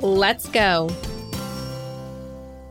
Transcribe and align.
Let's 0.00 0.48
go. 0.48 0.88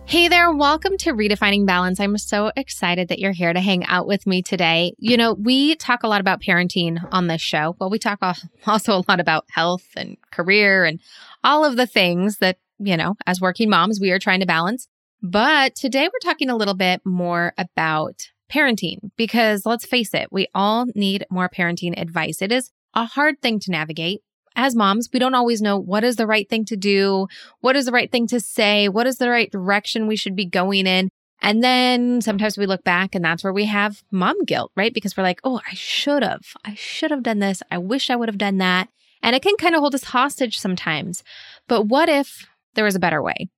Hey 0.06 0.30
there, 0.30 0.50
welcome 0.54 0.96
to 1.00 1.12
Redefining 1.12 1.66
Balance. 1.66 2.00
I'm 2.00 2.18
so 2.18 2.54
excited 2.56 3.10
that 3.10 3.20
you're 3.20 3.34
here 3.34 3.52
to 3.52 3.60
hang 3.60 3.86
out 3.88 4.08
with 4.08 4.26
me 4.26 4.42
today. 4.42 4.94
You 4.98 5.18
know, 5.18 5.34
we 5.34 5.76
talk 5.76 6.04
a 6.04 6.08
lot 6.08 6.22
about 6.22 6.42
parenting 6.42 7.06
on 7.12 7.28
this 7.28 7.42
show. 7.42 7.76
Well, 7.80 7.90
we 7.90 8.00
talk 8.00 8.20
also 8.66 8.98
a 8.98 9.04
lot 9.10 9.20
about 9.20 9.44
health 9.50 9.88
and 9.98 10.16
career 10.32 10.86
and 10.86 11.02
all 11.44 11.66
of 11.66 11.76
the 11.76 11.86
things 11.86 12.38
that, 12.38 12.60
you 12.80 12.96
know, 12.96 13.18
as 13.26 13.42
working 13.42 13.70
moms, 13.70 14.00
we 14.00 14.12
are 14.12 14.20
trying 14.20 14.40
to 14.40 14.46
balance. 14.46 14.88
But 15.22 15.76
today 15.76 16.08
we're 16.08 16.32
talking 16.32 16.50
a 16.50 16.56
little 16.56 16.76
bit 16.76 17.02
more 17.04 17.54
about 17.58 18.30
parenting 18.50 19.12
because 19.18 19.66
let's 19.66 19.86
face 19.86 20.14
it, 20.14 20.30
we 20.32 20.48
all 20.56 20.86
need 20.96 21.26
more 21.30 21.50
parenting 21.50 22.00
advice. 22.00 22.42
It 22.42 22.54
is 22.54 22.72
a 22.94 23.04
hard 23.04 23.42
thing 23.42 23.60
to 23.60 23.72
navigate 23.72 24.22
as 24.58 24.76
moms, 24.76 25.08
we 25.14 25.20
don't 25.20 25.36
always 25.36 25.62
know 25.62 25.78
what 25.78 26.04
is 26.04 26.16
the 26.18 26.28
right 26.28 26.50
thing 26.50 26.66
to 26.66 26.76
do, 26.76 27.28
what 27.62 27.76
is 27.76 27.86
the 27.86 27.92
right 27.92 28.12
thing 28.12 28.28
to 28.28 28.40
say, 28.40 28.90
what 28.90 29.08
is 29.08 29.20
the 29.20 29.30
right 29.30 29.52
direction 29.52 30.08
we 30.08 30.16
should 30.16 30.36
be 30.36 30.46
going 30.46 30.88
in. 30.88 31.10
And 31.42 31.64
then 31.64 32.22
sometimes 32.22 32.58
we 32.58 32.66
look 32.66 32.84
back 32.84 33.14
and 33.14 33.24
that's 33.24 33.44
where 33.44 33.54
we 33.54 33.66
have 33.66 34.04
mom 34.12 34.44
guilt, 34.44 34.72
right? 34.76 34.94
Because 34.94 35.16
we're 35.16 35.24
like, 35.24 35.40
oh, 35.44 35.62
I 35.70 35.76
should 35.76 36.24
have. 36.24 36.42
I 36.66 36.74
should 36.74 37.12
have 37.12 37.22
done 37.22 37.38
this. 37.38 37.62
I 37.70 37.78
wish 37.78 38.10
I 38.10 38.16
would 38.16 38.28
have 38.28 38.40
done 38.40 38.58
that. 38.58 38.90
And 39.22 39.36
it 39.36 39.44
can 39.44 39.56
kind 39.58 39.76
of 39.76 39.80
hold 39.80 39.94
us 39.94 40.06
hostage 40.06 40.58
sometimes. 40.58 41.24
But 41.68 41.84
what 41.84 42.10
if 42.10 42.48
there 42.74 42.84
was 42.84 42.96
a 42.96 43.00
better 43.00 43.22
way? 43.22 43.50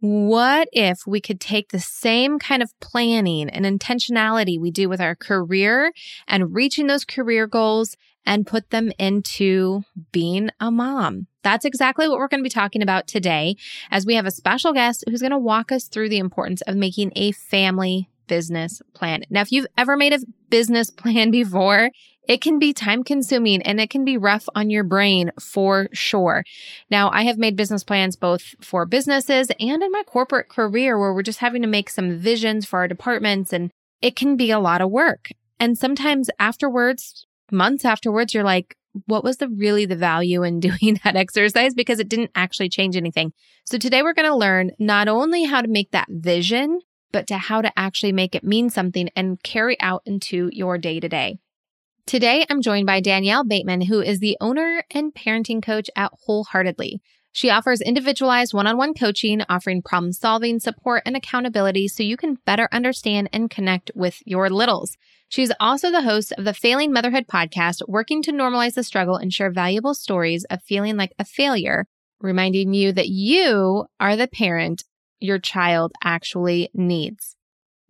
What 0.00 0.68
if 0.72 1.06
we 1.06 1.20
could 1.20 1.40
take 1.40 1.68
the 1.68 1.78
same 1.78 2.38
kind 2.38 2.62
of 2.62 2.72
planning 2.80 3.48
and 3.50 3.64
intentionality 3.64 4.58
we 4.58 4.70
do 4.70 4.88
with 4.88 5.00
our 5.00 5.14
career 5.14 5.92
and 6.26 6.54
reaching 6.54 6.86
those 6.86 7.04
career 7.04 7.46
goals 7.46 7.96
and 8.24 8.46
put 8.46 8.70
them 8.70 8.92
into 8.98 9.82
being 10.12 10.50
a 10.60 10.70
mom. 10.70 11.26
That's 11.42 11.64
exactly 11.64 12.08
what 12.08 12.18
we're 12.18 12.28
going 12.28 12.40
to 12.40 12.44
be 12.44 12.50
talking 12.50 12.82
about 12.82 13.06
today 13.06 13.56
as 13.90 14.06
we 14.06 14.14
have 14.14 14.26
a 14.26 14.30
special 14.30 14.72
guest 14.72 15.04
who's 15.08 15.20
going 15.20 15.32
to 15.32 15.38
walk 15.38 15.72
us 15.72 15.88
through 15.88 16.08
the 16.08 16.18
importance 16.18 16.60
of 16.62 16.76
making 16.76 17.12
a 17.16 17.32
family 17.32 18.08
business 18.28 18.80
plan. 18.94 19.22
Now, 19.28 19.40
if 19.40 19.52
you've 19.52 19.66
ever 19.76 19.96
made 19.96 20.12
a 20.12 20.20
business 20.48 20.90
plan 20.90 21.30
before, 21.32 21.90
it 22.28 22.40
can 22.40 22.58
be 22.58 22.72
time 22.72 23.02
consuming 23.02 23.62
and 23.62 23.80
it 23.80 23.90
can 23.90 24.04
be 24.04 24.16
rough 24.16 24.46
on 24.54 24.70
your 24.70 24.84
brain 24.84 25.32
for 25.40 25.88
sure. 25.92 26.44
Now, 26.88 27.10
I 27.10 27.24
have 27.24 27.36
made 27.36 27.56
business 27.56 27.82
plans 27.82 28.14
both 28.14 28.54
for 28.60 28.86
businesses 28.86 29.50
and 29.58 29.82
in 29.82 29.90
my 29.90 30.04
corporate 30.06 30.48
career 30.48 30.98
where 30.98 31.12
we're 31.12 31.22
just 31.22 31.40
having 31.40 31.62
to 31.62 31.68
make 31.68 31.90
some 31.90 32.18
visions 32.18 32.64
for 32.64 32.78
our 32.78 32.88
departments 32.88 33.52
and 33.52 33.70
it 34.00 34.14
can 34.14 34.36
be 34.36 34.50
a 34.50 34.60
lot 34.60 34.80
of 34.80 34.90
work. 34.90 35.30
And 35.58 35.76
sometimes 35.76 36.30
afterwards, 36.38 37.26
months 37.52 37.84
afterwards, 37.84 38.34
you're 38.34 38.44
like, 38.44 38.76
what 39.06 39.24
was 39.24 39.38
the 39.38 39.48
really 39.48 39.86
the 39.86 39.96
value 39.96 40.42
in 40.42 40.60
doing 40.68 41.00
that 41.04 41.16
exercise? 41.16 41.74
Because 41.74 42.00
it 42.00 42.08
didn't 42.08 42.30
actually 42.34 42.68
change 42.68 42.96
anything. 42.96 43.32
So 43.64 43.78
today 43.78 44.02
we're 44.02 44.14
going 44.14 44.30
to 44.30 44.36
learn 44.36 44.72
not 44.78 45.08
only 45.08 45.44
how 45.44 45.62
to 45.62 45.68
make 45.68 45.90
that 45.92 46.08
vision, 46.10 46.80
but 47.12 47.26
to 47.26 47.38
how 47.38 47.60
to 47.60 47.72
actually 47.76 48.12
make 48.12 48.34
it 48.34 48.44
mean 48.44 48.70
something 48.70 49.10
and 49.14 49.42
carry 49.42 49.78
out 49.80 50.02
into 50.06 50.48
your 50.52 50.78
day 50.78 50.98
to 50.98 51.08
day. 51.08 51.38
Today, 52.04 52.44
I'm 52.50 52.62
joined 52.62 52.86
by 52.86 53.00
Danielle 53.00 53.44
Bettman, 53.44 53.86
who 53.86 54.00
is 54.00 54.18
the 54.18 54.36
owner 54.40 54.82
and 54.90 55.14
parenting 55.14 55.62
coach 55.62 55.88
at 55.94 56.10
Wholeheartedly. 56.26 57.00
She 57.32 57.48
offers 57.48 57.80
individualized 57.80 58.52
one 58.52 58.66
on 58.66 58.76
one 58.76 58.92
coaching, 58.92 59.40
offering 59.48 59.80
problem 59.80 60.12
solving, 60.12 60.60
support, 60.60 61.02
and 61.06 61.16
accountability 61.16 61.88
so 61.88 62.02
you 62.02 62.18
can 62.18 62.36
better 62.44 62.68
understand 62.70 63.30
and 63.32 63.50
connect 63.50 63.90
with 63.94 64.18
your 64.26 64.50
littles. 64.50 64.96
She's 65.30 65.50
also 65.58 65.90
the 65.90 66.02
host 66.02 66.32
of 66.36 66.44
the 66.44 66.52
Failing 66.52 66.92
Motherhood 66.92 67.26
podcast, 67.26 67.80
working 67.88 68.22
to 68.22 68.32
normalize 68.32 68.74
the 68.74 68.84
struggle 68.84 69.16
and 69.16 69.32
share 69.32 69.50
valuable 69.50 69.94
stories 69.94 70.44
of 70.50 70.62
feeling 70.62 70.98
like 70.98 71.14
a 71.18 71.24
failure, 71.24 71.86
reminding 72.20 72.74
you 72.74 72.92
that 72.92 73.08
you 73.08 73.86
are 73.98 74.14
the 74.14 74.28
parent 74.28 74.84
your 75.18 75.38
child 75.38 75.92
actually 76.04 76.68
needs. 76.74 77.34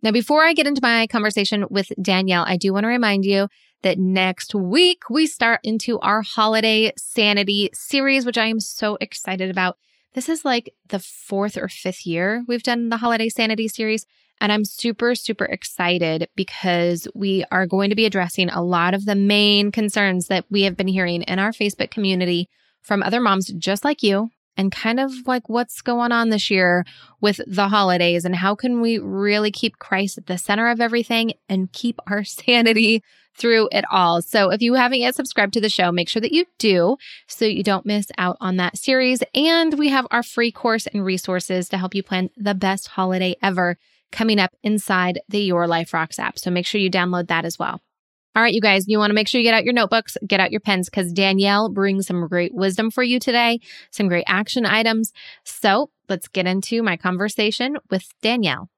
Now, 0.01 0.11
before 0.11 0.45
I 0.45 0.53
get 0.53 0.67
into 0.67 0.81
my 0.81 1.05
conversation 1.07 1.65
with 1.69 1.91
Danielle, 2.01 2.45
I 2.47 2.55
do 2.55 2.71
want 2.71 2.85
to 2.85 2.89
remind 2.89 3.25
you 3.25 3.49
that 3.83 3.99
next 3.99 4.55
week 4.55 5.09
we 5.09 5.27
start 5.27 5.59
into 5.63 5.99
our 5.99 6.21
holiday 6.21 6.91
sanity 6.97 7.69
series, 7.73 8.25
which 8.25 8.37
I 8.37 8.47
am 8.47 8.59
so 8.59 8.97
excited 8.99 9.49
about. 9.49 9.77
This 10.13 10.29
is 10.29 10.43
like 10.43 10.73
the 10.87 10.99
fourth 10.99 11.57
or 11.57 11.67
fifth 11.67 12.05
year 12.05 12.43
we've 12.47 12.63
done 12.63 12.89
the 12.89 12.97
holiday 12.97 13.29
sanity 13.29 13.67
series. 13.67 14.05
And 14.41 14.51
I'm 14.51 14.65
super, 14.65 15.15
super 15.15 15.45
excited 15.45 16.27
because 16.35 17.07
we 17.15 17.45
are 17.51 17.67
going 17.67 17.89
to 17.91 17.95
be 17.95 18.05
addressing 18.05 18.49
a 18.49 18.63
lot 18.63 18.93
of 18.93 19.05
the 19.05 19.15
main 19.15 19.71
concerns 19.71 20.27
that 20.27 20.45
we 20.49 20.63
have 20.63 20.75
been 20.75 20.87
hearing 20.87 21.21
in 21.21 21.39
our 21.39 21.51
Facebook 21.51 21.91
community 21.91 22.49
from 22.81 23.03
other 23.03 23.21
moms 23.21 23.47
just 23.53 23.85
like 23.85 24.03
you 24.03 24.31
and 24.57 24.71
kind 24.71 24.99
of 24.99 25.11
like 25.25 25.49
what's 25.49 25.81
going 25.81 26.11
on 26.11 26.29
this 26.29 26.51
year 26.51 26.85
with 27.21 27.39
the 27.47 27.69
holidays 27.69 28.25
and 28.25 28.35
how 28.35 28.55
can 28.55 28.81
we 28.81 28.97
really 28.97 29.51
keep 29.51 29.79
Christ 29.79 30.17
at 30.17 30.27
the 30.27 30.37
center 30.37 30.69
of 30.69 30.81
everything 30.81 31.33
and 31.49 31.71
keep 31.71 31.99
our 32.07 32.23
sanity 32.23 33.03
through 33.35 33.69
it 33.71 33.85
all. 33.91 34.21
So 34.21 34.51
if 34.51 34.61
you 34.61 34.75
haven't 34.75 34.99
yet 34.99 35.15
subscribed 35.15 35.53
to 35.53 35.61
the 35.61 35.69
show, 35.69 35.91
make 35.91 36.09
sure 36.09 36.21
that 36.21 36.33
you 36.33 36.45
do 36.59 36.97
so 37.27 37.45
you 37.45 37.63
don't 37.63 37.85
miss 37.85 38.07
out 38.17 38.37
on 38.39 38.57
that 38.57 38.77
series. 38.77 39.23
And 39.33 39.77
we 39.77 39.89
have 39.89 40.07
our 40.11 40.23
free 40.23 40.51
course 40.51 40.87
and 40.87 41.03
resources 41.03 41.69
to 41.69 41.77
help 41.77 41.95
you 41.95 42.03
plan 42.03 42.29
the 42.37 42.53
best 42.53 42.89
holiday 42.89 43.35
ever 43.41 43.77
coming 44.11 44.39
up 44.39 44.51
inside 44.63 45.19
the 45.27 45.41
Your 45.41 45.67
Life 45.67 45.93
Rocks 45.93 46.19
app. 46.19 46.37
So 46.37 46.51
make 46.51 46.65
sure 46.65 46.79
you 46.79 46.91
download 46.91 47.27
that 47.27 47.45
as 47.45 47.57
well. 47.57 47.81
All 48.35 48.41
right, 48.41 48.53
you 48.53 48.61
guys, 48.61 48.87
you 48.87 48.97
want 48.97 49.11
to 49.11 49.15
make 49.15 49.27
sure 49.27 49.39
you 49.39 49.45
get 49.45 49.53
out 49.53 49.63
your 49.63 49.73
notebooks, 49.73 50.17
get 50.25 50.39
out 50.39 50.51
your 50.51 50.59
pens, 50.59 50.89
because 50.89 51.11
Danielle 51.11 51.69
brings 51.69 52.07
some 52.07 52.27
great 52.27 52.53
wisdom 52.53 52.89
for 52.89 53.03
you 53.03 53.19
today, 53.19 53.59
some 53.91 54.07
great 54.07 54.23
action 54.27 54.65
items. 54.65 55.13
So 55.43 55.91
let's 56.09 56.27
get 56.27 56.47
into 56.47 56.81
my 56.81 56.97
conversation 56.97 57.77
with 57.91 58.05
Danielle. 58.23 58.69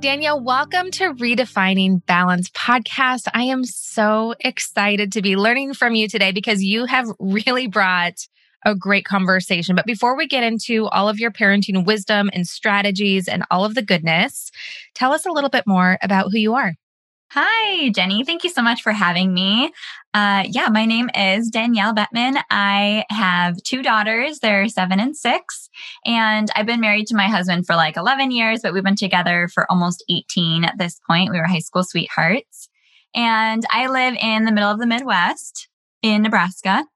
Danielle, 0.00 0.40
welcome 0.40 0.92
to 0.92 1.12
Redefining 1.14 2.06
Balance 2.06 2.50
podcast. 2.50 3.26
I 3.34 3.42
am 3.42 3.64
so 3.64 4.32
excited 4.38 5.10
to 5.12 5.22
be 5.22 5.34
learning 5.34 5.74
from 5.74 5.96
you 5.96 6.06
today 6.06 6.30
because 6.30 6.62
you 6.62 6.84
have 6.84 7.08
really 7.18 7.66
brought 7.66 8.28
a 8.64 8.76
great 8.76 9.04
conversation. 9.04 9.74
But 9.74 9.86
before 9.86 10.16
we 10.16 10.28
get 10.28 10.44
into 10.44 10.86
all 10.86 11.08
of 11.08 11.18
your 11.18 11.32
parenting 11.32 11.84
wisdom 11.84 12.30
and 12.32 12.46
strategies 12.46 13.26
and 13.26 13.42
all 13.50 13.64
of 13.64 13.74
the 13.74 13.82
goodness, 13.82 14.52
tell 14.94 15.12
us 15.12 15.26
a 15.26 15.32
little 15.32 15.50
bit 15.50 15.66
more 15.66 15.98
about 16.00 16.30
who 16.30 16.38
you 16.38 16.54
are. 16.54 16.74
Hi, 17.32 17.90
Jenny. 17.90 18.24
Thank 18.24 18.42
you 18.42 18.48
so 18.48 18.62
much 18.62 18.80
for 18.80 18.92
having 18.92 19.34
me. 19.34 19.70
Uh, 20.14 20.44
yeah, 20.48 20.68
my 20.70 20.86
name 20.86 21.10
is 21.14 21.50
Danielle 21.50 21.94
Bettman. 21.94 22.40
I 22.50 23.04
have 23.10 23.62
two 23.64 23.82
daughters. 23.82 24.38
They're 24.38 24.66
seven 24.68 24.98
and 24.98 25.14
six. 25.14 25.68
And 26.06 26.48
I've 26.56 26.64
been 26.64 26.80
married 26.80 27.06
to 27.08 27.16
my 27.16 27.26
husband 27.26 27.66
for 27.66 27.76
like 27.76 27.98
11 27.98 28.30
years, 28.30 28.60
but 28.62 28.72
we've 28.72 28.82
been 28.82 28.96
together 28.96 29.46
for 29.52 29.70
almost 29.70 30.02
18 30.08 30.64
at 30.64 30.78
this 30.78 30.98
point. 31.06 31.30
We 31.30 31.38
were 31.38 31.46
high 31.46 31.58
school 31.58 31.84
sweethearts. 31.84 32.70
And 33.14 33.62
I 33.70 33.88
live 33.88 34.14
in 34.18 34.46
the 34.46 34.52
middle 34.52 34.70
of 34.70 34.78
the 34.78 34.86
Midwest 34.86 35.68
in 36.00 36.22
Nebraska. 36.22 36.86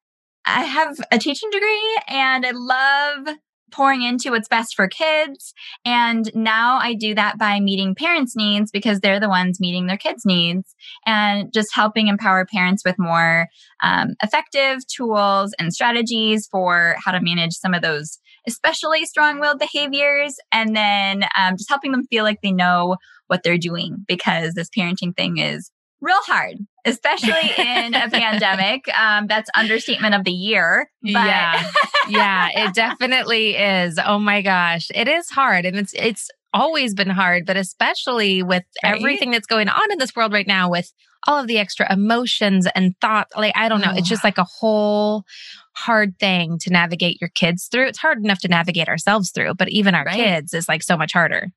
I 0.47 0.65
have 0.65 0.97
a 1.11 1.19
teaching 1.19 1.51
degree 1.51 2.01
and 2.09 2.47
I 2.47 2.53
love 2.53 3.37
pouring 3.73 4.03
into 4.03 4.31
what's 4.31 4.49
best 4.49 4.75
for 4.77 4.87
kids. 4.87 5.55
And 5.85 6.31
now 6.35 6.79
I 6.79 6.95
do 6.95 7.15
that 7.15 7.39
by 7.39 7.59
meeting 7.61 7.95
parents' 7.95 8.37
needs 8.37 8.71
because 8.71 9.01
they're 9.01 9.21
the 9.21 9.29
ones 9.29 9.61
meeting 9.61 9.87
their 9.87 9.97
kids' 9.97 10.25
needs 10.25 10.75
and 11.07 11.53
just 11.53 11.75
helping 11.75 12.09
empower 12.09 12.47
parents 12.47 12.85
with 12.85 12.97
more 12.99 13.49
um, 13.83 14.15
effective 14.23 14.87
tools 14.87 15.55
and 15.59 15.73
strategies 15.73 16.47
for 16.47 16.97
how 17.05 17.13
to 17.13 17.21
manage 17.21 17.55
some 17.55 17.75
of 17.75 17.83
those 17.83 18.19
especially 18.47 19.05
strong 19.05 19.39
willed 19.39 19.59
behaviors. 19.59 20.37
And 20.51 20.75
then 20.75 21.25
um, 21.39 21.57
just 21.57 21.69
helping 21.69 21.93
them 21.93 22.07
feel 22.07 22.25
like 22.25 22.41
they 22.43 22.53
know 22.53 22.97
what 23.29 23.43
they're 23.43 23.59
doing 23.59 24.05
because 24.07 24.55
this 24.55 24.69
parenting 24.77 25.17
thing 25.17 25.39
is 25.39 25.71
real 26.03 26.21
hard, 26.27 26.59
especially 26.85 27.51
in 27.57 27.95
a 27.95 28.11
pandemic. 28.11 28.87
Um, 28.99 29.27
that's 29.27 29.49
understatement 29.57 30.15
of 30.15 30.25
the 30.25 30.33
year. 30.33 30.91
But- 31.03 31.13
yeah, 31.13 31.71
yeah, 32.09 32.49
it 32.55 32.75
definitely 32.75 33.57
is. 33.57 33.99
Oh 34.05 34.19
my 34.19 34.43
gosh, 34.43 34.89
it 34.95 35.09
is 35.09 35.31
hard, 35.31 35.65
and 35.65 35.77
it's 35.77 35.95
it's 35.95 36.29
always 36.53 36.93
been 36.93 37.09
hard, 37.09 37.47
but 37.47 37.57
especially 37.57 38.43
with 38.43 38.65
right? 38.85 38.97
everything 38.97 39.31
that's 39.31 39.47
going 39.47 39.69
on 39.69 39.91
in 39.91 39.99
this 39.99 40.15
world 40.15 40.33
right 40.33 40.47
now 40.47 40.69
with 40.69 40.93
all 41.27 41.39
of 41.39 41.47
the 41.47 41.59
extra 41.59 41.91
emotions 41.91 42.67
and 42.75 42.95
thoughts. 43.01 43.35
Like, 43.37 43.55
I 43.57 43.69
don't 43.69 43.81
know. 43.81 43.93
Oh. 43.93 43.97
It's 43.97 44.09
just 44.09 44.25
like 44.25 44.39
a 44.39 44.45
whole 44.45 45.25
hard 45.75 46.19
thing 46.19 46.59
to 46.61 46.71
navigate 46.71 47.21
your 47.21 47.31
kids 47.35 47.69
through. 47.71 47.87
It's 47.87 47.99
hard 47.99 48.19
enough 48.19 48.41
to 48.41 48.49
navigate 48.49 48.89
ourselves 48.89 49.31
through, 49.31 49.55
but 49.55 49.69
even 49.71 49.95
our 49.95 50.05
right. 50.05 50.17
kids 50.17 50.53
is 50.53 50.69
like 50.69 50.83
so 50.83 50.97
much 50.97 51.13
harder. 51.13 51.49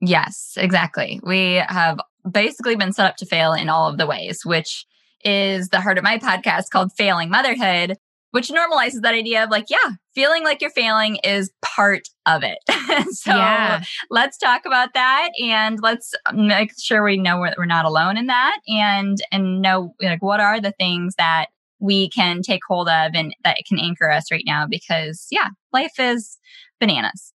Yes, 0.00 0.54
exactly. 0.56 1.20
We 1.22 1.62
have 1.68 2.00
basically 2.30 2.76
been 2.76 2.92
set 2.92 3.06
up 3.06 3.16
to 3.16 3.26
fail 3.26 3.52
in 3.52 3.68
all 3.68 3.88
of 3.88 3.98
the 3.98 4.06
ways, 4.06 4.44
which 4.44 4.86
is 5.24 5.68
the 5.68 5.80
heart 5.80 5.98
of 5.98 6.04
my 6.04 6.18
podcast 6.18 6.70
called 6.70 6.92
Failing 6.92 7.30
Motherhood, 7.30 7.96
which 8.32 8.48
normalizes 8.48 9.02
that 9.02 9.14
idea 9.14 9.44
of 9.44 9.50
like, 9.50 9.66
yeah, 9.68 9.92
feeling 10.14 10.42
like 10.42 10.60
you're 10.60 10.70
failing 10.70 11.16
is 11.22 11.52
part 11.62 12.08
of 12.26 12.42
it. 12.42 12.58
so 13.14 13.30
yeah. 13.30 13.82
let's 14.10 14.38
talk 14.38 14.62
about 14.66 14.94
that 14.94 15.30
and 15.42 15.78
let's 15.82 16.12
make 16.32 16.72
sure 16.80 17.04
we 17.04 17.18
know 17.18 17.38
we're, 17.38 17.54
we're 17.58 17.66
not 17.66 17.84
alone 17.84 18.16
in 18.16 18.26
that 18.26 18.58
and 18.66 19.18
and 19.30 19.60
know 19.60 19.94
like 20.00 20.22
what 20.22 20.40
are 20.40 20.60
the 20.60 20.72
things 20.72 21.14
that 21.16 21.46
we 21.78 22.08
can 22.10 22.42
take 22.42 22.62
hold 22.66 22.88
of 22.88 23.12
and 23.14 23.34
that 23.44 23.58
can 23.68 23.78
anchor 23.78 24.10
us 24.10 24.30
right 24.30 24.44
now 24.46 24.66
because 24.68 25.26
yeah, 25.30 25.48
life 25.72 25.98
is 25.98 26.38
bananas. 26.80 27.31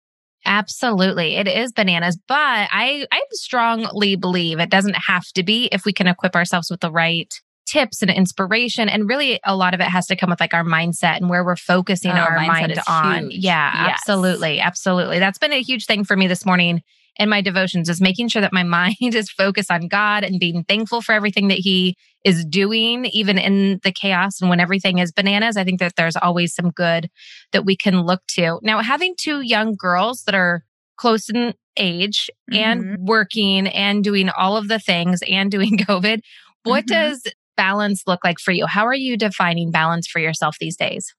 Absolutely. 0.48 1.36
It 1.36 1.48
is 1.48 1.72
bananas, 1.74 2.18
but 2.28 2.36
I 2.36 3.06
I 3.12 3.22
strongly 3.32 4.16
believe 4.16 4.60
it 4.60 4.70
doesn't 4.70 4.96
have 4.96 5.26
to 5.36 5.44
be 5.44 5.66
if 5.72 5.86
we 5.86 5.94
can 5.94 6.08
equip 6.08 6.36
ourselves 6.36 6.72
with 6.72 6.80
the 6.80 6.92
right 6.92 7.32
tips 7.68 8.02
and 8.02 8.10
inspiration. 8.10 8.88
And 8.88 9.10
really, 9.10 9.40
a 9.44 9.56
lot 9.56 9.74
of 9.74 9.82
it 9.82 9.88
has 9.88 10.08
to 10.08 10.16
come 10.16 10.30
with 10.30 10.40
like 10.40 10.54
our 10.54 10.64
mindset 10.64 11.18
and 11.18 11.30
where 11.30 11.44
we're 11.44 11.58
focusing 11.58 12.12
oh, 12.12 12.16
our 12.16 12.40
mind 12.40 12.80
on. 12.88 13.30
Huge. 13.30 13.44
Yeah, 13.44 13.88
yes. 13.88 13.96
absolutely. 14.00 14.62
Absolutely. 14.62 15.20
That's 15.20 15.38
been 15.38 15.52
a 15.52 15.62
huge 15.62 15.86
thing 15.86 16.06
for 16.06 16.16
me 16.16 16.28
this 16.28 16.46
morning 16.46 16.82
in 17.20 17.30
my 17.30 17.42
devotions 17.42 17.90
is 17.90 18.02
making 18.02 18.30
sure 18.30 18.42
that 18.42 18.54
my 18.54 18.64
mind 18.78 18.96
is 19.02 19.30
focused 19.30 19.72
on 19.72 19.88
God 19.88 20.24
and 20.24 20.40
being 20.40 20.64
thankful 20.64 21.02
for 21.02 21.14
everything 21.14 21.48
that 21.50 21.60
He 21.60 21.96
is 22.24 22.46
doing, 22.46 23.06
even 23.06 23.38
in 23.38 23.80
the 23.84 23.92
chaos 23.92 24.42
and 24.42 24.50
when 24.50 24.60
everything 24.60 24.98
is 25.00 25.12
bananas. 25.12 25.58
I 25.58 25.64
think 25.64 25.80
that 25.80 25.96
there's 25.96 26.18
always 26.18 26.54
some 26.54 26.72
good 26.72 27.10
that 27.52 27.66
we 27.66 27.76
can 27.76 28.02
look 28.02 28.22
to. 28.36 28.60
Now, 28.64 28.82
having 28.82 29.16
two 29.18 29.42
young 29.42 29.76
girls 29.78 30.24
that 30.24 30.36
are 30.36 30.64
close 30.98 31.30
in 31.30 31.54
age 31.78 32.30
mm-hmm. 32.52 32.64
and 32.64 32.98
working 33.00 33.68
and 33.68 34.04
doing 34.04 34.30
all 34.30 34.58
of 34.58 34.68
the 34.68 34.80
things 34.80 35.22
and 35.28 35.50
doing 35.52 35.78
COVID, 35.88 36.20
what 36.64 36.86
mm-hmm. 36.86 37.10
does 37.10 37.24
balance 37.56 38.04
look 38.06 38.24
like 38.24 38.40
for 38.40 38.52
you? 38.52 38.66
How 38.68 38.86
are 38.86 38.96
you 38.96 39.18
defining 39.18 39.72
balance 39.72 40.08
for 40.08 40.20
yourself 40.20 40.58
these 40.60 40.76
days? 40.76 41.14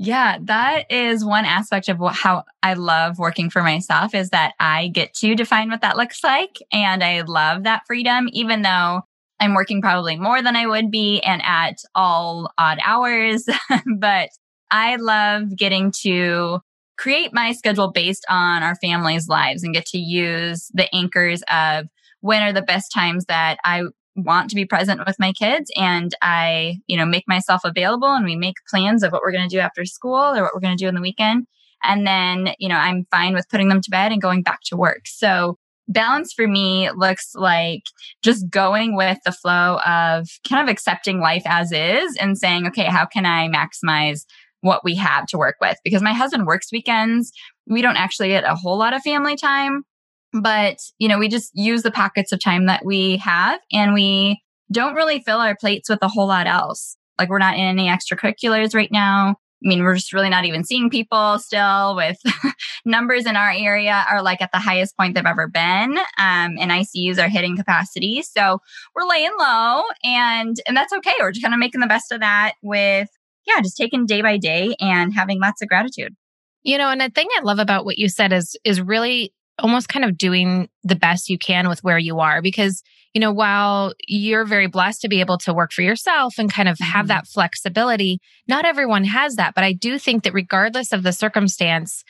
Yeah, 0.00 0.38
that 0.42 0.84
is 0.92 1.24
one 1.24 1.44
aspect 1.44 1.88
of 1.88 1.98
how 2.12 2.44
I 2.62 2.74
love 2.74 3.18
working 3.18 3.50
for 3.50 3.64
myself 3.64 4.14
is 4.14 4.30
that 4.30 4.52
I 4.60 4.88
get 4.88 5.12
to 5.14 5.34
define 5.34 5.70
what 5.70 5.80
that 5.80 5.96
looks 5.96 6.22
like. 6.22 6.56
And 6.72 7.02
I 7.02 7.22
love 7.22 7.64
that 7.64 7.82
freedom, 7.84 8.28
even 8.32 8.62
though 8.62 9.00
I'm 9.40 9.54
working 9.54 9.82
probably 9.82 10.14
more 10.14 10.40
than 10.40 10.54
I 10.54 10.66
would 10.68 10.92
be 10.92 11.20
and 11.22 11.42
at 11.44 11.78
all 11.96 12.52
odd 12.56 12.78
hours. 12.84 13.48
but 13.98 14.28
I 14.70 14.96
love 14.96 15.56
getting 15.56 15.92
to 16.02 16.60
create 16.96 17.34
my 17.34 17.50
schedule 17.50 17.90
based 17.90 18.24
on 18.28 18.62
our 18.62 18.76
family's 18.76 19.26
lives 19.26 19.64
and 19.64 19.74
get 19.74 19.86
to 19.86 19.98
use 19.98 20.70
the 20.74 20.88
anchors 20.94 21.42
of 21.50 21.88
when 22.20 22.42
are 22.42 22.52
the 22.52 22.62
best 22.62 22.92
times 22.92 23.24
that 23.24 23.58
I 23.64 23.82
want 24.24 24.50
to 24.50 24.56
be 24.56 24.64
present 24.64 25.00
with 25.06 25.16
my 25.18 25.32
kids 25.32 25.70
and 25.76 26.14
I, 26.22 26.78
you 26.86 26.96
know, 26.96 27.06
make 27.06 27.24
myself 27.28 27.62
available 27.64 28.12
and 28.12 28.24
we 28.24 28.36
make 28.36 28.56
plans 28.68 29.02
of 29.02 29.12
what 29.12 29.22
we're 29.22 29.32
going 29.32 29.48
to 29.48 29.54
do 29.54 29.60
after 29.60 29.84
school 29.84 30.16
or 30.16 30.42
what 30.42 30.54
we're 30.54 30.60
going 30.60 30.76
to 30.76 30.82
do 30.82 30.88
in 30.88 30.94
the 30.94 31.00
weekend. 31.00 31.46
And 31.84 32.06
then, 32.06 32.54
you 32.58 32.68
know, 32.68 32.76
I'm 32.76 33.06
fine 33.10 33.34
with 33.34 33.48
putting 33.48 33.68
them 33.68 33.80
to 33.80 33.90
bed 33.90 34.12
and 34.12 34.20
going 34.20 34.42
back 34.42 34.60
to 34.66 34.76
work. 34.76 35.02
So 35.06 35.56
balance 35.86 36.32
for 36.32 36.46
me 36.46 36.90
looks 36.90 37.34
like 37.34 37.82
just 38.22 38.50
going 38.50 38.96
with 38.96 39.18
the 39.24 39.32
flow 39.32 39.78
of 39.86 40.28
kind 40.48 40.68
of 40.68 40.72
accepting 40.72 41.20
life 41.20 41.44
as 41.46 41.72
is 41.72 42.16
and 42.16 42.36
saying, 42.36 42.66
okay, 42.66 42.84
how 42.84 43.06
can 43.06 43.24
I 43.24 43.48
maximize 43.48 44.24
what 44.60 44.84
we 44.84 44.96
have 44.96 45.26
to 45.26 45.38
work 45.38 45.56
with? 45.60 45.78
Because 45.84 46.02
my 46.02 46.12
husband 46.12 46.46
works 46.46 46.72
weekends. 46.72 47.32
We 47.66 47.80
don't 47.80 47.96
actually 47.96 48.28
get 48.28 48.44
a 48.44 48.56
whole 48.56 48.76
lot 48.76 48.94
of 48.94 49.02
family 49.02 49.36
time 49.36 49.84
but, 50.32 50.78
you 50.98 51.08
know, 51.08 51.18
we 51.18 51.28
just 51.28 51.50
use 51.54 51.82
the 51.82 51.90
pockets 51.90 52.32
of 52.32 52.40
time 52.40 52.66
that 52.66 52.84
we 52.84 53.16
have 53.18 53.60
and 53.72 53.94
we 53.94 54.42
don't 54.70 54.94
really 54.94 55.20
fill 55.20 55.38
our 55.38 55.56
plates 55.56 55.88
with 55.88 55.98
a 56.02 56.08
whole 56.08 56.26
lot 56.26 56.46
else. 56.46 56.96
Like 57.18 57.30
we're 57.30 57.38
not 57.38 57.54
in 57.54 57.60
any 57.60 57.88
extracurriculars 57.88 58.74
right 58.74 58.92
now. 58.92 59.36
I 59.64 59.68
mean, 59.68 59.82
we're 59.82 59.96
just 59.96 60.12
really 60.12 60.28
not 60.28 60.44
even 60.44 60.62
seeing 60.62 60.88
people 60.88 61.38
still 61.40 61.96
with 61.96 62.16
numbers 62.84 63.26
in 63.26 63.34
our 63.34 63.50
area 63.50 64.04
are 64.08 64.22
like 64.22 64.40
at 64.40 64.52
the 64.52 64.60
highest 64.60 64.96
point 64.96 65.16
they've 65.16 65.26
ever 65.26 65.48
been. 65.48 65.98
Um, 66.16 66.56
and 66.58 66.70
ICUs 66.70 67.18
are 67.18 67.28
hitting 67.28 67.56
capacity. 67.56 68.22
So 68.22 68.60
we're 68.94 69.08
laying 69.08 69.32
low 69.36 69.82
and, 70.04 70.56
and 70.68 70.76
that's 70.76 70.92
okay. 70.92 71.14
We're 71.18 71.32
just 71.32 71.42
kind 71.42 71.54
of 71.54 71.60
making 71.60 71.80
the 71.80 71.88
best 71.88 72.12
of 72.12 72.20
that 72.20 72.52
with, 72.62 73.08
yeah, 73.46 73.60
just 73.60 73.76
taking 73.76 74.06
day 74.06 74.22
by 74.22 74.36
day 74.36 74.76
and 74.78 75.12
having 75.12 75.40
lots 75.40 75.60
of 75.60 75.68
gratitude. 75.68 76.14
You 76.62 76.78
know, 76.78 76.90
and 76.90 77.00
the 77.00 77.08
thing 77.08 77.26
I 77.36 77.42
love 77.42 77.58
about 77.58 77.84
what 77.84 77.98
you 77.98 78.08
said 78.08 78.32
is, 78.32 78.56
is 78.62 78.80
really 78.80 79.32
almost 79.58 79.88
kind 79.88 80.04
of 80.04 80.16
doing 80.16 80.68
the 80.84 80.96
best 80.96 81.28
you 81.28 81.38
can 81.38 81.68
with 81.68 81.82
where 81.82 81.98
you 81.98 82.20
are 82.20 82.42
because 82.42 82.82
you 83.14 83.20
know 83.20 83.32
while 83.32 83.92
you're 84.06 84.44
very 84.44 84.66
blessed 84.66 85.00
to 85.02 85.08
be 85.08 85.20
able 85.20 85.38
to 85.38 85.54
work 85.54 85.72
for 85.72 85.82
yourself 85.82 86.38
and 86.38 86.52
kind 86.52 86.68
of 86.68 86.78
have 86.78 87.04
mm-hmm. 87.04 87.08
that 87.08 87.26
flexibility 87.26 88.20
not 88.46 88.64
everyone 88.64 89.04
has 89.04 89.36
that. 89.36 89.54
But 89.54 89.64
i 89.64 89.72
do 89.72 89.98
think 89.98 90.24
that 90.24 90.34
regardless 90.34 90.92
of 90.92 91.02
the 91.02 91.12
circumstance 91.12 92.04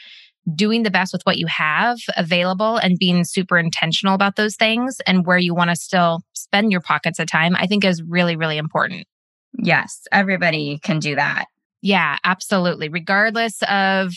doing 0.55 0.83
the 0.83 0.91
best 0.91 1.13
with 1.13 1.23
what 1.25 1.37
you 1.37 1.47
have 1.47 1.99
available 2.17 2.79
and 2.79 2.99
being 2.99 3.23
super 3.23 3.59
intentional 3.59 4.15
about 4.15 4.37
those 4.37 4.57
things 4.57 4.99
and 5.07 5.27
where 5.27 5.37
you 5.37 5.55
want 5.55 5.69
to 5.69 5.77
still 5.77 6.23
spend 6.33 6.73
your 6.73 6.81
pockets 6.81 7.19
of 7.19 7.27
time 7.27 7.55
i 7.57 7.67
think 7.67 7.85
is 7.85 8.03
really 8.03 8.37
really 8.37 8.59
important. 8.59 9.07
Yes 9.61 10.03
everybody 10.13 10.79
can 10.83 10.99
do 10.99 11.17
that 11.17 11.47
yeah, 11.81 12.19
absolutely. 12.25 12.89
Regardless 12.89 13.63
of 13.69 14.13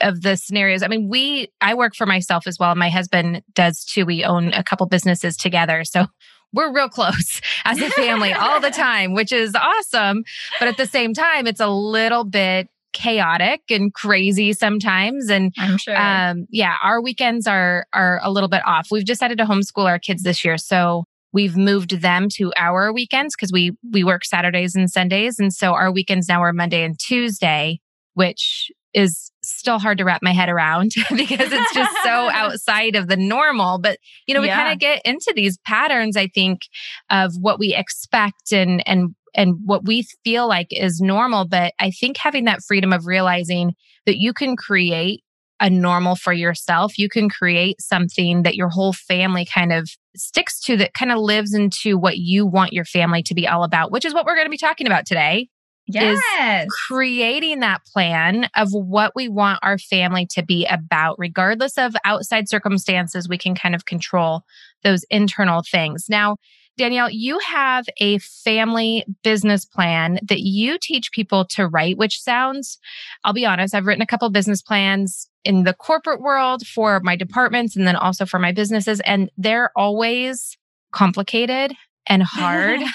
of 0.00 0.22
the 0.22 0.36
scenarios. 0.36 0.82
I 0.82 0.88
mean, 0.88 1.08
we 1.08 1.48
I 1.60 1.74
work 1.74 1.94
for 1.94 2.06
myself 2.06 2.46
as 2.46 2.58
well. 2.58 2.74
My 2.74 2.90
husband 2.90 3.42
does 3.54 3.84
too. 3.84 4.04
We 4.04 4.24
own 4.24 4.52
a 4.52 4.62
couple 4.62 4.86
businesses 4.86 5.36
together. 5.36 5.84
So 5.84 6.06
we're 6.52 6.72
real 6.72 6.88
close 6.88 7.40
as 7.64 7.80
a 7.80 7.90
family 7.90 8.32
all 8.32 8.60
the 8.60 8.70
time, 8.70 9.14
which 9.14 9.32
is 9.32 9.54
awesome. 9.54 10.24
But 10.58 10.68
at 10.68 10.76
the 10.76 10.86
same 10.86 11.14
time, 11.14 11.46
it's 11.46 11.60
a 11.60 11.68
little 11.68 12.24
bit 12.24 12.68
chaotic 12.92 13.62
and 13.70 13.94
crazy 13.94 14.52
sometimes 14.52 15.30
and 15.30 15.54
I'm 15.56 15.78
sure. 15.78 15.96
um 15.96 16.48
yeah 16.50 16.74
our 16.82 17.00
weekends 17.00 17.46
are 17.46 17.86
are 17.92 18.18
a 18.20 18.32
little 18.32 18.48
bit 18.48 18.62
off 18.66 18.88
we've 18.90 19.04
decided 19.04 19.38
to 19.38 19.44
homeschool 19.44 19.86
our 19.86 20.00
kids 20.00 20.24
this 20.24 20.44
year 20.44 20.58
so 20.58 21.04
We've 21.32 21.56
moved 21.56 22.00
them 22.00 22.28
to 22.36 22.52
our 22.56 22.92
weekends 22.92 23.34
because 23.36 23.52
we 23.52 23.72
we 23.92 24.04
work 24.04 24.24
Saturdays 24.24 24.74
and 24.74 24.90
Sundays, 24.90 25.38
and 25.38 25.52
so 25.52 25.72
our 25.72 25.92
weekends 25.92 26.28
now 26.28 26.42
are 26.42 26.52
Monday 26.52 26.82
and 26.82 26.98
Tuesday, 26.98 27.80
which 28.14 28.70
is 28.92 29.30
still 29.42 29.78
hard 29.78 29.98
to 29.98 30.04
wrap 30.04 30.20
my 30.22 30.32
head 30.32 30.48
around 30.48 30.92
because 31.16 31.52
it's 31.52 31.74
just 31.74 31.96
so 32.02 32.10
outside 32.32 32.96
of 32.96 33.08
the 33.08 33.16
normal. 33.16 33.78
But 33.78 33.98
you 34.26 34.34
know, 34.34 34.40
we 34.40 34.48
yeah. 34.48 34.60
kind 34.60 34.72
of 34.72 34.78
get 34.78 35.02
into 35.04 35.32
these 35.34 35.58
patterns, 35.58 36.16
I 36.16 36.26
think, 36.28 36.62
of 37.10 37.32
what 37.40 37.58
we 37.58 37.74
expect 37.74 38.52
and 38.52 38.86
and 38.86 39.14
and 39.34 39.58
what 39.64 39.84
we 39.84 40.06
feel 40.24 40.48
like 40.48 40.68
is 40.70 41.00
normal. 41.00 41.46
But 41.46 41.74
I 41.78 41.90
think 41.90 42.16
having 42.16 42.44
that 42.44 42.62
freedom 42.66 42.92
of 42.92 43.06
realizing 43.06 43.74
that 44.06 44.18
you 44.18 44.32
can 44.32 44.56
create 44.56 45.22
a 45.60 45.68
normal 45.68 46.16
for 46.16 46.32
yourself. 46.32 46.98
You 46.98 47.08
can 47.08 47.28
create 47.28 47.80
something 47.80 48.42
that 48.42 48.56
your 48.56 48.68
whole 48.68 48.92
family 48.92 49.44
kind 49.44 49.72
of 49.72 49.90
sticks 50.16 50.60
to 50.62 50.76
that 50.78 50.94
kind 50.94 51.12
of 51.12 51.18
lives 51.18 51.54
into 51.54 51.98
what 51.98 52.16
you 52.16 52.46
want 52.46 52.72
your 52.72 52.84
family 52.84 53.22
to 53.24 53.34
be 53.34 53.46
all 53.46 53.62
about, 53.62 53.92
which 53.92 54.04
is 54.04 54.14
what 54.14 54.24
we're 54.24 54.34
going 54.34 54.46
to 54.46 54.50
be 54.50 54.58
talking 54.58 54.86
about 54.86 55.06
today. 55.06 55.48
Yes. 55.86 56.66
Is 56.66 56.72
creating 56.86 57.60
that 57.60 57.84
plan 57.84 58.48
of 58.56 58.68
what 58.70 59.12
we 59.16 59.28
want 59.28 59.58
our 59.62 59.76
family 59.76 60.26
to 60.30 60.42
be 60.42 60.64
about, 60.66 61.16
regardless 61.18 61.76
of 61.76 61.96
outside 62.04 62.48
circumstances, 62.48 63.28
we 63.28 63.38
can 63.38 63.54
kind 63.54 63.74
of 63.74 63.86
control 63.86 64.42
those 64.84 65.04
internal 65.10 65.62
things. 65.68 66.06
Now, 66.08 66.36
Danielle, 66.80 67.10
you 67.10 67.38
have 67.40 67.84
a 67.98 68.16
family 68.18 69.04
business 69.22 69.66
plan 69.66 70.18
that 70.26 70.40
you 70.40 70.78
teach 70.80 71.12
people 71.12 71.44
to 71.44 71.66
write, 71.66 71.98
which 71.98 72.22
sounds, 72.22 72.78
I'll 73.22 73.34
be 73.34 73.44
honest, 73.44 73.74
I've 73.74 73.84
written 73.84 74.00
a 74.00 74.06
couple 74.06 74.30
business 74.30 74.62
plans 74.62 75.28
in 75.44 75.64
the 75.64 75.74
corporate 75.74 76.22
world 76.22 76.66
for 76.66 77.00
my 77.00 77.16
departments 77.16 77.76
and 77.76 77.86
then 77.86 77.96
also 77.96 78.24
for 78.24 78.38
my 78.38 78.52
businesses, 78.52 79.00
and 79.00 79.30
they're 79.36 79.70
always 79.76 80.56
complicated 80.90 81.74
and 82.06 82.22
hard. 82.22 82.80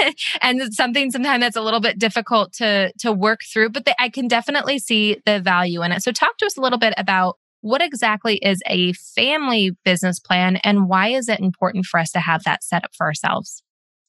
And 0.40 0.72
something 0.72 1.10
sometimes 1.10 1.42
that's 1.42 1.56
a 1.56 1.62
little 1.62 1.80
bit 1.80 1.98
difficult 1.98 2.54
to 2.54 2.92
to 2.98 3.12
work 3.12 3.40
through 3.44 3.70
but 3.70 3.84
they, 3.84 3.94
i 3.98 4.08
can 4.08 4.28
definitely 4.28 4.78
see 4.78 5.18
the 5.26 5.40
value 5.40 5.82
in 5.82 5.92
it. 5.92 6.02
So 6.02 6.12
talk 6.12 6.36
to 6.38 6.46
us 6.46 6.56
a 6.56 6.60
little 6.60 6.78
bit 6.78 6.94
about 6.96 7.38
what 7.64 7.80
exactly 7.80 8.36
is 8.42 8.60
a 8.66 8.92
family 8.92 9.70
business 9.86 10.20
plan 10.20 10.56
and 10.56 10.86
why 10.86 11.08
is 11.08 11.30
it 11.30 11.40
important 11.40 11.86
for 11.86 11.98
us 11.98 12.10
to 12.10 12.20
have 12.20 12.44
that 12.44 12.62
set 12.62 12.84
up 12.84 12.90
for 12.94 13.06
ourselves? 13.06 13.63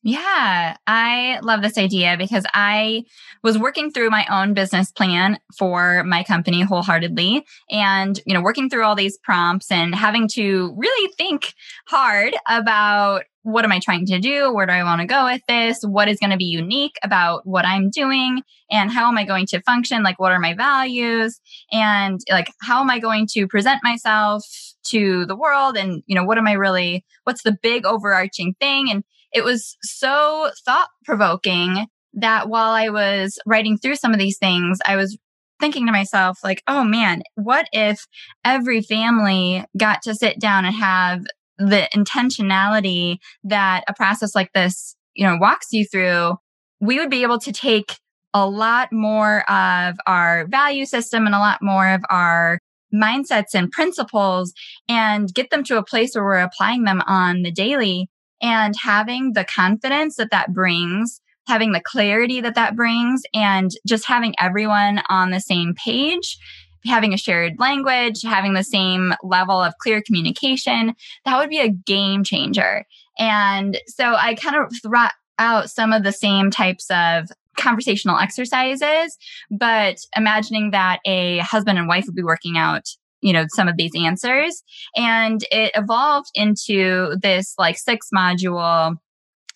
Yeah, 0.07 0.77
I 0.85 1.39
love 1.41 1.63
this 1.63 1.79
idea 1.79 2.15
because 2.15 2.45
I 2.53 3.05
was 3.41 3.57
working 3.57 3.89
through 3.89 4.12
my 4.12 4.24
own 4.29 4.53
business 4.53 4.91
plan 4.91 5.39
for 5.57 6.03
my 6.03 6.24
company 6.24 6.62
wholeheartedly 6.62 7.43
and, 7.71 8.19
you 8.27 8.35
know, 8.35 8.41
working 8.41 8.69
through 8.69 8.83
all 8.83 8.93
these 8.93 9.17
prompts 9.17 9.71
and 9.71 9.95
having 9.95 10.27
to 10.33 10.75
really 10.77 11.12
think 11.17 11.55
hard 11.88 12.35
about 12.47 13.24
what 13.41 13.65
am 13.65 13.71
I 13.71 13.79
trying 13.79 14.05
to 14.05 14.19
do? 14.19 14.53
Where 14.53 14.67
do 14.67 14.74
I 14.74 14.83
want 14.83 15.01
to 15.01 15.07
go 15.07 15.25
with 15.25 15.41
this? 15.47 15.79
What 15.81 16.07
is 16.07 16.19
going 16.19 16.29
to 16.29 16.38
be 16.38 16.45
unique 16.45 16.97
about 17.01 17.47
what 17.47 17.65
I'm 17.65 17.89
doing? 17.89 18.43
And 18.69 18.91
how 18.91 19.07
am 19.07 19.17
I 19.17 19.24
going 19.24 19.47
to 19.47 19.62
function? 19.63 20.03
Like, 20.03 20.19
what 20.19 20.31
are 20.31 20.39
my 20.39 20.53
values? 20.53 21.39
And 21.71 22.19
like, 22.29 22.51
how 22.62 22.79
am 22.79 22.91
I 22.91 23.00
going 23.00 23.25
to 23.31 23.47
present 23.47 23.81
myself 23.83 24.45
to 24.89 25.25
the 25.25 25.35
world? 25.35 25.77
And, 25.77 26.03
you 26.05 26.13
know, 26.13 26.24
what 26.24 26.38
am 26.38 26.47
I 26.47 26.53
really, 26.53 27.03
what's 27.24 27.41
the 27.41 27.57
big 27.59 27.88
overarching 27.88 28.53
thing? 28.59 28.91
And 28.91 29.03
it 29.35 29.43
was 29.43 29.77
so 29.83 30.49
thought 30.63 30.87
provoking 31.03 31.87
that 32.13 32.47
while 32.47 32.71
I 32.71 32.89
was 32.89 33.37
writing 33.45 33.77
through 33.77 33.97
some 33.97 34.13
of 34.13 34.19
these 34.19 34.37
things, 34.37 34.79
I 34.85 34.95
was 34.95 35.17
thinking 35.59 35.85
to 35.85 35.91
myself, 35.91 36.39
like, 36.41 36.63
oh 36.67 36.85
man, 36.85 37.21
what 37.35 37.67
if 37.73 38.07
every 38.45 38.81
family 38.81 39.65
got 39.77 40.01
to 40.03 40.15
sit 40.15 40.39
down 40.39 40.63
and 40.63 40.73
have 40.75 41.25
the 41.57 41.87
intentionality 41.93 43.17
that 43.43 43.83
a 43.89 43.93
process 43.93 44.33
like 44.35 44.53
this, 44.53 44.95
you 45.13 45.27
know, 45.27 45.37
walks 45.39 45.67
you 45.71 45.85
through? 45.85 46.35
We 46.79 46.97
would 46.99 47.09
be 47.09 47.23
able 47.23 47.39
to 47.39 47.51
take 47.51 47.97
a 48.33 48.47
lot 48.47 48.93
more 48.93 49.49
of 49.49 49.95
our 50.07 50.47
value 50.47 50.85
system 50.85 51.25
and 51.25 51.35
a 51.35 51.39
lot 51.39 51.59
more 51.61 51.89
of 51.89 52.03
our 52.09 52.59
mindsets 52.93 53.53
and 53.53 53.71
principles 53.71 54.53
and 54.87 55.33
get 55.33 55.49
them 55.49 55.63
to 55.65 55.77
a 55.77 55.83
place 55.83 56.15
where 56.15 56.23
we're 56.23 56.37
applying 56.37 56.83
them 56.83 57.01
on 57.05 57.41
the 57.41 57.51
daily 57.51 58.07
and 58.45 58.75
having 58.79 59.33
the 59.33 59.43
confidence 59.43 60.17
that 60.17 60.29
that 60.29 60.53
brings, 60.53 61.19
having 61.47 61.71
the 61.71 61.81
clarity 61.81 62.41
that 62.41 62.53
that 62.53 62.75
brings, 62.75 63.23
and 63.33 63.71
just 63.87 64.05
having 64.05 64.35
everyone 64.39 65.01
on 65.09 65.31
the 65.31 65.39
same 65.39 65.73
page, 65.73 66.37
having 66.85 67.11
a 67.11 67.17
shared 67.17 67.55
language, 67.57 68.21
having 68.21 68.53
the 68.53 68.63
same 68.63 69.15
level 69.23 69.59
of 69.59 69.73
clear 69.79 69.99
communication, 69.99 70.93
that 71.25 71.39
would 71.39 71.49
be 71.49 71.59
a 71.59 71.69
game 71.69 72.23
changer. 72.23 72.85
And 73.17 73.79
so 73.87 74.13
I 74.13 74.35
kind 74.35 74.57
of 74.57 74.71
threw 74.79 75.07
out 75.39 75.69
some 75.71 75.91
of 75.91 76.03
the 76.03 76.11
same 76.11 76.51
types 76.51 76.85
of 76.91 77.29
conversational 77.57 78.19
exercises, 78.19 79.17
but 79.49 79.97
imagining 80.15 80.69
that 80.69 80.99
a 81.07 81.39
husband 81.39 81.79
and 81.79 81.87
wife 81.87 82.05
would 82.05 82.15
be 82.15 82.21
working 82.21 82.57
out 82.57 82.83
you 83.25 83.34
know, 83.34 83.46
some 83.50 83.67
of 83.67 83.75
these 83.75 83.91
answers. 83.96 84.62
And 84.96 85.41
it 85.51 85.72
evolved 85.74 86.29
into 86.36 87.17
this 87.20 87.55
like 87.58 87.75
six 87.75 88.10
module 88.15 88.96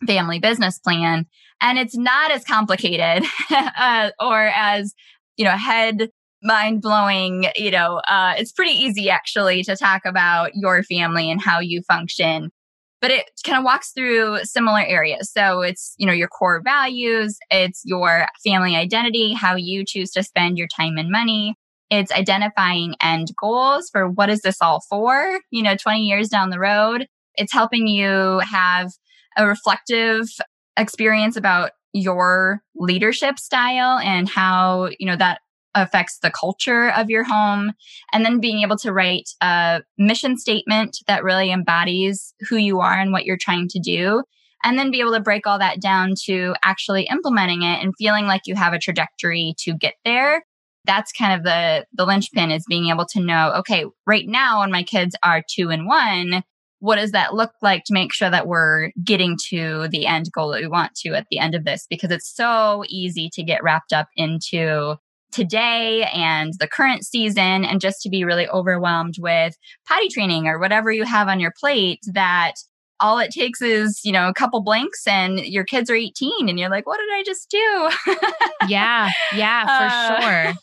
family 0.08 0.40
business 0.40 0.80
plan. 0.80 1.28
And 1.62 1.78
it's 1.78 1.96
not 1.96 2.32
as 2.32 2.44
complicated 2.44 3.24
uh, 3.52 4.10
or 4.20 4.42
as, 4.42 4.96
you 5.38 5.46
know, 5.46 5.56
head 5.56 6.10
mind 6.42 6.82
blowing. 6.82 7.46
You 7.56 7.70
know, 7.70 8.02
uh, 8.08 8.34
it's 8.40 8.52
pretty 8.52 8.72
easy 8.72 9.12
actually 9.12 9.62
to 9.66 9.76
talk 9.76 10.02
about 10.04 10.56
your 10.56 10.82
family 10.82 11.30
and 11.30 11.40
how 11.40 11.60
you 11.60 11.84
function. 11.84 12.50
But 13.02 13.12
it 13.12 13.30
kind 13.46 13.60
of 13.60 13.64
walks 13.64 13.92
through 13.92 14.40
similar 14.46 14.82
areas. 14.82 15.32
So 15.32 15.62
it's, 15.62 15.94
you 15.98 16.08
know, 16.08 16.12
your 16.12 16.28
core 16.28 16.60
values, 16.66 17.38
it's 17.52 17.84
your 17.86 18.26
family 18.44 18.76
identity, 18.76 19.34
how 19.34 19.56
you 19.56 19.86
choose 19.86 20.10
to 20.12 20.24
spend 20.24 20.58
your 20.58 20.68
time 20.76 20.98
and 20.98 21.12
money, 21.12 21.56
it's 21.90 22.12
identifying 22.12 22.96
end 23.02 23.30
goals 23.40 23.90
for 23.90 24.08
what 24.10 24.30
is 24.30 24.42
this 24.42 24.62
all 24.62 24.82
for, 24.90 25.40
you 25.52 25.64
know, 25.64 25.76
20 25.76 26.02
years 26.02 26.30
down 26.30 26.50
the 26.50 26.60
road. 26.60 27.08
It's 27.36 27.54
helping 27.54 27.88
you 27.88 28.40
have 28.40 28.92
a 29.38 29.48
reflective 29.48 30.28
experience 30.78 31.36
about 31.36 31.72
your 31.94 32.62
leadership 32.76 33.40
style 33.40 33.98
and 34.00 34.30
how, 34.30 34.90
you 35.00 35.08
know, 35.08 35.16
that 35.16 35.40
affects 35.76 36.20
the 36.20 36.32
culture 36.32 36.90
of 36.92 37.10
your 37.10 37.24
home. 37.24 37.74
And 38.12 38.26
then 38.26 38.40
being 38.40 38.62
able 38.62 38.78
to 38.78 38.94
write 38.94 39.30
a 39.42 39.82
mission 39.98 40.38
statement 40.38 40.98
that 41.08 41.24
really 41.24 41.52
embodies 41.52 42.34
who 42.50 42.58
you 42.58 42.80
are 42.80 43.00
and 43.00 43.12
what 43.12 43.26
you're 43.26 43.38
trying 43.38 43.68
to 43.70 43.80
do. 43.80 44.24
And 44.64 44.78
then 44.78 44.92
be 44.92 45.00
able 45.00 45.14
to 45.14 45.22
break 45.22 45.48
all 45.48 45.58
that 45.60 45.80
down 45.80 46.16
to 46.26 46.54
actually 46.64 47.08
implementing 47.10 47.64
it 47.64 47.82
and 47.82 47.94
feeling 47.98 48.26
like 48.26 48.42
you 48.46 48.56
have 48.56 48.74
a 48.74 48.80
trajectory 48.80 49.54
to 49.60 49.74
get 49.74 49.94
there 50.04 50.44
that's 50.86 51.12
kind 51.12 51.34
of 51.34 51.44
the 51.44 51.86
the 51.94 52.06
linchpin 52.06 52.52
is 52.52 52.66
being 52.68 52.90
able 52.90 53.06
to 53.06 53.20
know 53.20 53.54
okay 53.58 53.86
right 54.06 54.28
now 54.28 54.62
when 54.62 54.72
my 54.72 54.84
kids 54.84 55.16
are 55.24 55.44
two 55.48 55.70
and 55.70 55.86
one 55.86 56.44
what 56.80 56.96
does 56.96 57.12
that 57.12 57.34
look 57.34 57.52
like 57.62 57.84
to 57.86 57.94
make 57.94 58.14
sure 58.14 58.30
that 58.30 58.48
we're 58.48 58.92
getting 59.04 59.38
to 59.50 59.88
the 59.90 60.06
end 60.06 60.32
goal 60.34 60.50
that 60.50 60.62
we 60.62 60.68
want 60.68 60.96
to 60.96 61.14
at 61.14 61.28
the 61.30 61.40
end 61.40 61.54
of 61.54 61.66
this? 61.66 61.86
Because 61.90 62.10
it's 62.10 62.34
so 62.34 62.84
easy 62.88 63.30
to 63.34 63.44
get 63.44 63.64
wrapped 63.64 63.94
up 63.94 64.08
into 64.16 64.96
today 65.32 66.04
and 66.14 66.54
the 66.60 66.68
current 66.68 67.06
season 67.06 67.64
and 67.66 67.82
just 67.82 68.02
to 68.02 68.10
be 68.10 68.24
really 68.24 68.48
overwhelmed 68.48 69.16
with 69.20 69.56
potty 69.88 70.08
training 70.08 70.48
or 70.48 70.58
whatever 70.58 70.92
you 70.92 71.04
have 71.04 71.28
on 71.28 71.40
your 71.40 71.54
plate 71.60 72.00
that 72.14 72.54
all 73.00 73.20
it 73.20 73.32
takes 73.32 73.62
is, 73.62 74.04
you 74.04 74.12
know, 74.12 74.28
a 74.28 74.34
couple 74.34 74.62
blanks 74.62 75.08
and 75.08 75.40
your 75.40 75.64
kids 75.64 75.90
are 75.90 75.96
18 75.96 76.50
and 76.50 76.60
you're 76.60 76.70
like, 76.70 76.86
what 76.86 76.98
did 76.98 77.10
I 77.14 77.24
just 77.24 77.50
do? 77.50 77.90
yeah. 78.68 79.10
Yeah, 79.36 79.66
for 79.66 80.24
uh, 80.24 80.54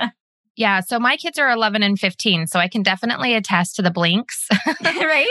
sure. 0.00 0.10
Yeah, 0.58 0.80
so 0.80 0.98
my 0.98 1.16
kids 1.16 1.38
are 1.38 1.48
11 1.48 1.84
and 1.84 1.96
15, 1.96 2.48
so 2.48 2.58
I 2.58 2.66
can 2.66 2.82
definitely 2.82 3.32
attest 3.34 3.76
to 3.76 3.82
the 3.82 3.92
blinks. 3.92 4.48
right? 4.82 5.28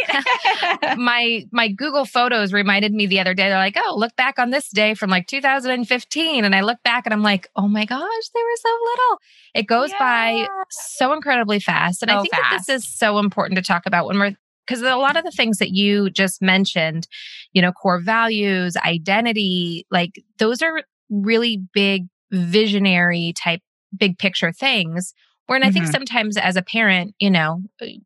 my 0.98 1.44
my 1.52 1.68
Google 1.68 2.06
Photos 2.06 2.54
reminded 2.54 2.94
me 2.94 3.08
the 3.08 3.20
other 3.20 3.34
day 3.34 3.50
they're 3.50 3.58
like, 3.58 3.76
"Oh, 3.78 3.96
look 3.98 4.16
back 4.16 4.40
on 4.40 4.52
this 4.52 4.70
day 4.70 4.94
from 4.94 5.10
like 5.10 5.28
2015." 5.28 6.46
And 6.46 6.56
I 6.56 6.62
look 6.62 6.82
back 6.82 7.06
and 7.06 7.14
I'm 7.14 7.24
like, 7.24 7.50
"Oh 7.58 7.68
my 7.68 7.84
gosh, 7.84 8.30
they 8.34 8.40
were 8.40 8.56
so 8.56 8.70
little." 8.86 9.20
It 9.54 9.68
goes 9.68 9.92
yeah. 9.92 10.00
by 10.00 10.48
so 10.70 11.12
incredibly 11.12 11.60
fast. 11.60 12.04
And 12.04 12.10
so 12.10 12.20
I 12.20 12.22
think 12.22 12.34
fast. 12.34 12.50
that 12.50 12.74
this 12.74 12.84
is 12.86 12.98
so 12.98 13.20
important 13.20 13.58
to 13.58 13.64
talk 13.64 13.86
about 13.86 14.08
when 14.08 14.20
we're 14.20 14.38
because 14.68 14.82
a 14.82 14.96
lot 14.96 15.18
of 15.18 15.24
the 15.24 15.32
things 15.32 15.58
that 15.60 15.70
you 15.70 16.10
just 16.10 16.42
mentioned, 16.42 17.08
you 17.54 17.62
know, 17.62 17.72
core 17.72 18.00
values, 18.00 18.76
identity, 18.78 19.86
like 19.90 20.22
those 20.38 20.62
are 20.62 20.84
really 21.10 21.62
big 21.74 22.08
visionary 22.32 23.34
type 23.42 23.62
big 23.98 24.18
picture 24.18 24.52
things. 24.52 25.14
Where, 25.46 25.56
and 25.56 25.64
I 25.64 25.72
think 25.72 25.86
mm-hmm. 25.86 25.94
sometimes 25.94 26.38
as 26.38 26.58
a 26.58 26.62
parent, 26.62 27.16
you 27.20 27.32
know, 27.32 27.62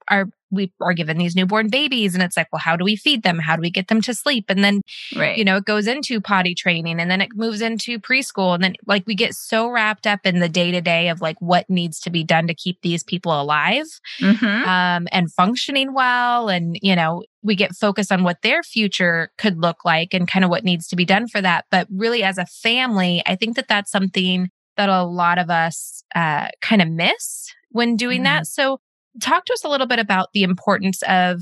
our 0.09 0.27
we 0.51 0.71
are 0.81 0.93
given 0.93 1.17
these 1.17 1.35
newborn 1.35 1.69
babies 1.69 2.13
and 2.13 2.23
it's 2.23 2.37
like 2.37 2.47
well 2.51 2.59
how 2.59 2.75
do 2.75 2.83
we 2.83 2.95
feed 2.95 3.23
them 3.23 3.39
how 3.39 3.55
do 3.55 3.61
we 3.61 3.71
get 3.71 3.87
them 3.87 4.01
to 4.01 4.13
sleep 4.13 4.45
and 4.49 4.63
then 4.63 4.81
right. 5.15 5.37
you 5.37 5.43
know 5.43 5.57
it 5.57 5.65
goes 5.65 5.87
into 5.87 6.21
potty 6.21 6.53
training 6.53 6.99
and 6.99 7.09
then 7.09 7.21
it 7.21 7.29
moves 7.35 7.61
into 7.61 7.99
preschool 7.99 8.53
and 8.53 8.63
then 8.63 8.75
like 8.85 9.03
we 9.07 9.15
get 9.15 9.33
so 9.33 9.69
wrapped 9.69 10.05
up 10.05 10.19
in 10.25 10.39
the 10.39 10.49
day 10.49 10.71
to 10.71 10.81
day 10.81 11.09
of 11.09 11.21
like 11.21 11.37
what 11.39 11.69
needs 11.69 11.99
to 11.99 12.09
be 12.09 12.23
done 12.23 12.47
to 12.47 12.53
keep 12.53 12.81
these 12.81 13.03
people 13.03 13.39
alive 13.39 13.87
mm-hmm. 14.19 14.69
um, 14.69 15.07
and 15.11 15.31
functioning 15.31 15.93
well 15.93 16.49
and 16.49 16.77
you 16.81 16.95
know 16.95 17.23
we 17.43 17.55
get 17.55 17.75
focused 17.75 18.11
on 18.11 18.23
what 18.23 18.41
their 18.43 18.61
future 18.61 19.31
could 19.37 19.59
look 19.59 19.83
like 19.83 20.13
and 20.13 20.27
kind 20.27 20.45
of 20.45 20.51
what 20.51 20.63
needs 20.63 20.87
to 20.87 20.95
be 20.95 21.05
done 21.05 21.27
for 21.27 21.41
that 21.41 21.65
but 21.71 21.87
really 21.91 22.23
as 22.23 22.37
a 22.37 22.45
family 22.45 23.23
i 23.25 23.35
think 23.35 23.55
that 23.55 23.67
that's 23.67 23.91
something 23.91 24.49
that 24.77 24.89
a 24.89 25.03
lot 25.03 25.37
of 25.37 25.49
us 25.49 26.03
uh, 26.15 26.47
kind 26.61 26.81
of 26.81 26.89
miss 26.89 27.53
when 27.69 27.95
doing 27.95 28.19
mm-hmm. 28.19 28.25
that 28.25 28.47
so 28.47 28.79
talk 29.19 29.45
to 29.45 29.53
us 29.53 29.63
a 29.63 29.69
little 29.69 29.87
bit 29.87 29.99
about 29.99 30.29
the 30.33 30.43
importance 30.43 31.01
of 31.07 31.41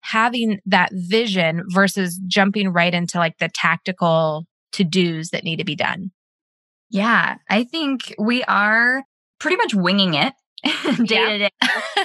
having 0.00 0.60
that 0.66 0.90
vision 0.92 1.64
versus 1.68 2.20
jumping 2.26 2.72
right 2.72 2.94
into 2.94 3.18
like 3.18 3.38
the 3.38 3.48
tactical 3.52 4.46
to 4.72 4.84
dos 4.84 5.30
that 5.30 5.44
need 5.44 5.56
to 5.56 5.64
be 5.64 5.76
done. 5.76 6.10
Yeah, 6.90 7.36
I 7.50 7.64
think 7.64 8.14
we 8.18 8.42
are 8.44 9.02
pretty 9.40 9.56
much 9.56 9.74
winging 9.74 10.14
it 10.14 10.32
day 11.04 11.38
to 11.38 11.38
day 11.38 11.50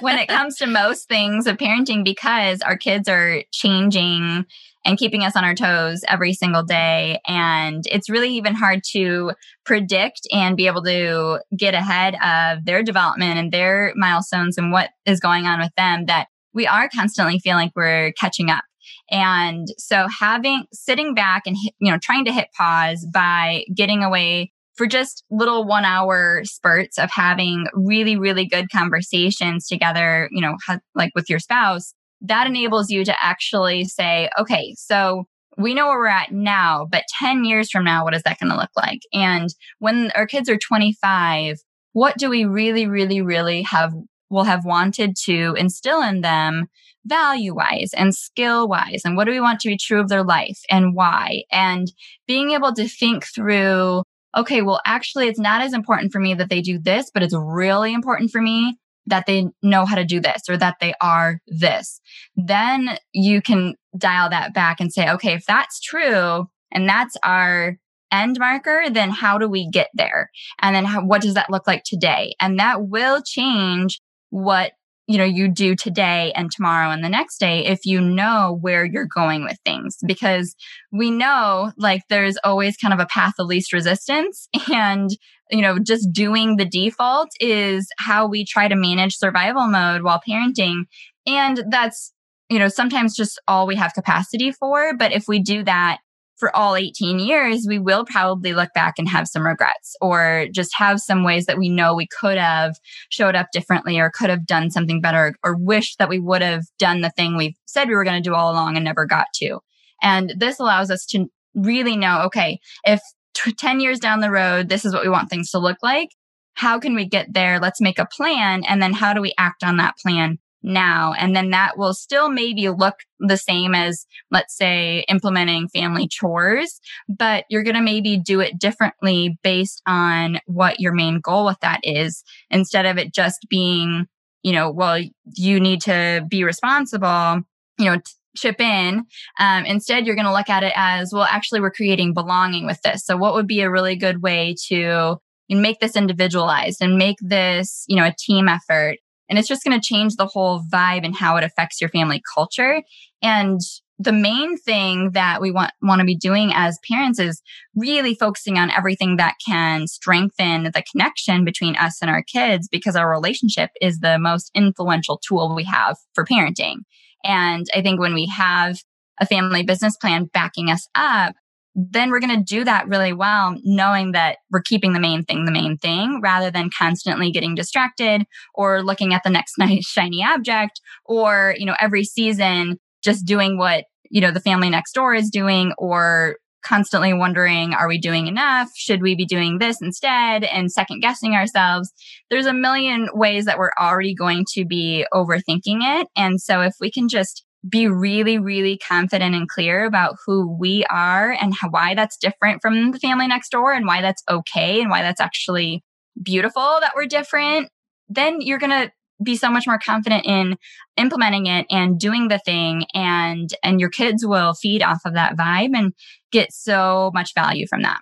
when 0.01 0.17
it 0.17 0.27
comes 0.27 0.57
to 0.57 0.67
most 0.67 1.07
things 1.07 1.47
of 1.47 1.57
parenting 1.57 2.03
because 2.03 2.61
our 2.61 2.77
kids 2.77 3.07
are 3.07 3.43
changing 3.51 4.45
and 4.85 4.97
keeping 4.97 5.23
us 5.23 5.35
on 5.35 5.43
our 5.43 5.55
toes 5.55 6.03
every 6.07 6.33
single 6.33 6.63
day. 6.63 7.19
And 7.27 7.83
it's 7.91 8.09
really 8.09 8.29
even 8.35 8.53
hard 8.53 8.81
to 8.91 9.31
predict 9.65 10.27
and 10.31 10.57
be 10.57 10.67
able 10.67 10.83
to 10.83 11.39
get 11.57 11.73
ahead 11.73 12.15
of 12.23 12.65
their 12.65 12.83
development 12.83 13.37
and 13.37 13.51
their 13.51 13.93
milestones 13.95 14.57
and 14.57 14.71
what 14.71 14.89
is 15.05 15.19
going 15.19 15.45
on 15.45 15.59
with 15.59 15.73
them 15.77 16.05
that 16.07 16.27
we 16.53 16.67
are 16.67 16.89
constantly 16.89 17.39
feeling 17.39 17.67
like 17.67 17.75
we're 17.75 18.11
catching 18.13 18.49
up. 18.49 18.63
And 19.09 19.67
so 19.77 20.07
having 20.07 20.65
sitting 20.73 21.13
back 21.15 21.43
and 21.45 21.55
you 21.79 21.91
know 21.91 21.97
trying 22.01 22.25
to 22.25 22.33
hit 22.33 22.49
pause 22.57 23.07
by 23.13 23.65
getting 23.73 24.03
away 24.03 24.51
for 24.75 24.87
just 24.87 25.23
little 25.29 25.65
1 25.65 25.85
hour 25.85 26.41
spurts 26.43 26.97
of 26.97 27.09
having 27.11 27.67
really 27.73 28.17
really 28.17 28.45
good 28.45 28.69
conversations 28.71 29.67
together, 29.67 30.29
you 30.31 30.41
know, 30.41 30.57
like 30.95 31.11
with 31.15 31.29
your 31.29 31.39
spouse 31.39 31.93
that 32.23 32.47
enables 32.47 32.89
you 32.89 33.05
to 33.05 33.15
actually 33.23 33.85
say, 33.85 34.29
okay, 34.39 34.73
so 34.77 35.25
we 35.57 35.73
know 35.73 35.87
where 35.87 35.99
we're 35.99 36.07
at 36.07 36.31
now, 36.31 36.87
but 36.89 37.03
10 37.19 37.45
years 37.45 37.69
from 37.69 37.83
now, 37.83 38.03
what 38.03 38.15
is 38.15 38.23
that 38.23 38.39
going 38.39 38.51
to 38.51 38.57
look 38.57 38.71
like? 38.75 39.01
And 39.13 39.49
when 39.79 40.11
our 40.15 40.25
kids 40.25 40.49
are 40.49 40.57
25, 40.57 41.57
what 41.91 42.17
do 42.17 42.29
we 42.29 42.45
really, 42.45 42.87
really, 42.87 43.21
really 43.21 43.61
have 43.63 43.93
will 44.29 44.43
have 44.45 44.65
wanted 44.65 45.15
to 45.15 45.53
instill 45.59 46.01
in 46.01 46.21
them 46.21 46.65
value 47.05 47.53
wise 47.53 47.91
and 47.95 48.15
skill 48.15 48.67
wise 48.67 49.01
and 49.05 49.15
what 49.15 49.25
do 49.25 49.31
we 49.31 49.39
want 49.39 49.59
to 49.59 49.67
be 49.67 49.77
true 49.77 49.99
of 49.99 50.09
their 50.09 50.23
life 50.23 50.59
and 50.69 50.95
why? 50.95 51.43
And 51.51 51.91
being 52.25 52.51
able 52.51 52.73
to 52.73 52.87
think 52.87 53.25
through 53.25 54.01
okay 54.35 54.61
well 54.63 54.81
actually 54.85 55.27
it's 55.27 55.39
not 55.39 55.61
as 55.61 55.73
important 55.73 56.11
for 56.11 56.19
me 56.19 56.33
that 56.33 56.49
they 56.49 56.61
do 56.61 56.79
this 56.79 57.11
but 57.13 57.21
it's 57.21 57.35
really 57.35 57.93
important 57.93 58.31
for 58.31 58.41
me 58.41 58.77
that 59.07 59.25
they 59.25 59.47
know 59.61 59.85
how 59.85 59.95
to 59.95 60.05
do 60.05 60.19
this 60.19 60.43
or 60.49 60.57
that 60.57 60.77
they 60.79 60.93
are 61.01 61.39
this. 61.47 61.99
Then 62.35 62.97
you 63.11 63.41
can 63.41 63.75
dial 63.97 64.29
that 64.29 64.53
back 64.53 64.79
and 64.79 64.91
say 64.91 65.09
okay 65.09 65.33
if 65.33 65.45
that's 65.45 65.79
true 65.79 66.47
and 66.71 66.89
that's 66.89 67.15
our 67.23 67.77
end 68.13 68.37
marker 68.39 68.83
then 68.89 69.09
how 69.09 69.37
do 69.37 69.49
we 69.49 69.67
get 69.69 69.89
there? 69.95 70.29
And 70.61 70.75
then 70.75 70.85
how, 70.85 71.03
what 71.03 71.21
does 71.21 71.33
that 71.33 71.49
look 71.49 71.67
like 71.67 71.83
today? 71.83 72.35
And 72.39 72.59
that 72.59 72.87
will 72.87 73.21
change 73.21 73.99
what 74.29 74.73
you 75.07 75.17
know 75.17 75.25
you 75.25 75.49
do 75.49 75.75
today 75.75 76.31
and 76.33 76.49
tomorrow 76.49 76.89
and 76.89 77.03
the 77.03 77.09
next 77.09 77.37
day 77.37 77.65
if 77.65 77.85
you 77.85 77.99
know 77.99 78.57
where 78.61 78.85
you're 78.85 79.07
going 79.07 79.43
with 79.43 79.57
things. 79.65 79.97
Because 80.05 80.55
we 80.91 81.11
know 81.11 81.73
like 81.75 82.03
there's 82.09 82.37
always 82.43 82.77
kind 82.77 82.93
of 82.93 82.99
a 82.99 83.07
path 83.07 83.33
of 83.39 83.47
least 83.47 83.73
resistance 83.73 84.47
and 84.71 85.09
you 85.53 85.61
know 85.61 85.79
just 85.79 86.11
doing 86.11 86.57
the 86.57 86.65
default 86.65 87.29
is 87.39 87.87
how 87.99 88.27
we 88.27 88.43
try 88.43 88.67
to 88.67 88.75
manage 88.75 89.15
survival 89.15 89.67
mode 89.67 90.01
while 90.01 90.21
parenting 90.27 90.83
and 91.25 91.63
that's 91.69 92.11
you 92.49 92.59
know 92.59 92.67
sometimes 92.67 93.15
just 93.15 93.39
all 93.47 93.67
we 93.67 93.75
have 93.75 93.93
capacity 93.93 94.51
for 94.51 94.95
but 94.97 95.11
if 95.11 95.25
we 95.27 95.39
do 95.39 95.63
that 95.63 95.99
for 96.43 96.53
all 96.57 96.75
18 96.75 97.19
years, 97.19 97.65
we 97.69 97.79
will 97.79 98.03
probably 98.03 98.53
look 98.53 98.73
back 98.73 98.95
and 98.97 99.07
have 99.07 99.29
some 99.29 99.45
regrets 99.45 99.95
or 100.01 100.47
just 100.51 100.71
have 100.75 100.99
some 100.99 101.23
ways 101.23 101.45
that 101.45 101.57
we 101.57 101.69
know 101.69 101.95
we 101.95 102.07
could 102.19 102.37
have 102.37 102.75
showed 103.07 103.33
up 103.33 103.47
differently 103.53 103.97
or 103.97 104.11
could 104.13 104.29
have 104.29 104.45
done 104.45 104.69
something 104.69 104.99
better 104.99 105.35
or 105.41 105.55
wish 105.55 105.95
that 105.97 106.09
we 106.09 106.19
would 106.19 106.41
have 106.41 106.63
done 106.77 106.99
the 106.99 107.11
thing 107.11 107.37
we 107.37 107.55
said 107.65 107.87
we 107.87 107.95
were 107.95 108.03
going 108.03 108.21
to 108.21 108.29
do 108.29 108.35
all 108.35 108.51
along 108.51 108.75
and 108.75 108.83
never 108.83 109.05
got 109.05 109.27
to. 109.35 109.59
And 110.01 110.33
this 110.37 110.59
allows 110.59 110.91
us 110.91 111.05
to 111.11 111.27
really 111.55 111.95
know 111.95 112.23
okay, 112.23 112.59
if 112.83 112.99
10 113.33 113.79
years 113.79 113.99
down 113.99 114.19
the 114.19 114.31
road, 114.31 114.69
this 114.69 114.85
is 114.85 114.93
what 114.93 115.03
we 115.03 115.09
want 115.09 115.29
things 115.29 115.51
to 115.51 115.59
look 115.59 115.77
like. 115.81 116.09
How 116.55 116.79
can 116.79 116.95
we 116.95 117.07
get 117.07 117.33
there? 117.33 117.59
Let's 117.59 117.81
make 117.81 117.99
a 117.99 118.07
plan. 118.07 118.63
And 118.63 118.81
then 118.81 118.93
how 118.93 119.13
do 119.13 119.21
we 119.21 119.33
act 119.37 119.63
on 119.63 119.77
that 119.77 119.95
plan 119.97 120.37
now. 120.63 121.13
And 121.13 121.35
then 121.35 121.49
that 121.51 121.77
will 121.77 121.93
still 121.93 122.29
maybe 122.29 122.69
look 122.69 122.95
the 123.19 123.37
same 123.37 123.75
as, 123.75 124.05
let's 124.31 124.55
say, 124.55 125.03
implementing 125.09 125.67
family 125.67 126.07
chores, 126.07 126.79
but 127.09 127.43
you're 127.49 127.63
going 127.63 127.75
to 127.75 127.81
maybe 127.81 128.17
do 128.17 128.39
it 128.39 128.57
differently 128.57 129.37
based 129.43 129.81
on 129.85 130.39
what 130.45 130.79
your 130.79 130.93
main 130.93 131.19
goal 131.19 131.45
with 131.45 131.59
that 131.61 131.81
is 131.83 132.23
instead 132.49 132.85
of 132.85 132.97
it 132.97 133.13
just 133.13 133.45
being, 133.49 134.07
you 134.41 134.53
know, 134.53 134.71
well, 134.71 135.01
you 135.35 135.59
need 135.59 135.81
to 135.81 136.25
be 136.29 136.43
responsible, 136.43 137.41
you 137.77 137.85
know, 137.85 137.97
chip 138.35 138.59
in. 138.59 139.05
Um, 139.39 139.65
instead, 139.65 140.05
you're 140.05 140.15
going 140.15 140.25
to 140.25 140.33
look 140.33 140.49
at 140.49 140.63
it 140.63 140.73
as, 140.75 141.11
well, 141.13 141.27
actually, 141.29 141.61
we're 141.61 141.71
creating 141.71 142.13
belonging 142.13 142.65
with 142.65 142.81
this. 142.81 143.05
So, 143.05 143.17
what 143.17 143.33
would 143.33 143.47
be 143.47 143.61
a 143.61 143.71
really 143.71 143.95
good 143.95 144.21
way 144.21 144.55
to 144.67 145.17
make 145.49 145.79
this 145.79 145.95
individualized 145.95 146.81
and 146.81 146.97
make 146.97 147.17
this, 147.21 147.85
you 147.87 147.95
know, 147.95 148.05
a 148.05 148.15
team 148.17 148.47
effort 148.47 148.97
and 149.29 149.39
it's 149.39 149.47
just 149.47 149.63
going 149.63 149.79
to 149.79 149.85
change 149.85 150.15
the 150.15 150.27
whole 150.27 150.61
vibe 150.71 151.03
and 151.03 151.15
how 151.15 151.37
it 151.37 151.43
affects 151.43 151.81
your 151.81 151.89
family 151.89 152.21
culture. 152.35 152.83
And 153.21 153.59
the 153.97 154.11
main 154.11 154.57
thing 154.57 155.11
that 155.13 155.41
we 155.41 155.51
want, 155.51 155.71
want 155.81 155.99
to 155.99 156.05
be 156.05 156.15
doing 156.15 156.51
as 156.53 156.79
parents 156.87 157.19
is 157.19 157.41
really 157.75 158.15
focusing 158.15 158.57
on 158.57 158.69
everything 158.71 159.17
that 159.17 159.35
can 159.45 159.87
strengthen 159.87 160.63
the 160.63 160.83
connection 160.91 161.45
between 161.45 161.75
us 161.77 161.99
and 162.01 162.11
our 162.11 162.23
kids 162.23 162.67
because 162.67 162.95
our 162.95 163.09
relationship 163.09 163.69
is 163.81 163.99
the 163.99 164.19
most 164.19 164.51
influential 164.53 165.19
tool 165.25 165.55
we 165.55 165.63
have 165.63 165.97
for 166.13 166.25
parenting. 166.25 166.77
And 167.23 167.65
I 167.73 167.81
think 167.81 167.99
when 167.99 168.13
we 168.13 168.31
have 168.35 168.77
a 169.19 169.25
family 169.25 169.63
business 169.63 169.95
plan 169.97 170.29
backing 170.33 170.69
us 170.69 170.87
up, 170.95 171.35
then 171.75 172.11
we're 172.11 172.19
going 172.19 172.37
to 172.37 172.43
do 172.43 172.63
that 172.63 172.87
really 172.87 173.13
well, 173.13 173.55
knowing 173.63 174.11
that 174.11 174.37
we're 174.51 174.61
keeping 174.61 174.93
the 174.93 174.99
main 174.99 175.23
thing 175.23 175.45
the 175.45 175.51
main 175.51 175.77
thing 175.77 176.19
rather 176.21 176.51
than 176.51 176.69
constantly 176.77 177.31
getting 177.31 177.55
distracted 177.55 178.23
or 178.53 178.83
looking 178.83 179.13
at 179.13 179.23
the 179.23 179.29
next 179.29 179.53
nice 179.57 179.85
shiny 179.85 180.23
object 180.23 180.81
or, 181.05 181.55
you 181.57 181.65
know, 181.65 181.75
every 181.79 182.03
season 182.03 182.77
just 183.03 183.25
doing 183.25 183.57
what, 183.57 183.85
you 184.09 184.21
know, 184.21 184.31
the 184.31 184.39
family 184.39 184.69
next 184.69 184.93
door 184.93 185.15
is 185.15 185.29
doing 185.29 185.73
or 185.77 186.37
constantly 186.63 187.13
wondering, 187.13 187.73
are 187.73 187.87
we 187.87 187.97
doing 187.97 188.27
enough? 188.27 188.69
Should 188.75 189.01
we 189.01 189.15
be 189.15 189.25
doing 189.25 189.59
this 189.59 189.81
instead? 189.81 190.43
And 190.43 190.71
second 190.71 191.01
guessing 191.01 191.35
ourselves. 191.35 191.91
There's 192.29 192.45
a 192.45 192.53
million 192.53 193.09
ways 193.13 193.45
that 193.45 193.57
we're 193.57 193.71
already 193.79 194.15
going 194.15 194.45
to 194.53 194.65
be 194.65 195.05
overthinking 195.13 195.79
it. 196.01 196.07
And 196.15 196.41
so 196.41 196.61
if 196.61 196.73
we 196.79 196.91
can 196.91 197.07
just 197.07 197.43
be 197.67 197.87
really, 197.87 198.37
really 198.37 198.77
confident 198.77 199.35
and 199.35 199.47
clear 199.47 199.85
about 199.85 200.15
who 200.25 200.57
we 200.59 200.83
are 200.89 201.31
and 201.31 201.53
how, 201.59 201.69
why 201.69 201.95
that's 201.95 202.17
different 202.17 202.61
from 202.61 202.91
the 202.91 202.99
family 202.99 203.27
next 203.27 203.49
door 203.49 203.71
and 203.71 203.85
why 203.85 204.01
that's 204.01 204.23
okay 204.29 204.81
and 204.81 204.89
why 204.89 205.01
that's 205.01 205.21
actually 205.21 205.81
beautiful 206.21 206.77
that 206.81 206.91
we're 206.95 207.05
different, 207.05 207.69
then 208.09 208.41
you're 208.41 208.59
going 208.59 208.69
to 208.69 208.91
be 209.23 209.35
so 209.35 209.49
much 209.49 209.65
more 209.67 209.79
confident 209.79 210.25
in 210.25 210.57
implementing 210.97 211.47
it 211.47 211.65
and 211.69 211.99
doing 211.99 212.27
the 212.27 212.39
thing 212.39 212.85
and 212.93 213.49
and 213.63 213.79
your 213.79 213.89
kids 213.89 214.25
will 214.25 214.53
feed 214.53 214.81
off 214.83 215.01
of 215.05 215.13
that 215.13 215.35
vibe 215.35 215.71
and 215.73 215.93
get 216.31 216.51
so 216.51 217.11
much 217.13 217.33
value 217.33 217.65
from 217.67 217.81
that. 217.81 218.01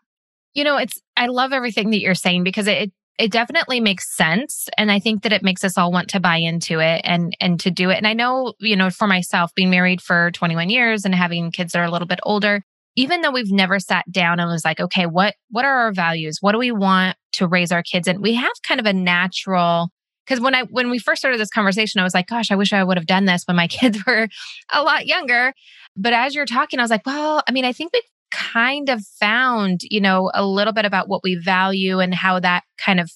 You 0.54 0.64
know, 0.64 0.78
it's 0.78 1.02
I 1.16 1.28
love 1.28 1.54
everything 1.54 1.92
that 1.92 2.02
you're 2.02 2.16
saying 2.16 2.44
because 2.44 2.68
it 2.68 2.92
it 3.18 3.32
definitely 3.32 3.80
makes 3.80 4.16
sense 4.16 4.68
and 4.78 4.92
i 4.92 4.98
think 4.98 5.22
that 5.22 5.34
it 5.34 5.44
makes 5.44 5.64
us 5.64 5.78
all 5.78 5.92
want 5.92 6.08
to 6.10 6.20
buy 6.20 6.38
into 6.38 6.80
it 6.80 7.02
and 7.04 7.36
and 7.40 7.60
to 7.60 7.70
do 7.70 7.90
it. 7.90 7.98
And 7.98 8.08
i 8.08 8.14
know 8.14 8.54
you 8.60 8.76
know 8.76 8.90
for 8.90 9.08
myself 9.08 9.54
being 9.54 9.70
married 9.70 10.02
for 10.02 10.32
21 10.32 10.70
years 10.70 11.06
and 11.06 11.14
having 11.14 11.52
kids 11.52 11.74
that 11.74 11.80
are 11.80 11.86
a 11.86 11.92
little 11.92 12.08
bit 12.08 12.20
older 12.24 12.64
even 12.96 13.22
though 13.22 13.32
we've 13.32 13.52
never 13.52 13.80
sat 13.80 14.10
down 14.12 14.40
and 14.40 14.50
was 14.50 14.66
like 14.66 14.80
okay 14.80 15.06
what 15.06 15.36
what 15.50 15.66
are 15.66 15.82
our 15.82 15.94
values? 15.94 16.38
What 16.42 16.54
do 16.54 16.58
we 16.58 16.72
want 16.72 17.18
to 17.34 17.48
raise 17.48 17.72
our 17.72 17.84
kids 17.84 18.08
and 18.08 18.22
we 18.22 18.34
have 18.36 18.52
kind 18.68 18.80
of 18.80 18.86
a 18.86 18.94
natural 18.94 19.92
because 20.32 20.41
when 20.41 20.56
i 20.56 20.63
when 20.63 20.89
we 20.89 20.98
first 20.98 21.20
started 21.20 21.39
this 21.39 21.50
conversation 21.50 22.00
i 22.00 22.04
was 22.04 22.13
like 22.13 22.28
gosh 22.28 22.52
i 22.52 22.56
wish 22.56 22.72
i 22.72 22.82
would 22.82 22.98
have 22.98 23.06
done 23.06 23.26
this 23.26 23.44
when 23.46 23.58
my 23.58 23.67
kids 23.80 24.00
were 24.08 24.30
a 24.72 24.82
lot 24.82 25.06
younger. 25.06 25.54
But 25.98 26.13
as 26.13 26.34
you're 26.34 26.46
talking 26.46 26.80
i 26.80 26.84
was 26.84 26.91
like 26.91 27.06
well 27.06 27.44
i 27.48 27.52
mean 27.52 27.65
i 27.65 27.74
think 27.74 27.91
we've 27.94 28.04
kind 28.32 28.89
of 28.89 29.06
found, 29.20 29.82
you 29.84 30.02
know, 30.02 30.32
a 30.34 30.46
little 30.46 30.74
bit 30.74 30.86
about 30.86 31.10
what 31.10 31.22
we 31.22 31.36
value 31.36 32.00
and 32.00 32.15
how 32.15 32.39
that 32.39 32.63
kind 32.78 33.00
of 33.00 33.12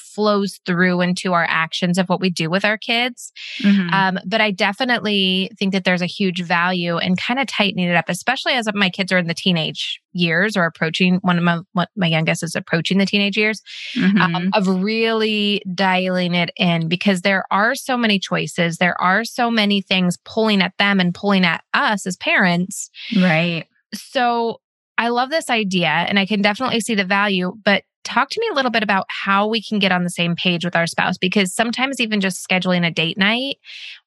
flows 0.00 0.60
through 0.66 1.00
into 1.00 1.32
our 1.32 1.46
actions 1.48 1.98
of 1.98 2.08
what 2.08 2.20
we 2.20 2.30
do 2.30 2.50
with 2.50 2.64
our 2.64 2.78
kids. 2.78 3.32
Mm-hmm. 3.62 3.92
Um, 3.92 4.18
but 4.26 4.40
I 4.40 4.50
definitely 4.50 5.50
think 5.58 5.72
that 5.72 5.84
there's 5.84 6.02
a 6.02 6.06
huge 6.06 6.42
value 6.42 6.98
in 6.98 7.16
kind 7.16 7.38
of 7.38 7.46
tightening 7.46 7.88
it 7.88 7.96
up, 7.96 8.08
especially 8.08 8.52
as 8.54 8.66
my 8.74 8.90
kids 8.90 9.12
are 9.12 9.18
in 9.18 9.26
the 9.26 9.34
teenage 9.34 10.00
years 10.12 10.56
or 10.56 10.64
approaching 10.64 11.16
one 11.22 11.38
of 11.38 11.64
my, 11.74 11.86
my 11.96 12.06
youngest 12.06 12.42
is 12.42 12.54
approaching 12.54 12.98
the 12.98 13.06
teenage 13.06 13.36
years 13.36 13.62
mm-hmm. 13.94 14.18
um, 14.20 14.50
of 14.54 14.66
really 14.66 15.62
dialing 15.74 16.34
it 16.34 16.50
in 16.56 16.88
because 16.88 17.22
there 17.22 17.44
are 17.50 17.74
so 17.74 17.96
many 17.96 18.18
choices. 18.18 18.78
There 18.78 19.00
are 19.00 19.24
so 19.24 19.50
many 19.50 19.82
things 19.82 20.16
pulling 20.24 20.62
at 20.62 20.76
them 20.78 21.00
and 21.00 21.14
pulling 21.14 21.44
at 21.44 21.62
us 21.74 22.06
as 22.06 22.16
parents. 22.16 22.90
Right. 23.16 23.66
So 23.94 24.60
I 24.98 25.08
love 25.08 25.30
this 25.30 25.48
idea 25.48 25.88
and 25.88 26.18
I 26.18 26.26
can 26.26 26.42
definitely 26.42 26.80
see 26.80 26.94
the 26.94 27.04
value, 27.04 27.54
but 27.64 27.84
talk 28.04 28.30
to 28.30 28.40
me 28.40 28.48
a 28.50 28.54
little 28.54 28.70
bit 28.70 28.82
about 28.82 29.06
how 29.08 29.46
we 29.46 29.62
can 29.62 29.78
get 29.78 29.92
on 29.92 30.04
the 30.04 30.10
same 30.10 30.34
page 30.34 30.64
with 30.64 30.76
our 30.76 30.86
spouse 30.86 31.18
because 31.18 31.54
sometimes 31.54 32.00
even 32.00 32.20
just 32.20 32.46
scheduling 32.46 32.86
a 32.86 32.90
date 32.90 33.18
night 33.18 33.56